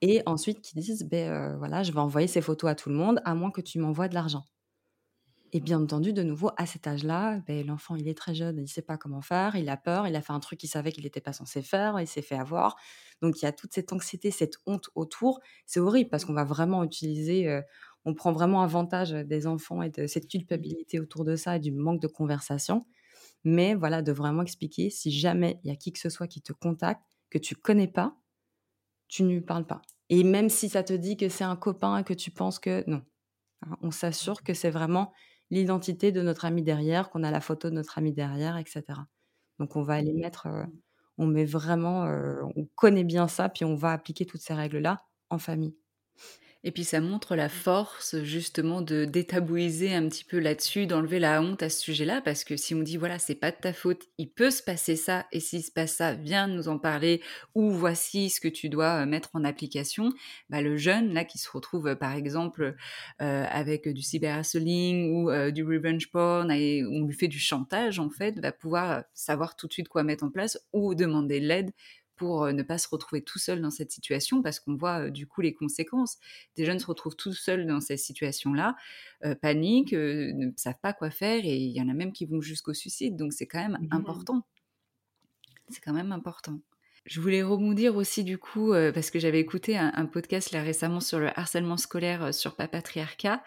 et 0.00 0.22
ensuite 0.26 0.60
qui 0.62 0.74
disent 0.78 1.04
ben, 1.04 1.30
euh, 1.30 1.56
voilà, 1.58 1.82
je 1.82 1.92
vais 1.92 1.98
envoyer 1.98 2.28
ces 2.28 2.40
photos 2.40 2.70
à 2.70 2.74
tout 2.74 2.88
le 2.88 2.94
monde 2.94 3.20
à 3.24 3.34
moins 3.34 3.50
que 3.50 3.60
tu 3.60 3.78
m'envoies 3.78 4.08
de 4.08 4.14
l'argent. 4.14 4.44
Et 5.52 5.60
bien 5.60 5.80
entendu, 5.80 6.12
de 6.12 6.22
nouveau, 6.22 6.50
à 6.56 6.64
cet 6.64 6.86
âge-là, 6.86 7.40
ben, 7.46 7.66
l'enfant, 7.66 7.96
il 7.96 8.06
est 8.06 8.16
très 8.16 8.34
jeune, 8.34 8.58
il 8.58 8.62
ne 8.62 8.66
sait 8.68 8.82
pas 8.82 8.96
comment 8.96 9.20
faire, 9.20 9.56
il 9.56 9.68
a 9.68 9.76
peur, 9.76 10.06
il 10.06 10.14
a 10.14 10.22
fait 10.22 10.32
un 10.32 10.38
truc 10.38 10.60
qu'il 10.60 10.68
savait 10.68 10.92
qu'il 10.92 11.02
n'était 11.02 11.20
pas 11.20 11.32
censé 11.32 11.60
faire, 11.60 11.98
il 12.00 12.06
s'est 12.06 12.22
fait 12.22 12.36
avoir. 12.36 12.76
Donc 13.20 13.42
il 13.42 13.44
y 13.44 13.48
a 13.48 13.52
toute 13.52 13.72
cette 13.74 13.92
anxiété, 13.92 14.30
cette 14.30 14.58
honte 14.66 14.90
autour. 14.94 15.40
C'est 15.66 15.80
horrible 15.80 16.08
parce 16.08 16.24
qu'on 16.24 16.34
va 16.34 16.44
vraiment 16.44 16.84
utiliser, 16.84 17.48
euh, 17.48 17.62
on 18.04 18.14
prend 18.14 18.30
vraiment 18.32 18.62
avantage 18.62 19.10
des 19.10 19.46
enfants 19.48 19.82
et 19.82 19.90
de 19.90 20.06
cette 20.06 20.28
culpabilité 20.28 21.00
autour 21.00 21.24
de 21.24 21.34
ça 21.34 21.56
et 21.56 21.60
du 21.60 21.72
manque 21.72 22.00
de 22.00 22.06
conversation. 22.06 22.86
Mais 23.42 23.74
voilà, 23.74 24.02
de 24.02 24.12
vraiment 24.12 24.42
expliquer, 24.42 24.90
si 24.90 25.10
jamais 25.10 25.60
il 25.64 25.70
y 25.70 25.72
a 25.72 25.76
qui 25.76 25.92
que 25.92 25.98
ce 25.98 26.10
soit 26.10 26.28
qui 26.28 26.42
te 26.42 26.52
contacte, 26.52 27.02
que 27.30 27.38
tu 27.38 27.56
connais 27.56 27.88
pas, 27.88 28.16
tu 29.08 29.24
ne 29.24 29.30
lui 29.30 29.40
parles 29.40 29.66
pas. 29.66 29.82
Et 30.10 30.22
même 30.24 30.48
si 30.48 30.68
ça 30.68 30.84
te 30.84 30.92
dit 30.92 31.16
que 31.16 31.28
c'est 31.28 31.44
un 31.44 31.56
copain 31.56 31.98
et 31.98 32.04
que 32.04 32.14
tu 32.14 32.30
penses 32.30 32.58
que 32.58 32.84
non, 32.88 33.02
hein, 33.62 33.76
on 33.82 33.90
s'assure 33.90 34.42
que 34.42 34.54
c'est 34.54 34.70
vraiment 34.70 35.12
l'identité 35.50 36.12
de 36.12 36.22
notre 36.22 36.44
ami 36.44 36.62
derrière, 36.62 37.10
qu'on 37.10 37.22
a 37.24 37.30
la 37.30 37.40
photo 37.40 37.70
de 37.70 37.74
notre 37.74 37.98
ami 37.98 38.12
derrière, 38.12 38.56
etc. 38.56 39.00
Donc 39.58 39.76
on 39.76 39.82
va 39.82 39.94
aller 39.94 40.12
mettre, 40.14 40.46
euh, 40.46 40.64
on 41.18 41.26
met 41.26 41.44
vraiment, 41.46 42.04
euh, 42.06 42.42
on 42.56 42.66
connaît 42.76 43.04
bien 43.04 43.28
ça, 43.28 43.48
puis 43.48 43.64
on 43.64 43.76
va 43.76 43.92
appliquer 43.92 44.26
toutes 44.26 44.42
ces 44.42 44.54
règles-là 44.54 45.04
en 45.30 45.38
famille. 45.38 45.76
Et 46.62 46.72
puis 46.72 46.84
ça 46.84 47.00
montre 47.00 47.36
la 47.36 47.48
force 47.48 48.22
justement 48.22 48.82
de 48.82 49.06
détabouiser 49.06 49.94
un 49.94 50.06
petit 50.08 50.24
peu 50.24 50.38
là-dessus, 50.38 50.86
d'enlever 50.86 51.18
la 51.18 51.40
honte 51.40 51.62
à 51.62 51.70
ce 51.70 51.80
sujet-là, 51.80 52.20
parce 52.20 52.44
que 52.44 52.56
si 52.58 52.74
on 52.74 52.82
dit 52.82 52.98
voilà, 52.98 53.18
c'est 53.18 53.34
pas 53.34 53.50
de 53.50 53.56
ta 53.56 53.72
faute, 53.72 54.04
il 54.18 54.30
peut 54.30 54.50
se 54.50 54.62
passer 54.62 54.94
ça, 54.94 55.26
et 55.32 55.40
s'il 55.40 55.62
se 55.62 55.72
passe 55.72 55.94
ça, 55.96 56.12
viens 56.12 56.48
nous 56.48 56.68
en 56.68 56.78
parler, 56.78 57.22
ou 57.54 57.70
voici 57.70 58.28
ce 58.28 58.40
que 58.40 58.48
tu 58.48 58.68
dois 58.68 59.02
euh, 59.02 59.06
mettre 59.06 59.30
en 59.32 59.44
application, 59.44 60.12
bah, 60.50 60.60
le 60.60 60.76
jeune 60.76 61.14
là 61.14 61.24
qui 61.24 61.38
se 61.38 61.50
retrouve 61.50 61.88
euh, 61.88 61.94
par 61.94 62.14
exemple 62.14 62.74
euh, 63.22 63.46
avec 63.48 63.88
du 63.88 64.02
cyberhustling 64.02 65.14
ou 65.14 65.30
du 65.50 65.64
revenge 65.64 66.10
porn, 66.10 66.50
et 66.50 66.84
on 66.84 67.06
lui 67.06 67.14
fait 67.14 67.28
du 67.28 67.38
chantage 67.38 67.98
en 67.98 68.10
fait, 68.10 68.38
va 68.38 68.52
pouvoir 68.52 69.04
savoir 69.14 69.56
tout 69.56 69.66
de 69.66 69.72
suite 69.72 69.88
quoi 69.88 70.02
mettre 70.02 70.24
en 70.24 70.30
place 70.30 70.58
ou 70.74 70.94
demander 70.94 71.40
l'aide 71.40 71.70
pour 72.20 72.52
ne 72.52 72.62
pas 72.62 72.76
se 72.76 72.86
retrouver 72.86 73.22
tout 73.22 73.38
seul 73.38 73.62
dans 73.62 73.70
cette 73.70 73.90
situation, 73.90 74.42
parce 74.42 74.60
qu'on 74.60 74.76
voit 74.76 75.08
du 75.08 75.26
coup 75.26 75.40
les 75.40 75.54
conséquences. 75.54 76.18
Des 76.54 76.66
jeunes 76.66 76.78
se 76.78 76.84
retrouvent 76.84 77.16
tout 77.16 77.32
seuls 77.32 77.66
dans 77.66 77.80
cette 77.80 77.98
situation-là, 77.98 78.76
paniquent, 79.40 79.94
ne 79.94 80.50
savent 80.54 80.78
pas 80.82 80.92
quoi 80.92 81.08
faire, 81.08 81.40
et 81.42 81.56
il 81.56 81.74
y 81.74 81.80
en 81.80 81.88
a 81.88 81.94
même 81.94 82.12
qui 82.12 82.26
vont 82.26 82.42
jusqu'au 82.42 82.74
suicide. 82.74 83.16
Donc 83.16 83.32
c'est 83.32 83.46
quand 83.46 83.58
même 83.58 83.78
mmh 83.80 83.94
important. 83.94 84.46
C'est 85.70 85.80
quand 85.80 85.94
même 85.94 86.12
important. 86.12 86.60
Je 87.06 87.22
voulais 87.22 87.42
rebondir 87.42 87.96
aussi 87.96 88.22
du 88.22 88.36
coup, 88.36 88.74
parce 88.92 89.10
que 89.10 89.18
j'avais 89.18 89.40
écouté 89.40 89.78
un, 89.78 90.04
podcast 90.04 90.52
là 90.52 90.62
récemment 90.62 91.00
sur 91.00 91.20
le 91.20 91.28
harcèlement 91.38 91.78
scolaire 91.78 92.34
sur 92.34 92.54
Papatriarcat, 92.54 93.42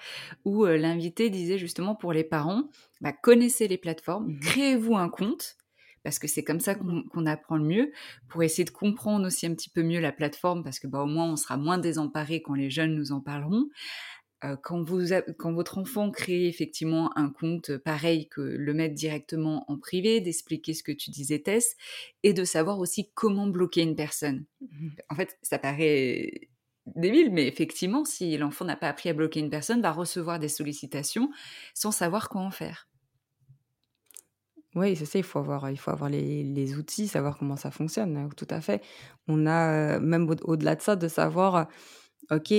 où 0.46 0.66
l'invité 0.66 1.30
disait 1.30 1.60
justement 1.60 1.94
pour 1.94 2.12
les 2.12 2.24
parents, 2.24 2.64
bah, 3.02 3.14
connaissez 3.14 3.68
les 3.68 3.78
plateformes, 3.78 4.32
mmh 4.32 4.40
créez-vous 4.40 4.96
un 4.96 5.10
compte, 5.10 5.58
parce 6.04 6.20
que 6.20 6.28
c'est 6.28 6.44
comme 6.44 6.60
ça 6.60 6.76
mmh 6.76 7.10
qu'on 7.10 7.26
apprend 7.26 7.58
le 7.58 7.64
mieux, 7.64 7.92
pour 8.30 8.44
essayer 8.44 8.66
de 8.66 8.70
comprendre 8.70 9.28
aussi 9.28 9.46
un 9.46 9.54
petit 9.54 9.70
peu 9.70 9.84
mieux 9.84 10.00
la 10.00 10.12
plateforme, 10.12 10.64
parce 10.64 10.80
que 10.80 10.88
bah, 10.88 11.02
au 11.02 11.08
moins 11.08 11.32
on 11.32 11.36
sera 11.36 11.58
moins 11.58 11.78
désemparé 11.78 12.42
quand 12.42 12.54
les 12.54 12.70
jeunes 12.70 12.96
nous 12.96 13.12
en 13.12 13.22
parleront. 13.22 13.70
Euh, 14.44 14.58
quand, 14.62 14.84
vous 14.84 15.08
quand 15.40 15.54
votre 15.54 15.78
enfant 15.78 16.12
crée 16.12 16.48
effectivement 16.48 17.18
un 17.18 17.30
compte 17.30 17.78
pareil 17.78 18.28
que 18.28 18.42
le 18.42 18.74
mettre 18.74 18.94
directement 18.94 19.64
en 19.72 19.78
privé, 19.78 20.20
d'expliquer 20.20 20.74
ce 20.74 20.84
que 20.84 20.92
tu 20.92 21.12
disais 21.12 21.40
Tess, 21.40 21.76
et 22.24 22.34
de 22.34 22.44
savoir 22.44 22.80
aussi 22.80 23.10
comment 23.14 23.48
bloquer 23.48 23.82
une 23.82 23.96
personne. 23.96 24.46
Mmh 24.62 24.90
en 25.10 25.16
fait, 25.16 25.38
ça 25.42 25.60
paraît 25.60 26.50
débile, 26.96 27.32
mais 27.32 27.48
effectivement, 27.48 28.06
si 28.06 28.38
l'enfant 28.38 28.66
n'a 28.66 28.76
pas 28.76 28.90
appris 28.90 29.10
à 29.10 29.14
bloquer 29.14 29.40
une 29.40 29.50
personne, 29.50 29.82
va 29.82 29.92
recevoir 29.92 30.40
des 30.40 30.50
sollicitations 30.50 31.30
sans 31.74 31.92
savoir 31.92 32.30
quoi 32.30 32.42
en 32.42 32.52
faire. 32.52 32.88
Oui, 34.76 34.96
c'est 34.96 35.06
ça, 35.06 35.20
il 35.20 35.24
faut 35.24 35.38
avoir, 35.40 35.70
il 35.70 35.78
faut 35.78 35.92
avoir 35.92 36.10
les, 36.10 36.44
les 36.44 36.76
outils, 36.76 37.08
savoir 37.08 37.38
comment 37.38 37.56
ça 37.58 37.70
fonctionne, 37.70 38.18
hein, 38.18 38.30
tout 38.36 38.48
à 38.50 38.60
fait. 38.60 38.82
On 39.28 39.46
a, 39.46 40.00
même 40.00 40.28
au- 40.46 40.56
delà 40.58 40.76
de 40.76 40.82
ça, 40.82 40.96
de 40.96 41.08
savoir, 41.08 41.68
OK, 42.32 42.54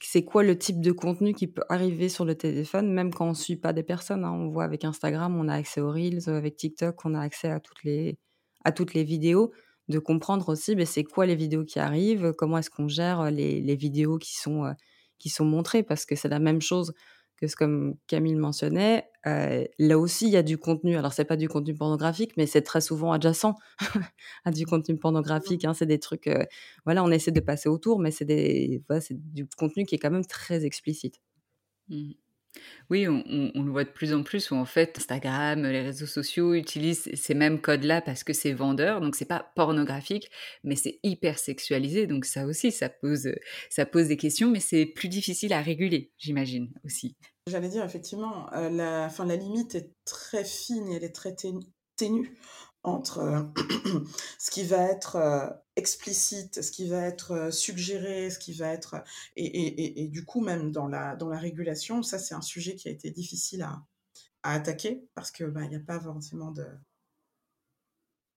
c'est 0.00 0.24
quoi 0.24 0.42
le 0.44 0.58
type 0.58 0.80
de 0.80 0.92
contenu 0.92 1.34
qui 1.34 1.46
peut 1.48 1.62
arriver 1.68 2.08
sur 2.08 2.24
le 2.24 2.34
téléphone, 2.36 2.92
même 2.92 3.12
quand 3.12 3.26
on 3.26 3.30
ne 3.30 3.34
suit 3.34 3.56
pas 3.56 3.72
des 3.74 3.82
personnes. 3.82 4.24
Hein. 4.24 4.32
On 4.32 4.48
voit 4.48 4.64
avec 4.64 4.84
Instagram, 4.84 5.36
on 5.36 5.48
a 5.48 5.54
accès 5.56 5.80
aux 5.82 5.90
Reels, 5.92 6.28
avec 6.28 6.56
TikTok, 6.56 7.04
on 7.04 7.14
a 7.14 7.20
accès 7.20 7.50
à 7.50 7.60
toutes 7.60 7.84
les, 7.84 8.18
à 8.64 8.72
toutes 8.72 8.94
les 8.94 9.04
vidéos. 9.04 9.52
De 9.88 9.98
comprendre 9.98 10.48
aussi, 10.50 10.74
ben, 10.76 10.86
c'est 10.86 11.04
quoi 11.04 11.26
les 11.26 11.34
vidéos 11.36 11.64
qui 11.64 11.78
arrivent, 11.80 12.32
comment 12.38 12.58
est-ce 12.58 12.70
qu'on 12.70 12.88
gère 12.88 13.30
les, 13.30 13.60
les 13.60 13.76
vidéos 13.76 14.18
qui 14.18 14.36
sont, 14.36 14.72
qui 15.18 15.28
sont 15.30 15.44
montrées, 15.46 15.82
parce 15.82 16.06
que 16.06 16.14
c'est 16.16 16.28
la 16.28 16.38
même 16.40 16.60
chose 16.62 16.92
que 17.38 17.46
comme 17.56 17.96
Camille 18.06 18.34
mentionnait, 18.34 19.08
euh, 19.26 19.64
là 19.78 19.98
aussi 19.98 20.26
il 20.26 20.32
y 20.32 20.36
a 20.36 20.42
du 20.42 20.58
contenu. 20.58 20.96
Alors 20.96 21.12
c'est 21.12 21.24
pas 21.24 21.36
du 21.36 21.48
contenu 21.48 21.74
pornographique, 21.74 22.36
mais 22.36 22.46
c'est 22.46 22.62
très 22.62 22.80
souvent 22.80 23.12
adjacent 23.12 23.54
à 24.44 24.50
du 24.50 24.66
contenu 24.66 24.96
pornographique. 24.96 25.64
Hein. 25.64 25.74
C'est 25.74 25.86
des 25.86 25.98
trucs, 25.98 26.26
euh, 26.26 26.44
voilà, 26.84 27.04
on 27.04 27.10
essaie 27.10 27.32
de 27.32 27.40
passer 27.40 27.68
autour, 27.68 28.00
mais 28.00 28.10
c'est 28.10 28.24
des, 28.24 28.82
voilà, 28.88 29.00
c'est 29.00 29.16
du 29.32 29.46
contenu 29.56 29.84
qui 29.86 29.94
est 29.94 29.98
quand 29.98 30.10
même 30.10 30.26
très 30.26 30.64
explicite. 30.64 31.20
Mmh. 31.88 32.12
Oui, 32.90 33.06
on, 33.06 33.62
le 33.62 33.70
voit 33.70 33.84
de 33.84 33.90
plus 33.90 34.14
en 34.14 34.22
plus 34.22 34.50
où 34.50 34.54
en 34.54 34.64
fait 34.64 34.96
Instagram, 34.96 35.62
les 35.62 35.82
réseaux 35.82 36.06
sociaux 36.06 36.54
utilisent 36.54 37.10
ces 37.14 37.34
mêmes 37.34 37.60
codes-là 37.60 38.00
parce 38.00 38.24
que 38.24 38.32
c'est 38.32 38.52
vendeur, 38.52 39.00
donc 39.00 39.14
c'est 39.14 39.26
pas 39.26 39.50
pornographique, 39.54 40.30
mais 40.64 40.74
c'est 40.74 40.98
hyper 41.02 41.38
sexualisé, 41.38 42.06
donc 42.06 42.24
ça 42.24 42.46
aussi, 42.46 42.72
ça 42.72 42.88
pose, 42.88 43.30
ça 43.68 43.84
pose 43.84 44.08
des 44.08 44.16
questions, 44.16 44.50
mais 44.50 44.60
c'est 44.60 44.86
plus 44.86 45.08
difficile 45.08 45.52
à 45.52 45.60
réguler, 45.60 46.12
j'imagine 46.16 46.72
aussi. 46.84 47.16
J'allais 47.46 47.68
dire 47.68 47.84
effectivement, 47.84 48.52
euh, 48.54 48.70
la, 48.70 49.08
fin, 49.08 49.26
la 49.26 49.36
limite 49.36 49.74
est 49.74 49.92
très 50.04 50.44
fine 50.44 50.90
elle 50.92 51.04
est 51.04 51.14
très 51.14 51.34
ténue 51.96 52.38
entre 52.82 53.18
euh, 53.18 53.42
ce 54.38 54.50
qui 54.50 54.64
va 54.64 54.82
être 54.84 55.16
euh, 55.16 55.48
explicite, 55.76 56.62
ce 56.62 56.70
qui 56.70 56.88
va 56.88 57.02
être 57.02 57.32
euh, 57.32 57.50
suggéré, 57.50 58.30
ce 58.30 58.38
qui 58.38 58.52
va 58.52 58.68
être... 58.68 59.02
Et, 59.36 59.44
et, 59.46 60.02
et, 60.02 60.08
du 60.08 60.24
coup, 60.24 60.40
même 60.40 60.72
dans 60.72 60.88
la, 60.88 61.16
dans 61.16 61.28
la 61.28 61.38
régulation, 61.38 62.02
ça, 62.02 62.18
c'est 62.18 62.34
un 62.34 62.42
sujet 62.42 62.74
qui 62.74 62.88
a 62.88 62.92
été 62.92 63.10
difficile 63.10 63.62
à, 63.62 63.82
à 64.42 64.54
attaquer 64.54 65.06
parce 65.14 65.30
qu'il 65.30 65.46
bah, 65.46 65.66
n'y 65.66 65.76
a 65.76 65.80
pas 65.80 66.00
forcément 66.00 66.52
de... 66.52 66.66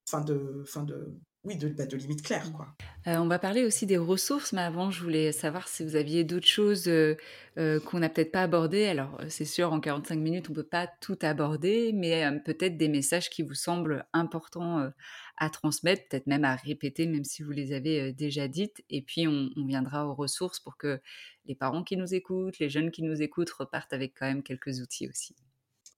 Fin 0.08 0.22
de, 0.22 0.64
fin 0.68 0.84
de, 0.84 1.18
oui, 1.44 1.56
de, 1.56 1.70
bah, 1.70 1.88
de 1.88 1.98
limites 1.98 2.22
claires. 2.22 2.54
Quoi. 2.54 2.68
Euh, 3.08 3.18
on 3.18 3.28
va 3.28 3.40
parler 3.40 3.64
aussi 3.66 3.88
des 3.88 3.98
ressources, 3.98 4.54
mais 4.54 4.62
avant, 4.62 4.92
je 4.92 5.02
voulais 5.02 5.32
savoir 5.32 5.68
si 5.68 5.84
vous 5.84 5.96
aviez 5.96 6.24
d'autres 6.24 6.48
choses 6.48 6.88
euh, 6.88 7.18
euh, 7.58 7.80
qu'on 7.80 7.98
n'a 8.00 8.10
peut-être 8.10 8.32
pas 8.32 8.44
abordées. 8.44 8.86
Alors, 8.86 9.20
c'est 9.28 9.46
sûr, 9.46 9.74
en 9.74 9.80
45 9.80 10.20
minutes, 10.20 10.50
on 10.50 10.52
ne 10.52 10.58
peut 10.58 10.68
pas 10.68 10.86
tout 10.86 11.18
aborder, 11.24 11.94
mais 11.94 12.24
peut-être 12.46 12.78
des 12.78 12.90
messages 12.90 13.32
qui 13.32 13.42
vous 13.42 13.56
semblent 13.56 14.06
importants 14.14 14.92
à 15.38 15.50
transmettre, 15.50 16.08
peut-être 16.10 16.28
même 16.28 16.46
à 16.46 16.56
répéter, 16.56 17.08
même 17.08 17.24
si 17.24 17.42
vous 17.42 17.52
les 17.52 17.74
avez 17.74 18.14
déjà 18.14 18.48
dites. 18.48 18.84
Et 18.92 19.02
puis, 19.02 19.28
on, 19.28 19.50
on, 19.58 19.66
viendra 19.66 20.06
aux 20.06 20.14
ressources 20.14 20.60
pour 20.60 20.78
que 20.78 21.02
les 21.46 21.56
parents 21.56 21.84
qui 21.84 21.98
nous 21.98 22.14
écoutent, 22.14 22.60
les 22.60 22.70
jeunes 22.70 22.92
qui 22.92 23.02
nous 23.02 23.20
écoutent 23.20 23.50
repartent 23.50 23.94
avec 23.94 24.14
quand 24.20 24.28
même 24.28 24.44
quelques 24.44 24.80
outils 24.80 25.08
aussi. 25.08 25.36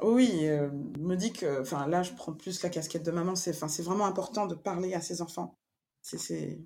Oui, 0.01 0.47
euh, 0.47 0.69
me 0.99 1.15
dit 1.15 1.31
que, 1.31 1.61
enfin 1.61 1.87
là, 1.87 2.03
je 2.03 2.13
prends 2.13 2.33
plus 2.33 2.61
la 2.63 2.69
casquette 2.69 3.03
de 3.03 3.11
maman. 3.11 3.35
C'est, 3.35 3.51
enfin, 3.51 3.67
c'est 3.67 3.83
vraiment 3.83 4.05
important 4.05 4.47
de 4.47 4.55
parler 4.55 4.93
à 4.93 5.01
ses 5.01 5.21
enfants. 5.21 5.57
C'est, 6.01 6.17
c'est, 6.17 6.59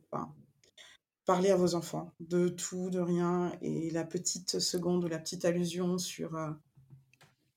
parler 1.26 1.52
à 1.52 1.58
vos 1.58 1.76
enfants 1.76 2.14
de 2.22 2.48
tout, 2.48 2.90
de 2.90 3.00
rien, 3.00 3.52
et 3.62 3.92
la 3.92 4.06
petite 4.06 4.60
seconde 4.60 5.04
ou 5.04 5.08
la 5.08 5.20
petite 5.20 5.46
allusion 5.46 5.98
sur, 5.98 6.36
euh, 6.36 6.50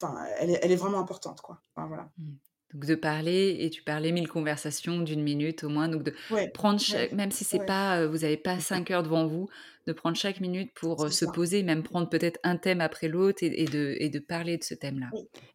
enfin, 0.02 0.24
elle 0.38 0.50
est, 0.50 0.76
vraiment 0.76 0.98
importante, 0.98 1.40
quoi. 1.40 1.62
Voilà. 1.76 2.10
Mmh. 2.18 2.32
Donc 2.74 2.84
de 2.84 2.94
parler 2.94 3.56
et 3.60 3.70
tu 3.70 3.82
parlais 3.82 4.12
mille 4.12 4.28
conversations 4.28 5.00
d'une 5.00 5.22
minute 5.22 5.64
au 5.64 5.68
moins, 5.68 5.88
donc 5.88 6.04
de 6.04 6.14
prendre 6.54 6.80
même 7.12 7.32
si 7.32 7.44
c'est 7.44 7.64
pas, 7.64 7.98
euh, 7.98 8.08
vous 8.08 8.18
n'avez 8.18 8.36
pas 8.36 8.60
cinq 8.60 8.92
heures 8.92 9.02
devant 9.02 9.26
vous, 9.26 9.48
de 9.88 9.92
prendre 9.92 10.16
chaque 10.16 10.40
minute 10.40 10.70
pour 10.74 11.04
euh, 11.04 11.08
se 11.08 11.24
poser, 11.24 11.64
même 11.64 11.82
prendre 11.82 12.08
peut-être 12.08 12.38
un 12.44 12.56
thème 12.56 12.80
après 12.80 13.08
l'autre 13.08 13.38
et, 13.42 13.64
de, 13.64 13.96
et 13.98 14.08
de 14.08 14.18
parler 14.20 14.56
de 14.56 14.62
ce 14.62 14.74
thème-là. 14.74 15.08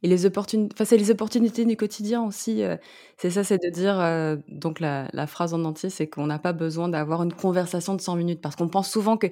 Et 0.04 0.10
les 0.10 0.26
opportunités, 0.26 0.74
enfin 0.76 0.84
c'est 0.84 0.98
les 0.98 1.10
opportunités 1.10 1.64
du 1.64 1.78
quotidien 1.78 2.22
aussi. 2.24 2.64
Euh, 2.64 2.76
c'est 3.18 3.30
ça, 3.30 3.46
c'est 3.46 3.64
de 3.64 3.70
dire 3.70 3.96
donc 4.50 4.82
la, 4.82 5.08
la, 5.14 5.26
phrase 5.26 5.54
en 5.54 5.64
entier, 5.64 5.90
c'est 5.90 6.08
qu'on 6.08 6.28
n'a 6.28 6.40
pas 6.40 6.54
besoin 6.54 6.90
d'avoir 6.90 7.24
une 7.24 7.34
conversation 7.34 7.94
de 7.96 8.02
100 8.02 8.18
minutes 8.18 8.42
parce 8.42 8.58
qu'on 8.58 8.68
pense 8.68 8.92
souvent 8.92 9.16
que 9.16 9.28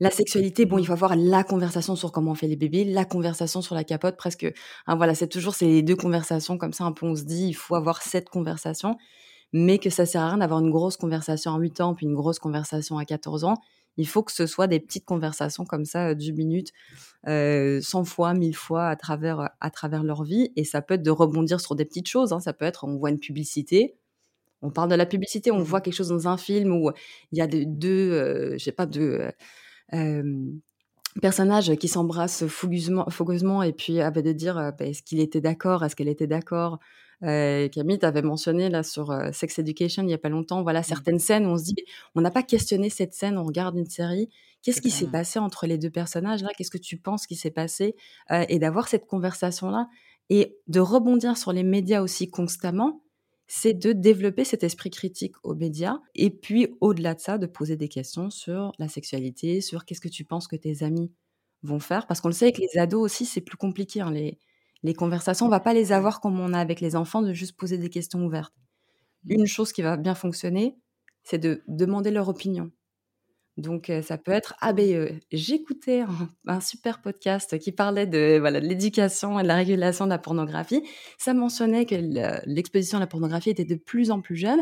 la 0.00 0.10
sexualité, 0.10 0.64
bon, 0.64 0.78
il 0.78 0.86
faut 0.86 0.94
avoir 0.94 1.14
la 1.14 1.44
conversation 1.44 1.94
sur 1.94 2.10
comment 2.10 2.32
on 2.32 2.34
fait 2.34 2.46
les 2.46 2.56
bébés, 2.56 2.84
la 2.84 3.04
conversation 3.04 3.60
sur 3.60 3.74
la 3.74 3.84
capote, 3.84 4.16
presque. 4.16 4.50
Hein, 4.86 4.96
voilà, 4.96 5.14
c'est 5.14 5.28
toujours 5.28 5.54
ces 5.54 5.82
deux 5.82 5.94
conversations 5.94 6.56
comme 6.56 6.72
ça. 6.72 6.84
Un 6.84 6.92
peu, 6.92 7.06
on 7.06 7.14
se 7.14 7.24
dit, 7.24 7.48
il 7.48 7.52
faut 7.52 7.74
avoir 7.74 8.00
cette 8.00 8.30
conversation, 8.30 8.96
mais 9.52 9.78
que 9.78 9.90
ça 9.90 10.06
sert 10.06 10.22
à 10.22 10.28
rien 10.28 10.38
d'avoir 10.38 10.60
une 10.60 10.70
grosse 10.70 10.96
conversation 10.96 11.54
à 11.54 11.58
8 11.58 11.80
ans 11.82 11.94
puis 11.94 12.06
une 12.06 12.14
grosse 12.14 12.38
conversation 12.38 12.96
à 12.96 13.04
14 13.04 13.44
ans. 13.44 13.58
Il 13.98 14.08
faut 14.08 14.22
que 14.22 14.32
ce 14.32 14.46
soit 14.46 14.68
des 14.68 14.80
petites 14.80 15.04
conversations 15.04 15.66
comme 15.66 15.84
ça, 15.84 16.14
du 16.14 16.32
minute, 16.32 16.72
euh, 17.28 17.82
100 17.82 18.04
fois, 18.04 18.32
1000 18.32 18.56
fois 18.56 18.88
à 18.88 18.96
travers, 18.96 19.50
à 19.60 19.70
travers 19.70 20.02
leur 20.02 20.22
vie. 20.22 20.50
Et 20.56 20.64
ça 20.64 20.80
peut 20.80 20.94
être 20.94 21.02
de 21.02 21.10
rebondir 21.10 21.60
sur 21.60 21.74
des 21.74 21.84
petites 21.84 22.08
choses. 22.08 22.32
Hein. 22.32 22.40
Ça 22.40 22.54
peut 22.54 22.64
être, 22.64 22.84
on 22.84 22.96
voit 22.96 23.10
une 23.10 23.18
publicité, 23.18 23.96
on 24.62 24.70
parle 24.70 24.88
de 24.90 24.94
la 24.94 25.06
publicité, 25.06 25.50
on 25.50 25.58
mmh 25.58 25.62
voit 25.62 25.80
quelque 25.82 25.94
chose 25.94 26.08
dans 26.08 26.28
un 26.28 26.38
film 26.38 26.72
où 26.72 26.90
il 27.32 27.38
y 27.38 27.42
a 27.42 27.46
deux, 27.46 28.12
euh, 28.12 28.52
je 28.58 28.64
sais 28.64 28.72
pas, 28.72 28.86
deux 28.86 29.30
personnage 31.20 31.74
qui 31.76 31.88
s'embrasse 31.88 32.46
fougueusement, 32.46 33.62
et 33.62 33.72
puis 33.72 33.98
bah, 33.98 34.10
de 34.10 34.32
dire 34.32 34.54
bah, 34.54 34.86
est-ce 34.86 35.02
qu'il 35.02 35.20
était 35.20 35.40
d'accord, 35.40 35.84
est-ce 35.84 35.96
qu'elle 35.96 36.08
était 36.08 36.26
d'accord. 36.26 36.78
Camille, 37.20 37.98
tu 37.98 38.06
avais 38.06 38.22
mentionné 38.22 38.70
là 38.70 38.82
sur 38.82 39.14
Sex 39.32 39.58
Education 39.58 40.02
il 40.02 40.06
n'y 40.06 40.14
a 40.14 40.18
pas 40.18 40.30
longtemps, 40.30 40.62
voilà 40.62 40.80
mmh. 40.80 40.84
certaines 40.84 41.18
scènes 41.18 41.46
où 41.46 41.50
on 41.50 41.58
se 41.58 41.64
dit 41.64 41.76
on 42.14 42.22
n'a 42.22 42.30
pas 42.30 42.42
questionné 42.42 42.88
cette 42.88 43.12
scène, 43.12 43.36
on 43.36 43.44
regarde 43.44 43.76
une 43.76 43.90
série, 43.90 44.30
qu'est-ce 44.62 44.80
qui 44.80 44.90
s'est 44.90 45.06
passé 45.06 45.38
entre 45.38 45.66
les 45.66 45.76
deux 45.76 45.90
personnages 45.90 46.42
là, 46.42 46.48
qu'est-ce 46.56 46.70
que 46.70 46.78
tu 46.78 46.96
penses 46.96 47.26
qui 47.26 47.36
s'est 47.36 47.50
passé, 47.50 47.94
et 48.48 48.58
d'avoir 48.58 48.88
cette 48.88 49.06
conversation 49.06 49.70
là 49.70 49.88
et 50.30 50.56
de 50.68 50.80
rebondir 50.80 51.36
sur 51.36 51.52
les 51.52 51.64
médias 51.64 52.00
aussi 52.00 52.30
constamment 52.30 53.02
c'est 53.52 53.74
de 53.74 53.92
développer 53.92 54.44
cet 54.44 54.62
esprit 54.62 54.90
critique 54.90 55.34
aux 55.42 55.56
médias 55.56 55.98
et 56.14 56.30
puis 56.30 56.68
au-delà 56.80 57.14
de 57.14 57.20
ça, 57.20 57.36
de 57.36 57.46
poser 57.46 57.76
des 57.76 57.88
questions 57.88 58.30
sur 58.30 58.70
la 58.78 58.86
sexualité, 58.86 59.60
sur 59.60 59.84
qu'est-ce 59.84 60.00
que 60.00 60.08
tu 60.08 60.24
penses 60.24 60.46
que 60.46 60.54
tes 60.54 60.84
amis 60.84 61.10
vont 61.64 61.80
faire. 61.80 62.06
Parce 62.06 62.20
qu'on 62.20 62.28
le 62.28 62.34
sait 62.34 62.44
avec 62.44 62.58
les 62.58 62.78
ados 62.78 63.02
aussi, 63.02 63.26
c'est 63.26 63.40
plus 63.40 63.56
compliqué. 63.56 64.02
Hein, 64.02 64.12
les, 64.12 64.38
les 64.84 64.94
conversations, 64.94 65.46
on 65.46 65.48
va 65.48 65.58
pas 65.58 65.74
les 65.74 65.90
avoir 65.90 66.20
comme 66.20 66.38
on 66.38 66.52
a 66.52 66.60
avec 66.60 66.80
les 66.80 66.94
enfants, 66.94 67.22
de 67.22 67.32
juste 67.32 67.56
poser 67.56 67.76
des 67.76 67.90
questions 67.90 68.24
ouvertes. 68.24 68.54
Mmh. 69.24 69.32
Une 69.32 69.46
chose 69.46 69.72
qui 69.72 69.82
va 69.82 69.96
bien 69.96 70.14
fonctionner, 70.14 70.76
c'est 71.24 71.38
de 71.38 71.64
demander 71.66 72.12
leur 72.12 72.28
opinion. 72.28 72.70
Donc, 73.60 73.92
ça 74.02 74.18
peut 74.18 74.32
être 74.32 74.54
ah 74.60 74.72
ben 74.72 75.20
j'écoutais 75.32 76.04
un, 76.46 76.60
super 76.60 77.00
podcast 77.00 77.58
qui 77.58 77.72
parlait 77.72 78.06
de 78.06 78.38
voilà 78.38 78.60
de 78.60 78.66
l'éducation 78.66 79.38
et 79.38 79.42
de 79.42 79.48
la 79.48 79.56
régulation 79.56 80.06
de 80.06 80.10
la 80.10 80.18
pornographie. 80.18 80.82
Ça 81.18 81.34
mentionnait 81.34 81.86
que 81.86 81.94
l'exposition 82.46 82.98
à 82.98 83.00
la 83.00 83.06
pornographie 83.06 83.50
était 83.50 83.64
de 83.64 83.74
plus 83.74 84.10
en 84.10 84.20
plus 84.20 84.36
jeune. 84.36 84.60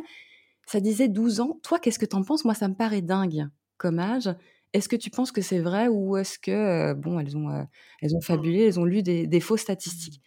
Ça 0.66 0.80
disait 0.80 1.08
12 1.08 1.40
ans. 1.40 1.60
Toi, 1.62 1.78
qu'est-ce 1.78 1.98
que 1.98 2.06
tu 2.06 2.16
en 2.16 2.22
penses? 2.22 2.44
Moi, 2.44 2.54
ça 2.54 2.68
me 2.68 2.74
paraît 2.74 3.02
dingue 3.02 3.48
comme 3.78 3.98
âge. 3.98 4.28
Est-ce 4.74 4.88
que 4.88 4.96
tu 4.96 5.10
penses 5.10 5.32
que 5.32 5.40
c'est 5.40 5.60
vrai 5.60 5.88
ou 5.88 6.16
est-ce 6.16 6.38
que 6.38 6.92
bon 6.92 7.18
elles 7.18 7.36
ont 7.36 7.66
elles 8.02 8.14
ont 8.14 8.20
fabulé, 8.20 8.64
elles 8.64 8.78
ont 8.78 8.84
lu 8.84 9.02
des, 9.02 9.26
des 9.26 9.40
fausses 9.40 9.62
statistiques? 9.62 10.20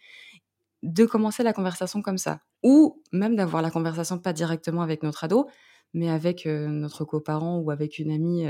De 0.82 1.04
commencer 1.04 1.44
la 1.44 1.52
conversation 1.52 2.02
comme 2.02 2.18
ça, 2.18 2.40
ou 2.64 3.00
même 3.12 3.36
d'avoir 3.36 3.62
la 3.62 3.70
conversation 3.70 4.18
pas 4.18 4.32
directement 4.32 4.82
avec 4.82 5.04
notre 5.04 5.22
ado, 5.22 5.46
mais 5.94 6.08
avec 6.08 6.46
notre 6.46 7.04
coparent 7.04 7.58
ou 7.58 7.70
avec 7.70 7.98
une 7.98 8.10
amie, 8.10 8.46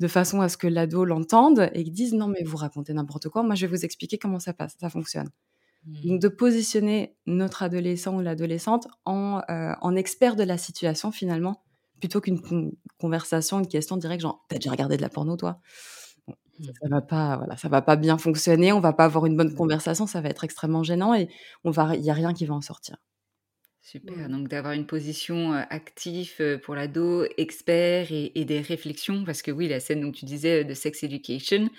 de 0.00 0.08
façon 0.08 0.40
à 0.40 0.48
ce 0.48 0.56
que 0.56 0.66
l'ado 0.66 1.04
l'entende 1.04 1.70
et 1.74 1.84
qu'il 1.84 1.92
dise 1.92 2.14
non 2.14 2.26
mais 2.26 2.42
vous 2.42 2.56
racontez 2.56 2.92
n'importe 2.94 3.28
quoi, 3.28 3.42
moi 3.42 3.54
je 3.54 3.66
vais 3.66 3.76
vous 3.76 3.84
expliquer 3.84 4.18
comment 4.18 4.40
ça 4.40 4.54
passe, 4.54 4.76
ça 4.80 4.88
fonctionne. 4.88 5.28
Donc 5.86 6.12
mmh. 6.12 6.18
de 6.18 6.28
positionner 6.28 7.16
notre 7.26 7.62
adolescent 7.62 8.16
ou 8.16 8.20
l'adolescente 8.20 8.86
en, 9.04 9.40
en 9.48 9.96
expert 9.96 10.36
de 10.36 10.42
la 10.42 10.58
situation 10.58 11.10
finalement, 11.10 11.62
plutôt 12.00 12.20
qu'une 12.20 12.40
conversation, 12.98 13.60
une 13.60 13.66
question 13.66 13.96
directe 13.96 14.22
genre 14.22 14.44
t'as 14.48 14.56
déjà 14.56 14.70
regardé 14.70 14.96
de 14.96 15.02
la 15.02 15.08
porno 15.08 15.36
toi? 15.36 15.60
Mmh. 16.28 16.64
ça 16.64 16.88
va 16.88 17.00
pas 17.00 17.36
voilà 17.38 17.56
ça 17.56 17.68
va 17.68 17.80
pas 17.80 17.96
bien 17.96 18.18
fonctionner 18.18 18.72
on 18.72 18.80
va 18.80 18.92
pas 18.92 19.04
avoir 19.04 19.24
une 19.26 19.36
bonne 19.36 19.52
mmh. 19.52 19.56
conversation 19.56 20.06
ça 20.06 20.20
va 20.20 20.28
être 20.28 20.44
extrêmement 20.44 20.82
gênant 20.82 21.14
et 21.14 21.28
on 21.64 21.70
va 21.70 21.96
il 21.96 22.04
y 22.04 22.10
a 22.10 22.14
rien 22.14 22.34
qui 22.34 22.44
va 22.44 22.54
en 22.54 22.60
sortir 22.60 22.96
Super, 23.82 24.28
donc 24.28 24.48
d'avoir 24.48 24.74
une 24.74 24.86
position 24.86 25.52
active 25.52 26.60
pour 26.62 26.74
l'ado, 26.74 27.24
expert 27.38 28.12
et, 28.12 28.44
des 28.44 28.60
réflexions, 28.60 29.24
parce 29.24 29.40
que 29.40 29.50
oui, 29.50 29.68
la 29.68 29.80
scène 29.80 30.02
dont 30.02 30.12
tu 30.12 30.26
disais 30.26 30.64
de 30.64 30.74
Sex 30.74 31.02
Education, 31.02 31.70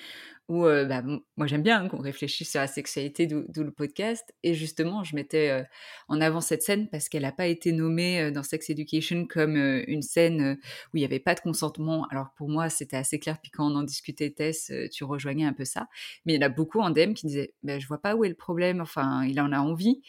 où 0.49 0.63
bah, 0.63 1.03
moi 1.37 1.47
j'aime 1.47 1.61
bien 1.61 1.87
qu'on 1.87 2.01
réfléchisse 2.01 2.49
sur 2.49 2.59
la 2.59 2.67
sexualité, 2.67 3.27
d'où 3.27 3.63
le 3.63 3.71
podcast, 3.71 4.33
et 4.43 4.53
justement 4.53 5.03
je 5.03 5.15
mettais 5.15 5.63
en 6.09 6.19
avant 6.19 6.41
cette 6.41 6.63
scène 6.63 6.89
parce 6.89 7.07
qu'elle 7.07 7.21
n'a 7.21 7.31
pas 7.31 7.47
été 7.47 7.71
nommée 7.71 8.31
dans 8.31 8.43
Sex 8.43 8.69
Education 8.69 9.27
comme 9.27 9.55
une 9.55 10.01
scène 10.01 10.57
où 10.93 10.97
il 10.97 10.99
n'y 10.99 11.05
avait 11.05 11.19
pas 11.19 11.35
de 11.35 11.39
consentement. 11.39 12.05
Alors 12.09 12.31
pour 12.35 12.49
moi 12.49 12.69
c'était 12.69 12.97
assez 12.97 13.19
clair, 13.19 13.37
puis 13.41 13.51
quand 13.51 13.71
on 13.71 13.75
en 13.75 13.83
discutait 13.83 14.31
Tess, 14.31 14.71
tu 14.91 15.03
rejoignais 15.03 15.45
un 15.45 15.53
peu 15.53 15.65
ça, 15.65 15.87
mais 16.25 16.33
il 16.33 16.41
y 16.41 16.43
en 16.43 16.47
a 16.47 16.49
beaucoup 16.49 16.81
en 16.81 16.89
DM 16.89 17.13
qui 17.13 17.27
disaient 17.27 17.53
bah, 17.63 17.79
je 17.79 17.87
vois 17.87 18.01
pas 18.01 18.15
où 18.15 18.25
est 18.25 18.29
le 18.29 18.35
problème, 18.35 18.81
enfin 18.81 19.23
il 19.23 19.39
en 19.39 19.53
a 19.53 19.59
envie. 19.59 20.01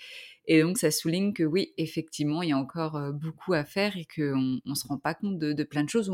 Et 0.47 0.63
donc, 0.63 0.79
ça 0.79 0.91
souligne 0.91 1.33
que 1.33 1.45
oui, 1.45 1.73
effectivement, 1.77 2.43
il 2.43 2.51
y 2.51 2.53
a 2.53 2.59
encore 2.59 3.01
beaucoup 3.13 3.53
à 3.53 3.65
faire 3.65 3.97
et 3.97 4.07
qu'on 4.07 4.61
ne 4.65 4.75
se 4.75 4.87
rend 4.87 4.99
pas 4.99 5.15
compte 5.15 5.39
de, 5.39 5.63
plein 5.65 5.85
de 5.85 5.89
choses. 5.89 6.11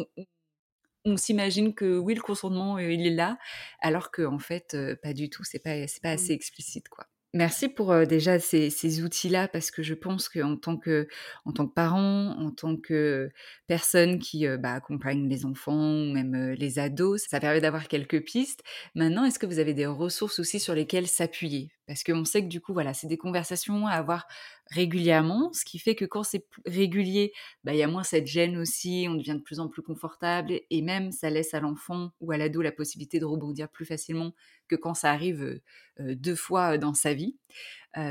On, 1.04 1.16
s'imagine 1.16 1.74
que 1.74 1.98
oui, 1.98 2.14
le 2.14 2.20
consentement, 2.20 2.78
il 2.78 3.06
est 3.06 3.14
là, 3.14 3.38
alors 3.80 4.10
qu'en 4.10 4.34
en 4.34 4.38
fait, 4.38 4.76
pas 5.02 5.14
du 5.14 5.30
tout, 5.30 5.44
c'est 5.44 5.58
pas, 5.58 5.74
pas 6.02 6.10
assez 6.10 6.32
mmh. 6.32 6.36
explicite, 6.36 6.88
quoi. 6.88 7.06
Merci 7.34 7.68
pour 7.68 7.94
déjà 8.06 8.38
ces, 8.38 9.02
outils-là 9.02 9.48
parce 9.48 9.70
que 9.70 9.82
je 9.82 9.92
pense 9.92 10.30
qu'en 10.30 10.56
tant 10.56 10.78
que 10.78 11.06
en 11.44 11.52
tant 11.52 11.66
que 11.66 11.74
parent, 11.74 12.30
en 12.38 12.50
tant 12.50 12.76
que 12.78 13.28
personne 13.66 14.18
qui 14.18 14.46
bah, 14.58 14.72
accompagne 14.72 15.28
les 15.28 15.44
enfants 15.44 15.92
ou 15.92 16.12
même 16.12 16.52
les 16.52 16.78
ados, 16.78 17.26
ça 17.28 17.38
permet 17.38 17.60
d'avoir 17.60 17.86
quelques 17.86 18.24
pistes. 18.24 18.62
Maintenant, 18.94 19.24
est-ce 19.26 19.38
que 19.38 19.44
vous 19.44 19.58
avez 19.58 19.74
des 19.74 19.84
ressources 19.84 20.38
aussi 20.38 20.58
sur 20.58 20.74
lesquelles 20.74 21.06
s'appuyer? 21.06 21.70
Parce 21.86 22.02
qu'on 22.02 22.24
sait 22.24 22.42
que 22.42 22.48
du 22.48 22.60
coup, 22.60 22.72
voilà, 22.72 22.94
c'est 22.94 23.06
des 23.06 23.16
conversations 23.16 23.86
à 23.86 23.92
avoir 23.92 24.26
régulièrement, 24.70 25.50
ce 25.52 25.64
qui 25.64 25.78
fait 25.78 25.94
que 25.94 26.04
quand 26.04 26.22
c'est 26.22 26.46
régulier, 26.66 27.32
bah, 27.64 27.72
il 27.72 27.78
y 27.78 27.82
a 27.82 27.88
moins 27.88 28.02
cette 28.04 28.26
gêne 28.26 28.58
aussi, 28.58 29.06
on 29.08 29.14
devient 29.14 29.36
de 29.36 29.42
plus 29.42 29.60
en 29.60 29.68
plus 29.68 29.82
confortable 29.82 30.60
et 30.70 30.82
même 30.82 31.12
ça 31.12 31.30
laisse 31.30 31.54
à 31.54 31.60
l'enfant 31.60 32.10
ou 32.20 32.32
à 32.32 32.36
l'ado 32.36 32.60
la 32.60 32.72
possibilité 32.72 33.18
de 33.18 33.24
rebondir 33.24 33.70
plus 33.70 33.86
facilement 33.86 34.34
que 34.68 34.76
quand 34.76 34.94
ça 34.94 35.10
arrive 35.10 35.60
deux 35.98 36.36
fois 36.36 36.78
dans 36.78 36.94
sa 36.94 37.14
vie. 37.14 37.36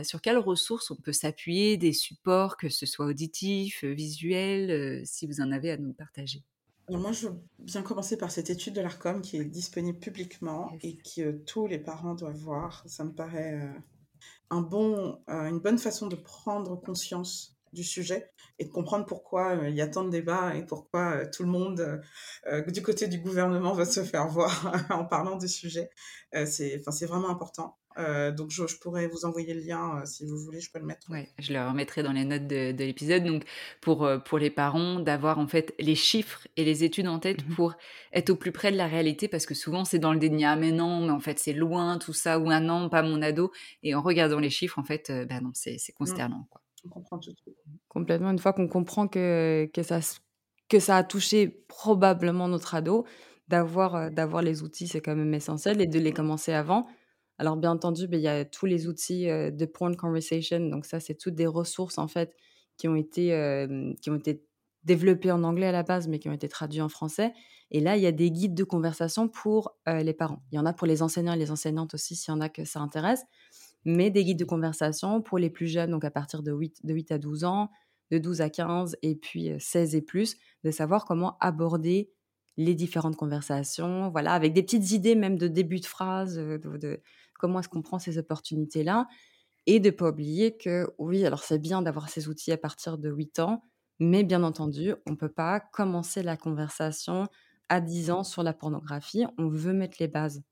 sur 0.03 0.21
quelles 0.21 0.37
ressources 0.37 0.91
on 0.91 0.95
peut 0.95 1.13
s'appuyer, 1.13 1.77
des 1.77 1.93
supports, 1.93 2.57
que 2.57 2.69
ce 2.69 2.85
soit 2.85 3.05
auditifs, 3.05 3.83
visuels, 3.83 5.05
si 5.05 5.27
vous 5.27 5.39
en 5.41 5.51
avez 5.51 5.71
à 5.71 5.77
nous 5.77 5.93
partager? 5.93 6.43
Moi, 6.89 7.11
je 7.11 7.27
viens 7.59 7.81
commencer 7.81 8.17
par 8.17 8.31
cette 8.31 8.49
étude 8.49 8.73
de 8.73 8.81
l'ARCOM 8.81 9.21
qui 9.21 9.35
est 9.37 9.43
disponible 9.43 9.99
publiquement 9.99 10.71
et 10.81 10.97
que 10.97 11.31
tous 11.31 11.67
les 11.67 11.79
parents 11.79 12.15
doivent 12.15 12.37
voir. 12.37 12.83
Ça 12.85 13.03
me 13.03 13.11
paraît 13.11 13.61
un 14.49 14.61
bon, 14.61 15.19
une 15.27 15.59
bonne 15.59 15.79
façon 15.79 16.07
de 16.07 16.15
prendre 16.15 16.77
conscience 16.77 17.56
du 17.73 17.83
sujet 17.83 18.31
et 18.59 18.65
de 18.65 18.69
comprendre 18.69 19.05
pourquoi 19.05 19.55
euh, 19.55 19.69
il 19.69 19.75
y 19.75 19.81
a 19.81 19.87
tant 19.87 20.03
de 20.03 20.09
débats 20.09 20.55
et 20.55 20.65
pourquoi 20.65 21.11
euh, 21.11 21.25
tout 21.31 21.43
le 21.43 21.49
monde 21.49 22.01
euh, 22.47 22.61
du 22.71 22.81
côté 22.81 23.07
du 23.07 23.19
gouvernement 23.19 23.73
va 23.73 23.85
se 23.85 24.03
faire 24.03 24.27
voir 24.27 24.73
en 24.89 25.05
parlant 25.05 25.37
du 25.37 25.47
sujet. 25.47 25.89
c'est 26.45 26.81
c'est 26.89 27.05
vraiment 27.05 27.29
important. 27.29 27.77
donc 28.37 28.51
je, 28.51 28.67
je, 28.67 28.77
pourrais 28.77 29.07
vous 29.07 29.25
envoyer 29.25 29.53
le 29.53 29.61
lien 29.61 30.05
si 30.05 30.25
vous 30.25 30.37
voulez, 30.37 30.59
je 30.59 30.71
peux 30.71 30.79
le 30.79 30.85
mettre. 30.85 31.09
Ouais, 31.09 31.29
je 31.39 31.53
le 31.53 31.67
remettrai 31.67 32.03
dans 32.03 32.11
les 32.11 32.25
notes 32.25 32.47
de, 32.47 32.71
de 32.71 32.83
l'épisode. 32.83 33.23
Donc 33.23 33.43
pour, 33.81 34.07
pour 34.25 34.37
les 34.37 34.49
parents, 34.49 34.99
d'avoir 34.99 35.39
en 35.39 35.47
fait 35.47 35.73
les 35.79 35.95
chiffres 35.95 36.47
et 36.57 36.63
les 36.63 36.83
études 36.83 37.07
en 37.07 37.19
tête 37.19 37.45
mmh 37.45 37.55
pour 37.55 37.75
être 38.13 38.29
au 38.29 38.35
plus 38.35 38.51
près 38.51 38.71
de 38.71 38.77
la 38.77 38.87
réalité 38.87 39.27
parce 39.27 39.45
que 39.45 39.55
souvent 39.55 39.83
c'est 39.83 39.99
dans 39.99 40.13
le 40.13 40.19
déni. 40.19 40.45
Ah 40.45 40.55
mais 40.55 40.71
non, 40.71 41.05
mais 41.05 41.11
en 41.11 41.19
fait 41.19 41.39
c'est 41.39 41.53
loin 41.53 41.97
tout 41.97 42.13
ça 42.13 42.39
ou 42.39 42.49
un 42.49 42.69
an, 42.69 42.89
pas 42.89 43.01
mon 43.01 43.21
ado. 43.21 43.51
Et 43.83 43.95
en 43.95 44.01
regardant 44.01 44.39
les 44.39 44.49
chiffres, 44.49 44.79
en 44.79 44.83
fait, 44.83 45.11
bah 45.27 45.41
non, 45.41 45.51
c'est 45.53 45.75
mmh. 45.75 45.93
consternant. 45.97 46.47
Quoi. 46.51 46.61
Tout. 46.89 47.55
Complètement. 47.87 48.31
Une 48.31 48.39
fois 48.39 48.53
qu'on 48.53 48.67
comprend 48.67 49.07
que, 49.07 49.69
que, 49.73 49.83
ça, 49.83 49.99
que 50.69 50.79
ça 50.79 50.97
a 50.97 51.03
touché 51.03 51.47
probablement 51.67 52.47
notre 52.47 52.75
ado, 52.75 53.05
d'avoir 53.47 53.95
euh, 53.95 54.09
d'avoir 54.09 54.41
les 54.41 54.63
outils, 54.63 54.87
c'est 54.87 55.01
quand 55.01 55.15
même 55.15 55.33
essentiel 55.33 55.81
et 55.81 55.87
de 55.87 55.99
les 55.99 56.11
commencer 56.11 56.53
avant. 56.53 56.87
Alors, 57.37 57.55
bien 57.55 57.71
entendu, 57.71 58.07
ben, 58.07 58.19
il 58.19 58.23
y 58.23 58.27
a 58.27 58.45
tous 58.45 58.65
les 58.65 58.87
outils 58.87 59.29
euh, 59.29 59.51
de 59.51 59.65
porn 59.65 59.95
conversation. 59.95 60.59
Donc, 60.59 60.85
ça, 60.85 60.99
c'est 60.99 61.15
toutes 61.15 61.35
des 61.35 61.45
ressources, 61.45 61.97
en 61.97 62.07
fait, 62.07 62.35
qui 62.77 62.87
ont 62.87 62.95
été, 62.95 63.33
euh, 63.33 63.93
qui 64.01 64.09
ont 64.09 64.15
été 64.15 64.43
développées 64.83 65.31
en 65.31 65.43
anglais 65.43 65.67
à 65.67 65.71
la 65.71 65.83
base, 65.83 66.07
mais 66.07 66.19
qui 66.19 66.29
ont 66.29 66.33
été 66.33 66.47
traduits 66.47 66.81
en 66.81 66.89
français. 66.89 67.33
Et 67.69 67.79
là, 67.79 67.95
il 67.95 68.01
y 68.01 68.07
a 68.07 68.11
des 68.11 68.31
guides 68.31 68.55
de 68.55 68.63
conversation 68.63 69.27
pour 69.27 69.75
les 69.85 70.13
parents. 70.13 70.41
Il 70.53 70.55
y 70.55 70.59
en 70.59 70.65
a 70.65 70.71
pour 70.71 70.87
les 70.87 71.01
enseignants 71.03 71.33
et 71.33 71.37
les 71.37 71.51
enseignantes 71.51 71.93
aussi, 71.93 72.15
s'il 72.15 72.33
y 72.33 72.37
en 72.37 72.39
a 72.39 72.47
que 72.47 72.63
ça 72.63 72.79
intéresse 72.79 73.25
mais 73.87 74.09
des 74.11 74.25
guides 74.25 74.39
de 74.39 74.45
conversation 74.45 75.21
pour 75.21 75.37
les 75.37 75.49
plus 75.49 75.67
jeunes, 75.67 75.91
donc 75.91 76.03
à 76.03 76.11
partir 76.11 76.43
de 76.43 76.51
8, 76.51 76.85
de 76.85 76.93
8 76.93 77.11
à 77.13 77.17
12 77.17 77.45
ans, 77.45 77.71
de 78.11 78.17
12 78.17 78.41
à 78.41 78.49
15 78.49 78.97
et 79.01 79.15
puis 79.15 79.51
16 79.57 79.95
et 79.95 80.01
plus, 80.01 80.35
de 80.65 80.71
savoir 80.71 81.05
comment 81.05 81.37
aborder 81.39 82.11
les 82.57 82.75
différentes 82.75 83.15
conversations, 83.15 84.09
voilà, 84.09 84.33
avec 84.33 84.53
des 84.53 84.61
petites 84.61 84.91
idées 84.91 85.15
même 85.15 85.37
de 85.37 85.47
début 85.47 85.79
de 85.79 85.85
phrase, 85.85 86.35
de, 86.35 87.01
comment 87.39 87.61
est-ce 87.61 87.69
qu'on 87.69 87.81
prend 87.81 87.97
ces 87.97 88.17
opportunités-là, 88.17 89.07
et 89.67 89.79
de 89.79 89.87
ne 89.87 89.91
pas 89.91 90.09
oublier 90.09 90.57
que 90.57 90.89
oui, 90.97 91.25
alors 91.25 91.43
c'est 91.43 91.59
bien 91.59 91.81
d'avoir 91.81 92.09
ces 92.09 92.27
outils 92.27 92.51
à 92.51 92.57
partir 92.57 92.97
de 92.97 93.09
8 93.09 93.39
ans, 93.39 93.61
mais 93.99 94.25
bien 94.25 94.43
entendu, 94.43 94.95
on 95.05 95.11
ne 95.11 95.15
peut 95.15 95.31
pas 95.31 95.61
commencer 95.61 96.23
la 96.23 96.35
conversation 96.35 97.27
à 97.69 97.79
10 97.79 98.11
ans 98.11 98.23
sur 98.25 98.43
la 98.43 98.53
pornographie, 98.53 99.25
on 99.37 99.47
veut 99.47 99.73
mettre 99.73 99.97
les 100.01 100.09
bases 100.09 100.43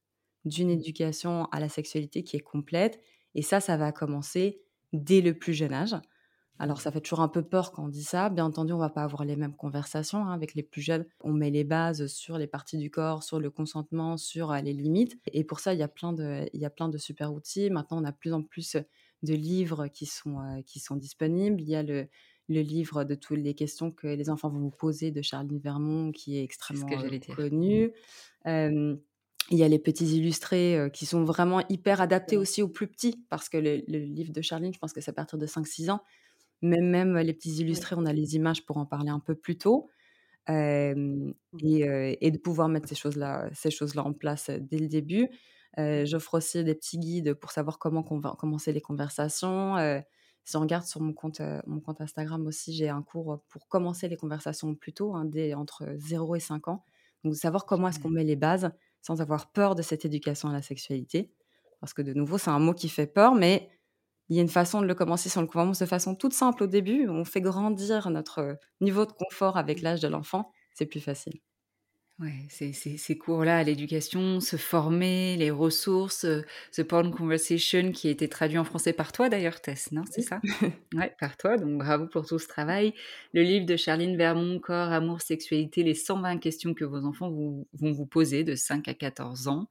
d'une 0.46 0.70
éducation 0.70 1.46
à 1.52 1.60
la 1.60 1.68
sexualité 1.68 2.24
qui 2.24 2.38
est 2.38 2.42
complète 2.42 3.02
et 3.36 3.42
ça, 3.42 3.60
ça 3.60 3.78
va 3.78 3.92
commencer 3.92 4.62
dès 4.94 5.22
le 5.22 5.38
plus 5.38 5.54
jeune 5.54 5.74
âge. 5.74 5.96
Alors, 6.58 6.80
ça 6.80 6.90
fait 6.90 7.02
toujours 7.02 7.20
un 7.20 7.28
peu 7.28 7.44
peur 7.44 7.74
quand 7.74 7.84
on 7.84 7.90
dit 7.90 8.04
ça. 8.04 8.30
Bien 8.30 8.46
entendu, 8.46 8.72
on 8.72 8.78
va 8.78 8.90
pas 8.90 9.04
avoir 9.04 9.26
les 9.26 9.36
mêmes 9.36 9.56
conversations 9.56 10.26
hein, 10.26 10.32
avec 10.32 10.56
les 10.56 10.64
plus 10.64 10.82
jeunes. 10.82 11.06
On 11.20 11.34
met 11.34 11.52
les 11.52 11.66
bases 11.66 12.08
sur 12.08 12.38
les 12.38 12.48
parties 12.48 12.78
du 12.78 12.90
corps, 12.90 13.24
sur 13.24 13.42
le 13.42 13.50
consentement, 13.50 14.16
sur 14.16 14.54
les 14.54 14.72
limites. 14.72 15.20
Et 15.34 15.44
pour 15.44 15.60
ça, 15.60 15.74
il 15.74 15.80
y 15.80 15.84
a 15.84 15.90
plein 15.90 16.14
de, 16.14 16.50
il 16.54 16.62
y 16.62 16.66
a 16.66 16.70
plein 16.70 16.88
de 16.88 16.98
super 16.98 17.34
outils. 17.34 17.70
Maintenant, 17.70 18.02
on 18.02 18.06
a 18.06 18.12
de 18.12 18.18
plus 18.18 18.32
en 18.32 18.42
plus 18.42 18.78
de 19.24 19.34
livres 19.34 19.88
qui 19.88 20.06
sont, 20.06 20.64
qui 20.66 20.80
sont 20.80 20.96
disponibles. 20.96 21.60
Il 21.62 21.68
y 21.68 21.76
a 21.76 21.84
le, 21.84 22.08
le 22.48 22.62
livre 22.62 23.04
de 23.04 23.16
toutes 23.16 23.38
les 23.38 23.54
questions 23.54 23.92
que 23.92 24.08
les 24.08 24.30
enfants 24.30 24.50
vont 24.50 24.60
vous 24.60 24.72
poser 24.72 25.12
de 25.12 25.22
Charline 25.22 25.60
Vermont, 25.60 26.14
qui 26.14 26.38
est 26.38 26.44
extrêmement 26.44 26.88
connu. 27.36 27.92
Il 29.52 29.58
y 29.58 29.64
a 29.64 29.68
les 29.68 29.80
petits 29.80 30.18
illustrés 30.18 30.90
qui 30.92 31.06
sont 31.06 31.24
vraiment 31.24 31.62
hyper 31.70 32.02
adaptés 32.02 32.36
aussi 32.38 32.62
aux 32.62 32.68
plus 32.68 32.88
petits, 32.88 33.24
parce 33.30 33.48
que 33.48 33.58
le, 33.58 33.84
le 33.88 34.00
livre 34.00 34.34
de 34.34 34.42
Charline, 34.42 34.74
je 34.74 34.80
pense 34.80 34.92
que 34.92 35.02
c'est 35.02 35.12
à 35.12 35.14
partir 35.14 35.38
de 35.38 35.46
5-6 35.46 35.92
ans. 35.92 36.02
Mais 36.62 36.82
même 36.82 37.18
les 37.18 37.34
petits 37.34 37.56
illustrés, 37.58 37.96
on 37.98 38.06
a 38.06 38.14
les 38.14 38.36
images 38.36 38.66
pour 38.66 38.78
en 38.78 38.86
parler 38.86 39.10
un 39.10 39.20
peu 39.20 39.36
plus 39.36 39.58
tôt. 39.58 39.90
Mmh. 40.48 41.32
et, 41.64 42.18
et, 42.22 42.30
de 42.32 42.38
pouvoir 42.38 42.70
mettre 42.70 42.88
ces 42.88 42.94
choses-là, 42.94 43.50
ces 43.54 43.72
choses-là 43.72 44.04
en 44.04 44.14
place 44.14 44.52
dès 44.52 44.78
le 44.78 44.88
début. 44.88 45.30
J'offre 45.78 46.36
aussi 46.36 46.64
des 46.64 46.76
petits 46.76 47.00
guides 47.00 47.34
pour 47.34 47.52
savoir 47.52 47.80
comment 47.80 48.04
commencer 48.04 48.72
les 48.72 48.82
conversations. 48.82 49.76
si 50.44 50.58
on 50.58 50.60
regarde 50.62 50.86
sur 50.86 51.02
mon 51.02 51.14
compte, 51.14 51.42
mon 51.66 51.80
compte 51.80 52.00
Instagram 52.02 52.46
aussi, 52.46 52.74
j'ai 52.74 52.90
un 52.90 53.02
cours 53.02 53.44
pour 53.50 53.68
commencer 53.68 54.08
les 54.08 54.18
conversations 54.18 54.76
plus 54.76 54.94
tôt, 54.94 55.16
hein, 55.16 55.26
dès 55.26 55.54
entre 55.56 55.86
0 55.98 56.36
et 56.36 56.40
5 56.40 56.68
ans. 56.68 56.84
Donc, 57.24 57.36
savoir 57.36 57.66
comment 57.66 57.88
est-ce 57.88 58.00
qu'on 58.00 58.12
met 58.12 58.24
les 58.24 58.36
bases 58.36 58.70
sans 59.06 59.22
avoir 59.22 59.52
peur 59.52 59.76
de 59.76 59.82
cette 59.82 60.06
éducation 60.06 60.50
à 60.50 60.54
la 60.54 60.62
sexualité. 60.62 61.32
Parce 61.80 61.94
que 61.94 62.02
de 62.02 62.14
nouveau, 62.14 62.38
c'est 62.38 62.50
un 62.50 62.60
mot 62.60 62.74
qui 62.74 62.90
fait 62.90 63.06
peur, 63.08 63.36
mais 63.36 63.70
il 64.30 64.36
y 64.36 64.40
a 64.40 64.42
une 64.42 64.50
façon 64.50 64.82
de 64.82 64.88
le 64.88 64.96
commencer 64.96 65.30
si 65.30 65.38
on 65.38 65.42
le 65.42 65.48
commence 65.48 65.80
de 65.80 65.86
façon 65.86 66.16
toute 66.16 66.34
simple 66.34 66.64
au 66.64 66.68
début. 66.68 67.08
On 67.10 67.24
fait 67.26 67.42
grandir 67.42 68.10
notre 68.10 68.58
niveau 68.82 69.06
de 69.06 69.12
confort 69.12 69.58
avec 69.58 69.82
l'âge 69.82 70.02
de 70.02 70.08
l'enfant. 70.08 70.52
C'est 70.74 70.88
plus 70.88 71.02
facile. 71.02 71.40
Ouais, 72.20 72.48
ces 72.50 73.18
cours-là 73.18 73.62
l'éducation, 73.64 74.40
se 74.40 74.56
former, 74.56 75.36
les 75.36 75.52
ressources, 75.52 76.26
ce 76.72 76.82
Porn 76.82 77.14
Conversation 77.14 77.92
qui 77.92 78.08
a 78.08 78.12
été 78.12 78.30
traduit 78.30 78.58
en 78.58 78.64
français 78.64 78.94
par 78.94 79.12
toi 79.12 79.28
d'ailleurs, 79.28 79.60
Tess, 79.60 79.92
non 79.92 80.04
C'est 80.10 80.22
ça? 80.22 80.40
Ouais, 80.96 81.14
par 81.20 81.36
toi, 81.36 81.58
donc 81.58 81.78
bravo 81.78 82.08
pour 82.08 82.26
tout 82.26 82.40
ce 82.40 82.48
travail. 82.48 82.94
Le 83.34 83.42
livre 83.42 83.66
de 83.66 83.76
Charline 83.76 84.16
Vermont, 84.16 84.60
Corps, 84.60 84.94
Amour, 84.94 85.20
Sexualité, 85.20 85.84
les 85.84 85.94
120 85.94 86.38
questions 86.38 86.74
que 86.74 86.86
vos 86.86 87.04
enfants 87.04 87.30
vont 87.30 87.92
vous 87.92 88.06
poser 88.06 88.46
de 88.46 88.56
5 88.56 88.88
à 88.88 88.94
14 88.94 89.50
ans. 89.50 89.70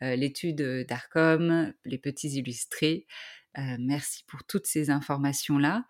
L'étude 0.00 0.86
d'Arcom, 0.86 1.72
les 1.84 1.98
petits 1.98 2.28
illustrés. 2.28 3.06
merci 3.56 4.22
pour 4.28 4.44
toutes 4.44 4.66
ces 4.66 4.90
informations-là. 4.90 5.84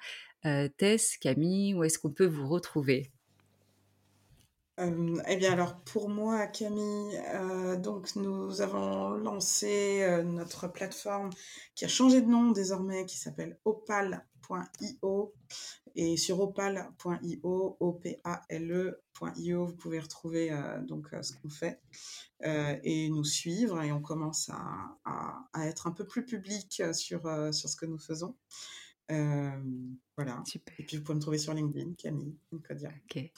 Tess, 0.79 1.19
Camille, 1.19 1.75
où 1.75 1.85
est-ce 1.85 1.99
qu'on 1.99 2.13
peut 2.13 2.27
vous 2.27 2.49
retrouver? 2.49 3.11
Eh 4.79 5.37
bien 5.37 5.53
alors 5.53 5.77
pour 5.85 6.09
moi, 6.09 6.47
Camille, 6.47 7.21
donc 7.79 8.17
nous 8.17 8.61
avons 8.63 9.11
lancé 9.11 10.23
notre 10.25 10.67
plateforme 10.69 11.31
qui 11.75 11.85
a 11.85 11.89
changé 11.89 12.23
de 12.23 12.27
nom 12.27 12.53
désormais, 12.53 13.05
qui 13.07 13.19
s'appelle 13.19 13.59
opal.io. 13.65 15.35
Et 15.95 16.17
sur 16.17 16.41
opal.io, 16.41 17.77
O-P-A-L-E.io, 17.81 19.67
vous 19.67 19.77
pouvez 19.77 20.01
retrouver 20.01 20.51
donc 20.89 21.09
ce 21.21 21.33
qu'on 21.35 21.51
fait 21.51 21.81
et 22.41 23.11
nous 23.11 23.25
suivre. 23.25 23.83
Et 23.83 23.93
on 23.93 24.01
commence 24.01 24.51
à, 24.51 25.67
être 25.67 25.87
un 25.87 25.93
peu 25.93 26.07
plus 26.07 26.25
public 26.25 26.83
sur 26.95 27.21
ce 27.53 27.77
que 27.77 27.87
nous 27.87 27.99
faisons. 27.99 28.35
Voilà. 30.17 30.43
Et 30.79 30.83
puis 30.83 30.99
vous 30.99 31.03
pouvez 31.03 31.17
me 31.17 31.21
trouver 31.21 31.39
sur 31.39 31.55
LinkedIn, 31.55 31.95
Camille. 31.97 32.37
Ok. 32.53 33.31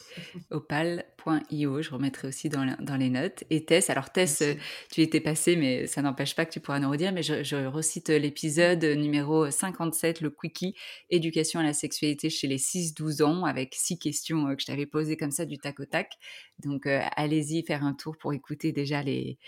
Opal.io, 0.51 1.83
je 1.83 1.91
remettrai 1.91 2.29
aussi 2.29 2.49
dans, 2.49 2.77
dans, 2.81 2.97
les 2.97 3.11
notes. 3.11 3.45
Et 3.51 3.64
Tess, 3.64 3.91
alors 3.91 4.11
Tess, 4.11 4.43
tu 4.91 5.01
étais 5.01 5.20
passée, 5.20 5.55
mais 5.55 5.87
ça 5.87 6.03
n'empêche 6.03 6.35
pas 6.35 6.45
que 6.45 6.53
tu 6.53 6.59
pourras 6.59 6.81
nous 6.81 6.91
redire, 6.91 7.12
mais 7.12 7.22
je, 7.22 7.45
je 7.45 7.66
recite 7.66 8.09
l'épisode 8.09 8.85
numéro 8.85 9.49
57, 9.49 10.20
le 10.20 10.31
quickie, 10.31 10.75
éducation 11.11 11.61
à 11.61 11.62
la 11.62 11.72
sexualité 11.72 12.29
chez 12.29 12.49
les 12.49 12.59
6-12 12.59 13.22
ans, 13.22 13.45
avec 13.45 13.75
six 13.75 13.99
questions 13.99 14.45
que 14.55 14.61
je 14.61 14.66
t'avais 14.66 14.87
posées 14.87 15.16
comme 15.16 15.31
ça 15.31 15.47
du 15.47 15.59
tac 15.59 15.79
au 15.79 15.85
tac. 15.85 16.12
Donc 16.59 16.87
allez-y 16.87 17.64
faire 17.64 17.85
un 17.85 17.95
tour 17.95 18.16
pour 18.18 18.33
écouter 18.33 18.72
déjà 18.72 19.01
les, 19.03 19.39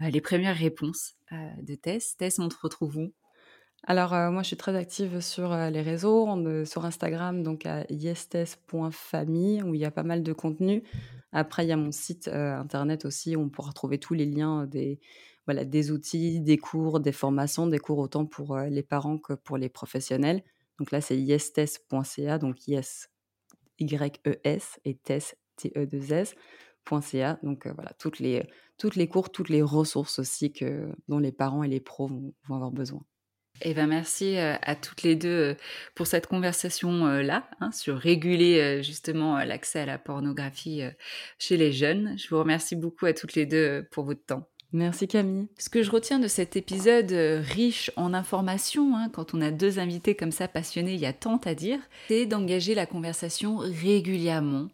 les 0.00 0.20
premières 0.20 0.56
réponses 0.56 1.14
de 1.32 1.74
Tess. 1.74 2.16
Tess, 2.18 2.38
on 2.38 2.48
te 2.48 2.56
retrouve 2.60 2.98
où? 2.98 3.14
Alors, 3.86 4.12
moi, 4.32 4.42
je 4.42 4.48
suis 4.48 4.56
très 4.56 4.74
active 4.74 5.20
sur, 5.20 5.54
les 5.54 5.82
réseaux, 5.82 6.28
sur 6.64 6.84
Instagram, 6.84 7.42
donc 7.42 7.66
à 7.66 7.84
yestes.famille, 7.88 9.62
où 9.62 9.74
il 9.74 9.80
y 9.80 9.84
a 9.84 9.90
pas 9.92 10.02
mal 10.02 10.22
de 10.22 10.32
contenu. 10.32 10.82
Après, 11.32 11.64
il 11.64 11.68
y 11.68 11.72
a 11.72 11.76
mon 11.76 11.92
site, 11.92 12.28
internet 12.28 13.04
aussi, 13.04 13.36
où 13.36 13.42
on 13.42 13.48
pourra 13.48 13.72
trouver 13.72 13.98
tous 13.98 14.14
les 14.14 14.26
liens 14.26 14.66
des 14.66 15.90
outils, 15.92 16.40
des 16.40 16.58
cours, 16.58 16.98
des 16.98 17.12
formations, 17.12 17.68
des 17.68 17.78
cours 17.78 17.98
autant 17.98 18.26
pour, 18.26 18.58
les 18.58 18.82
parents 18.82 19.18
que 19.18 19.34
pour 19.34 19.56
les 19.56 19.68
professionnels. 19.68 20.42
Donc 20.78 20.90
là, 20.90 21.00
c'est 21.00 21.16
yestes.ca, 21.16 22.38
donc 22.38 22.66
yes, 22.66 23.08
Y-E-S 23.78 24.80
et 24.84 24.94
tes, 24.96 25.18
T-E-2-S.ca. 25.56 27.38
Donc, 27.42 27.66
voilà, 27.68 27.92
toutes 27.98 28.18
les 28.18 28.46
toutes 28.78 28.96
les 28.96 29.08
cours, 29.08 29.30
toutes 29.30 29.48
les 29.48 29.62
ressources 29.62 30.18
aussi 30.18 30.52
que 30.52 30.92
dont 31.08 31.18
les 31.18 31.32
parents 31.32 31.62
et 31.62 31.68
les 31.68 31.80
pros 31.80 32.08
vont 32.08 32.34
avoir 32.54 32.70
besoin. 32.70 33.02
Eh 33.62 33.74
ben 33.74 33.86
merci 33.86 34.36
à 34.38 34.74
toutes 34.74 35.02
les 35.02 35.16
deux 35.16 35.56
pour 35.94 36.06
cette 36.06 36.26
conversation-là 36.26 37.48
hein, 37.60 37.72
sur 37.72 37.96
réguler 37.96 38.82
justement 38.82 39.38
l'accès 39.38 39.80
à 39.80 39.86
la 39.86 39.98
pornographie 39.98 40.82
chez 41.38 41.56
les 41.56 41.72
jeunes. 41.72 42.16
Je 42.18 42.28
vous 42.28 42.38
remercie 42.38 42.76
beaucoup 42.76 43.06
à 43.06 43.12
toutes 43.12 43.34
les 43.34 43.46
deux 43.46 43.86
pour 43.90 44.04
votre 44.04 44.24
temps. 44.24 44.46
Merci 44.72 45.08
Camille. 45.08 45.48
Ce 45.58 45.70
que 45.70 45.82
je 45.82 45.90
retiens 45.90 46.18
de 46.18 46.28
cet 46.28 46.56
épisode 46.56 47.10
riche 47.10 47.90
en 47.96 48.12
informations, 48.12 48.96
hein, 48.96 49.08
quand 49.10 49.32
on 49.32 49.40
a 49.40 49.50
deux 49.50 49.78
invités 49.78 50.14
comme 50.14 50.32
ça 50.32 50.48
passionnés, 50.48 50.94
il 50.94 51.00
y 51.00 51.06
a 51.06 51.12
tant 51.12 51.38
à 51.38 51.54
dire, 51.54 51.78
c'est 52.08 52.26
d'engager 52.26 52.74
la 52.74 52.84
conversation 52.84 53.56
régulièrement. 53.56 54.68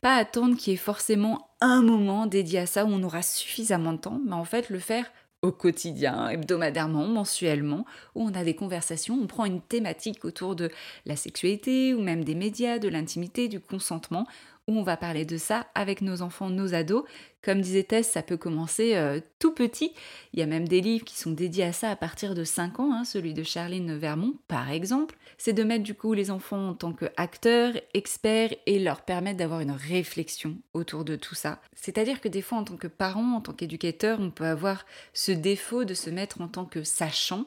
Pas 0.00 0.16
attendre 0.16 0.56
qu'il 0.56 0.72
y 0.72 0.74
ait 0.74 0.78
forcément 0.78 1.50
un 1.60 1.82
moment 1.82 2.26
dédié 2.26 2.60
à 2.60 2.66
ça 2.66 2.84
où 2.84 2.88
on 2.88 3.02
aura 3.02 3.22
suffisamment 3.22 3.92
de 3.92 3.98
temps, 3.98 4.20
mais 4.24 4.32
en 4.32 4.44
fait 4.44 4.70
le 4.70 4.78
faire 4.78 5.12
au 5.42 5.50
quotidien, 5.50 6.28
hebdomadairement, 6.28 7.06
mensuellement, 7.06 7.84
où 8.14 8.22
on 8.22 8.32
a 8.34 8.44
des 8.44 8.54
conversations, 8.54 9.18
on 9.20 9.26
prend 9.26 9.44
une 9.44 9.60
thématique 9.60 10.24
autour 10.24 10.54
de 10.54 10.70
la 11.04 11.16
sexualité 11.16 11.94
ou 11.94 12.00
même 12.00 12.24
des 12.24 12.36
médias, 12.36 12.78
de 12.78 12.88
l'intimité, 12.88 13.48
du 13.48 13.58
consentement, 13.58 14.26
où 14.68 14.78
on 14.78 14.82
va 14.82 14.96
parler 14.96 15.24
de 15.24 15.36
ça 15.36 15.66
avec 15.74 16.02
nos 16.02 16.22
enfants, 16.22 16.50
nos 16.50 16.74
ados. 16.74 17.04
Comme 17.42 17.60
disait 17.60 17.82
Tess, 17.82 18.08
ça 18.08 18.22
peut 18.22 18.36
commencer 18.36 18.94
euh, 18.94 19.18
tout 19.40 19.52
petit. 19.52 19.92
Il 20.32 20.38
y 20.38 20.42
a 20.42 20.46
même 20.46 20.68
des 20.68 20.80
livres 20.80 21.04
qui 21.04 21.18
sont 21.18 21.32
dédiés 21.32 21.64
à 21.64 21.72
ça 21.72 21.90
à 21.90 21.96
partir 21.96 22.36
de 22.36 22.44
5 22.44 22.78
ans, 22.78 22.92
hein, 22.92 23.04
celui 23.04 23.34
de 23.34 23.42
Charline 23.42 23.96
Vermont 23.96 24.34
par 24.46 24.70
exemple. 24.70 25.16
C'est 25.38 25.52
de 25.52 25.64
mettre 25.64 25.82
du 25.82 25.94
coup 25.94 26.14
les 26.14 26.30
enfants 26.30 26.68
en 26.68 26.74
tant 26.74 26.92
qu'acteurs, 26.92 27.74
experts 27.94 28.54
et 28.66 28.78
leur 28.78 29.02
permettre 29.02 29.38
d'avoir 29.38 29.60
une 29.60 29.72
réflexion 29.72 30.56
autour 30.72 31.04
de 31.04 31.16
tout 31.16 31.34
ça. 31.34 31.60
C'est-à-dire 31.74 32.20
que 32.20 32.28
des 32.28 32.42
fois 32.42 32.58
en 32.58 32.64
tant 32.64 32.76
que 32.76 32.86
parent, 32.86 33.34
en 33.34 33.40
tant 33.40 33.52
qu'éducateur, 33.52 34.20
on 34.20 34.30
peut 34.30 34.46
avoir 34.46 34.86
ce 35.12 35.32
défaut 35.32 35.84
de 35.84 35.94
se 35.94 36.10
mettre 36.10 36.40
en 36.40 36.48
tant 36.48 36.64
que 36.64 36.84
sachant 36.84 37.46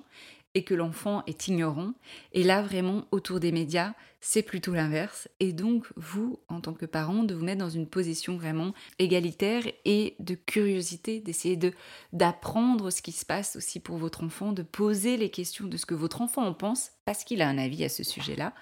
et 0.55 0.63
que 0.63 0.73
l'enfant 0.73 1.21
est 1.27 1.47
ignorant. 1.47 1.93
Et 2.31 2.43
là, 2.43 2.61
vraiment, 2.63 3.05
autour 3.11 3.39
des 3.39 3.51
médias, 3.51 3.93
c'est 4.21 4.41
plutôt 4.41 4.73
l'inverse. 4.73 5.27
Et 5.39 5.53
donc, 5.53 5.85
vous, 5.97 6.39
en 6.47 6.61
tant 6.61 6.73
que 6.73 6.87
parent, 6.87 7.23
de 7.23 7.35
vous 7.35 7.45
mettre 7.45 7.59
dans 7.59 7.69
une 7.69 7.87
position 7.87 8.37
vraiment 8.37 8.73
égalitaire 8.97 9.63
et 9.83 10.15
de 10.19 10.33
curiosité, 10.33 11.19
d'essayer 11.19 11.57
de 11.57 11.73
d'apprendre 12.13 12.89
ce 12.89 13.03
qui 13.03 13.11
se 13.11 13.25
passe 13.25 13.55
aussi 13.57 13.79
pour 13.79 13.97
votre 13.97 14.23
enfant, 14.23 14.53
de 14.53 14.63
poser 14.63 15.17
les 15.17 15.29
questions 15.29 15.67
de 15.67 15.77
ce 15.77 15.85
que 15.85 15.93
votre 15.93 16.21
enfant 16.21 16.43
en 16.43 16.53
pense, 16.53 16.91
parce 17.03 17.23
qu'il 17.23 17.41
a 17.41 17.47
un 17.47 17.57
avis 17.59 17.83
à 17.83 17.89
ce 17.89 18.03
sujet-là, 18.03 18.53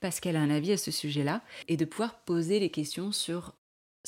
parce 0.00 0.20
qu'elle 0.20 0.36
a 0.36 0.40
un 0.40 0.50
avis 0.50 0.72
à 0.72 0.76
ce 0.76 0.92
sujet-là, 0.92 1.42
et 1.66 1.76
de 1.76 1.84
pouvoir 1.84 2.20
poser 2.20 2.60
les 2.60 2.70
questions 2.70 3.10
sur 3.10 3.54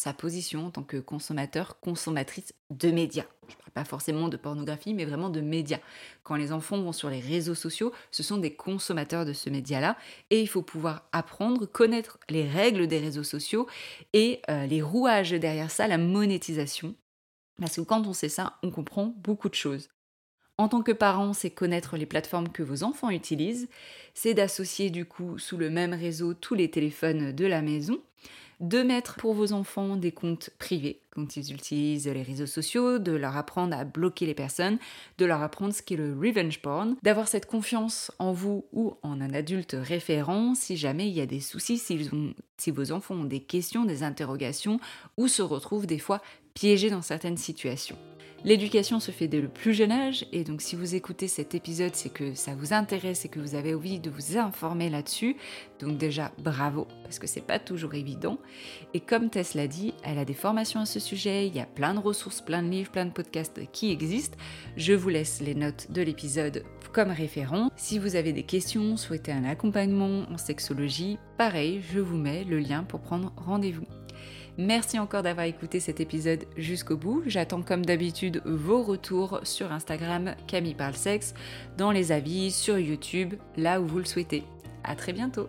sa 0.00 0.14
position 0.14 0.66
en 0.66 0.70
tant 0.70 0.82
que 0.82 0.96
consommateur, 0.96 1.78
consommatrice 1.80 2.54
de 2.70 2.90
médias. 2.90 3.26
Je 3.48 3.54
ne 3.54 3.58
parle 3.58 3.72
pas 3.72 3.84
forcément 3.84 4.28
de 4.28 4.36
pornographie, 4.36 4.94
mais 4.94 5.04
vraiment 5.04 5.28
de 5.28 5.40
médias. 5.40 5.80
Quand 6.22 6.36
les 6.36 6.52
enfants 6.52 6.80
vont 6.80 6.92
sur 6.92 7.10
les 7.10 7.20
réseaux 7.20 7.54
sociaux, 7.54 7.92
ce 8.10 8.22
sont 8.22 8.38
des 8.38 8.54
consommateurs 8.54 9.26
de 9.26 9.34
ce 9.34 9.50
média-là, 9.50 9.96
et 10.30 10.40
il 10.40 10.48
faut 10.48 10.62
pouvoir 10.62 11.08
apprendre, 11.12 11.66
connaître 11.66 12.18
les 12.30 12.48
règles 12.48 12.86
des 12.86 12.98
réseaux 12.98 13.24
sociaux 13.24 13.66
et 14.12 14.40
euh, 14.48 14.66
les 14.66 14.80
rouages 14.80 15.32
derrière 15.32 15.70
ça, 15.70 15.86
la 15.86 15.98
monétisation. 15.98 16.94
Parce 17.58 17.76
que 17.76 17.82
quand 17.82 18.06
on 18.06 18.14
sait 18.14 18.30
ça, 18.30 18.58
on 18.62 18.70
comprend 18.70 19.14
beaucoup 19.18 19.50
de 19.50 19.54
choses. 19.54 19.90
En 20.56 20.68
tant 20.68 20.82
que 20.82 20.92
parent, 20.92 21.32
c'est 21.32 21.50
connaître 21.50 21.96
les 21.96 22.06
plateformes 22.06 22.48
que 22.48 22.62
vos 22.62 22.82
enfants 22.84 23.10
utilisent, 23.10 23.68
c'est 24.14 24.34
d'associer 24.34 24.90
du 24.90 25.04
coup 25.04 25.38
sous 25.38 25.56
le 25.56 25.70
même 25.70 25.94
réseau 25.94 26.34
tous 26.34 26.54
les 26.54 26.70
téléphones 26.70 27.32
de 27.32 27.46
la 27.46 27.62
maison, 27.62 27.98
de 28.60 28.82
mettre 28.82 29.16
pour 29.16 29.34
vos 29.34 29.52
enfants 29.52 29.96
des 29.96 30.12
comptes 30.12 30.50
privés 30.58 31.00
quand 31.10 31.36
ils 31.36 31.52
utilisent 31.52 32.06
les 32.06 32.22
réseaux 32.22 32.46
sociaux, 32.46 32.98
de 32.98 33.12
leur 33.12 33.36
apprendre 33.36 33.76
à 33.76 33.84
bloquer 33.84 34.26
les 34.26 34.34
personnes, 34.34 34.78
de 35.18 35.24
leur 35.24 35.42
apprendre 35.42 35.74
ce 35.74 35.82
qu'est 35.82 35.96
le 35.96 36.14
revenge 36.14 36.62
porn, 36.62 36.96
d'avoir 37.02 37.26
cette 37.26 37.46
confiance 37.46 38.12
en 38.18 38.32
vous 38.32 38.64
ou 38.72 38.94
en 39.02 39.20
un 39.20 39.34
adulte 39.34 39.76
référent 39.78 40.54
si 40.54 40.76
jamais 40.76 41.08
il 41.08 41.14
y 41.14 41.20
a 41.20 41.26
des 41.26 41.40
soucis, 41.40 41.78
si 41.78 42.70
vos 42.70 42.92
enfants 42.92 43.16
ont 43.16 43.24
des 43.24 43.40
questions, 43.40 43.84
des 43.84 44.02
interrogations 44.02 44.78
ou 45.16 45.26
se 45.26 45.42
retrouvent 45.42 45.86
des 45.86 45.98
fois 45.98 46.22
piégés 46.54 46.90
dans 46.90 47.02
certaines 47.02 47.38
situations. 47.38 47.98
L'éducation 48.42 49.00
se 49.00 49.10
fait 49.10 49.28
dès 49.28 49.40
le 49.40 49.48
plus 49.48 49.74
jeune 49.74 49.92
âge, 49.92 50.24
et 50.32 50.44
donc 50.44 50.62
si 50.62 50.74
vous 50.74 50.94
écoutez 50.94 51.28
cet 51.28 51.54
épisode, 51.54 51.94
c'est 51.94 52.08
que 52.08 52.34
ça 52.34 52.54
vous 52.54 52.72
intéresse 52.72 53.26
et 53.26 53.28
que 53.28 53.38
vous 53.38 53.54
avez 53.54 53.74
envie 53.74 54.00
de 54.00 54.08
vous 54.08 54.38
informer 54.38 54.88
là-dessus. 54.88 55.36
Donc 55.78 55.98
déjà, 55.98 56.32
bravo, 56.38 56.86
parce 57.02 57.18
que 57.18 57.26
c'est 57.26 57.42
pas 57.42 57.58
toujours 57.58 57.94
évident. 57.94 58.38
Et 58.94 59.00
comme 59.00 59.28
Tess 59.28 59.52
l'a 59.52 59.66
dit, 59.66 59.92
elle 60.04 60.18
a 60.18 60.24
des 60.24 60.34
formations 60.34 60.80
à 60.80 60.86
ce 60.86 61.00
sujet, 61.00 61.46
il 61.46 61.54
y 61.54 61.60
a 61.60 61.66
plein 61.66 61.92
de 61.92 61.98
ressources, 61.98 62.40
plein 62.40 62.62
de 62.62 62.70
livres, 62.70 62.90
plein 62.90 63.04
de 63.04 63.12
podcasts 63.12 63.60
qui 63.72 63.90
existent. 63.90 64.38
Je 64.76 64.94
vous 64.94 65.10
laisse 65.10 65.42
les 65.42 65.54
notes 65.54 65.90
de 65.90 66.00
l'épisode 66.00 66.64
comme 66.92 67.10
référent. 67.10 67.70
Si 67.76 67.98
vous 67.98 68.16
avez 68.16 68.32
des 68.32 68.42
questions, 68.44 68.96
souhaitez 68.96 69.32
un 69.32 69.44
accompagnement 69.44 70.24
en 70.30 70.38
sexologie, 70.38 71.18
pareil, 71.36 71.82
je 71.92 72.00
vous 72.00 72.16
mets 72.16 72.44
le 72.44 72.58
lien 72.58 72.84
pour 72.84 73.00
prendre 73.00 73.32
rendez-vous. 73.36 73.86
Merci 74.58 74.98
encore 74.98 75.22
d'avoir 75.22 75.46
écouté 75.46 75.80
cet 75.80 76.00
épisode 76.00 76.44
jusqu'au 76.56 76.96
bout. 76.96 77.22
J'attends 77.26 77.62
comme 77.62 77.84
d'habitude 77.84 78.42
vos 78.44 78.82
retours 78.82 79.40
sur 79.42 79.72
Instagram 79.72 80.34
Camille 80.46 80.74
Parle 80.74 80.94
Sexe, 80.94 81.34
dans 81.76 81.90
les 81.90 82.12
avis, 82.12 82.50
sur 82.50 82.78
YouTube, 82.78 83.34
là 83.56 83.80
où 83.80 83.86
vous 83.86 83.98
le 83.98 84.04
souhaitez. 84.04 84.44
À 84.84 84.96
très 84.96 85.12
bientôt 85.12 85.48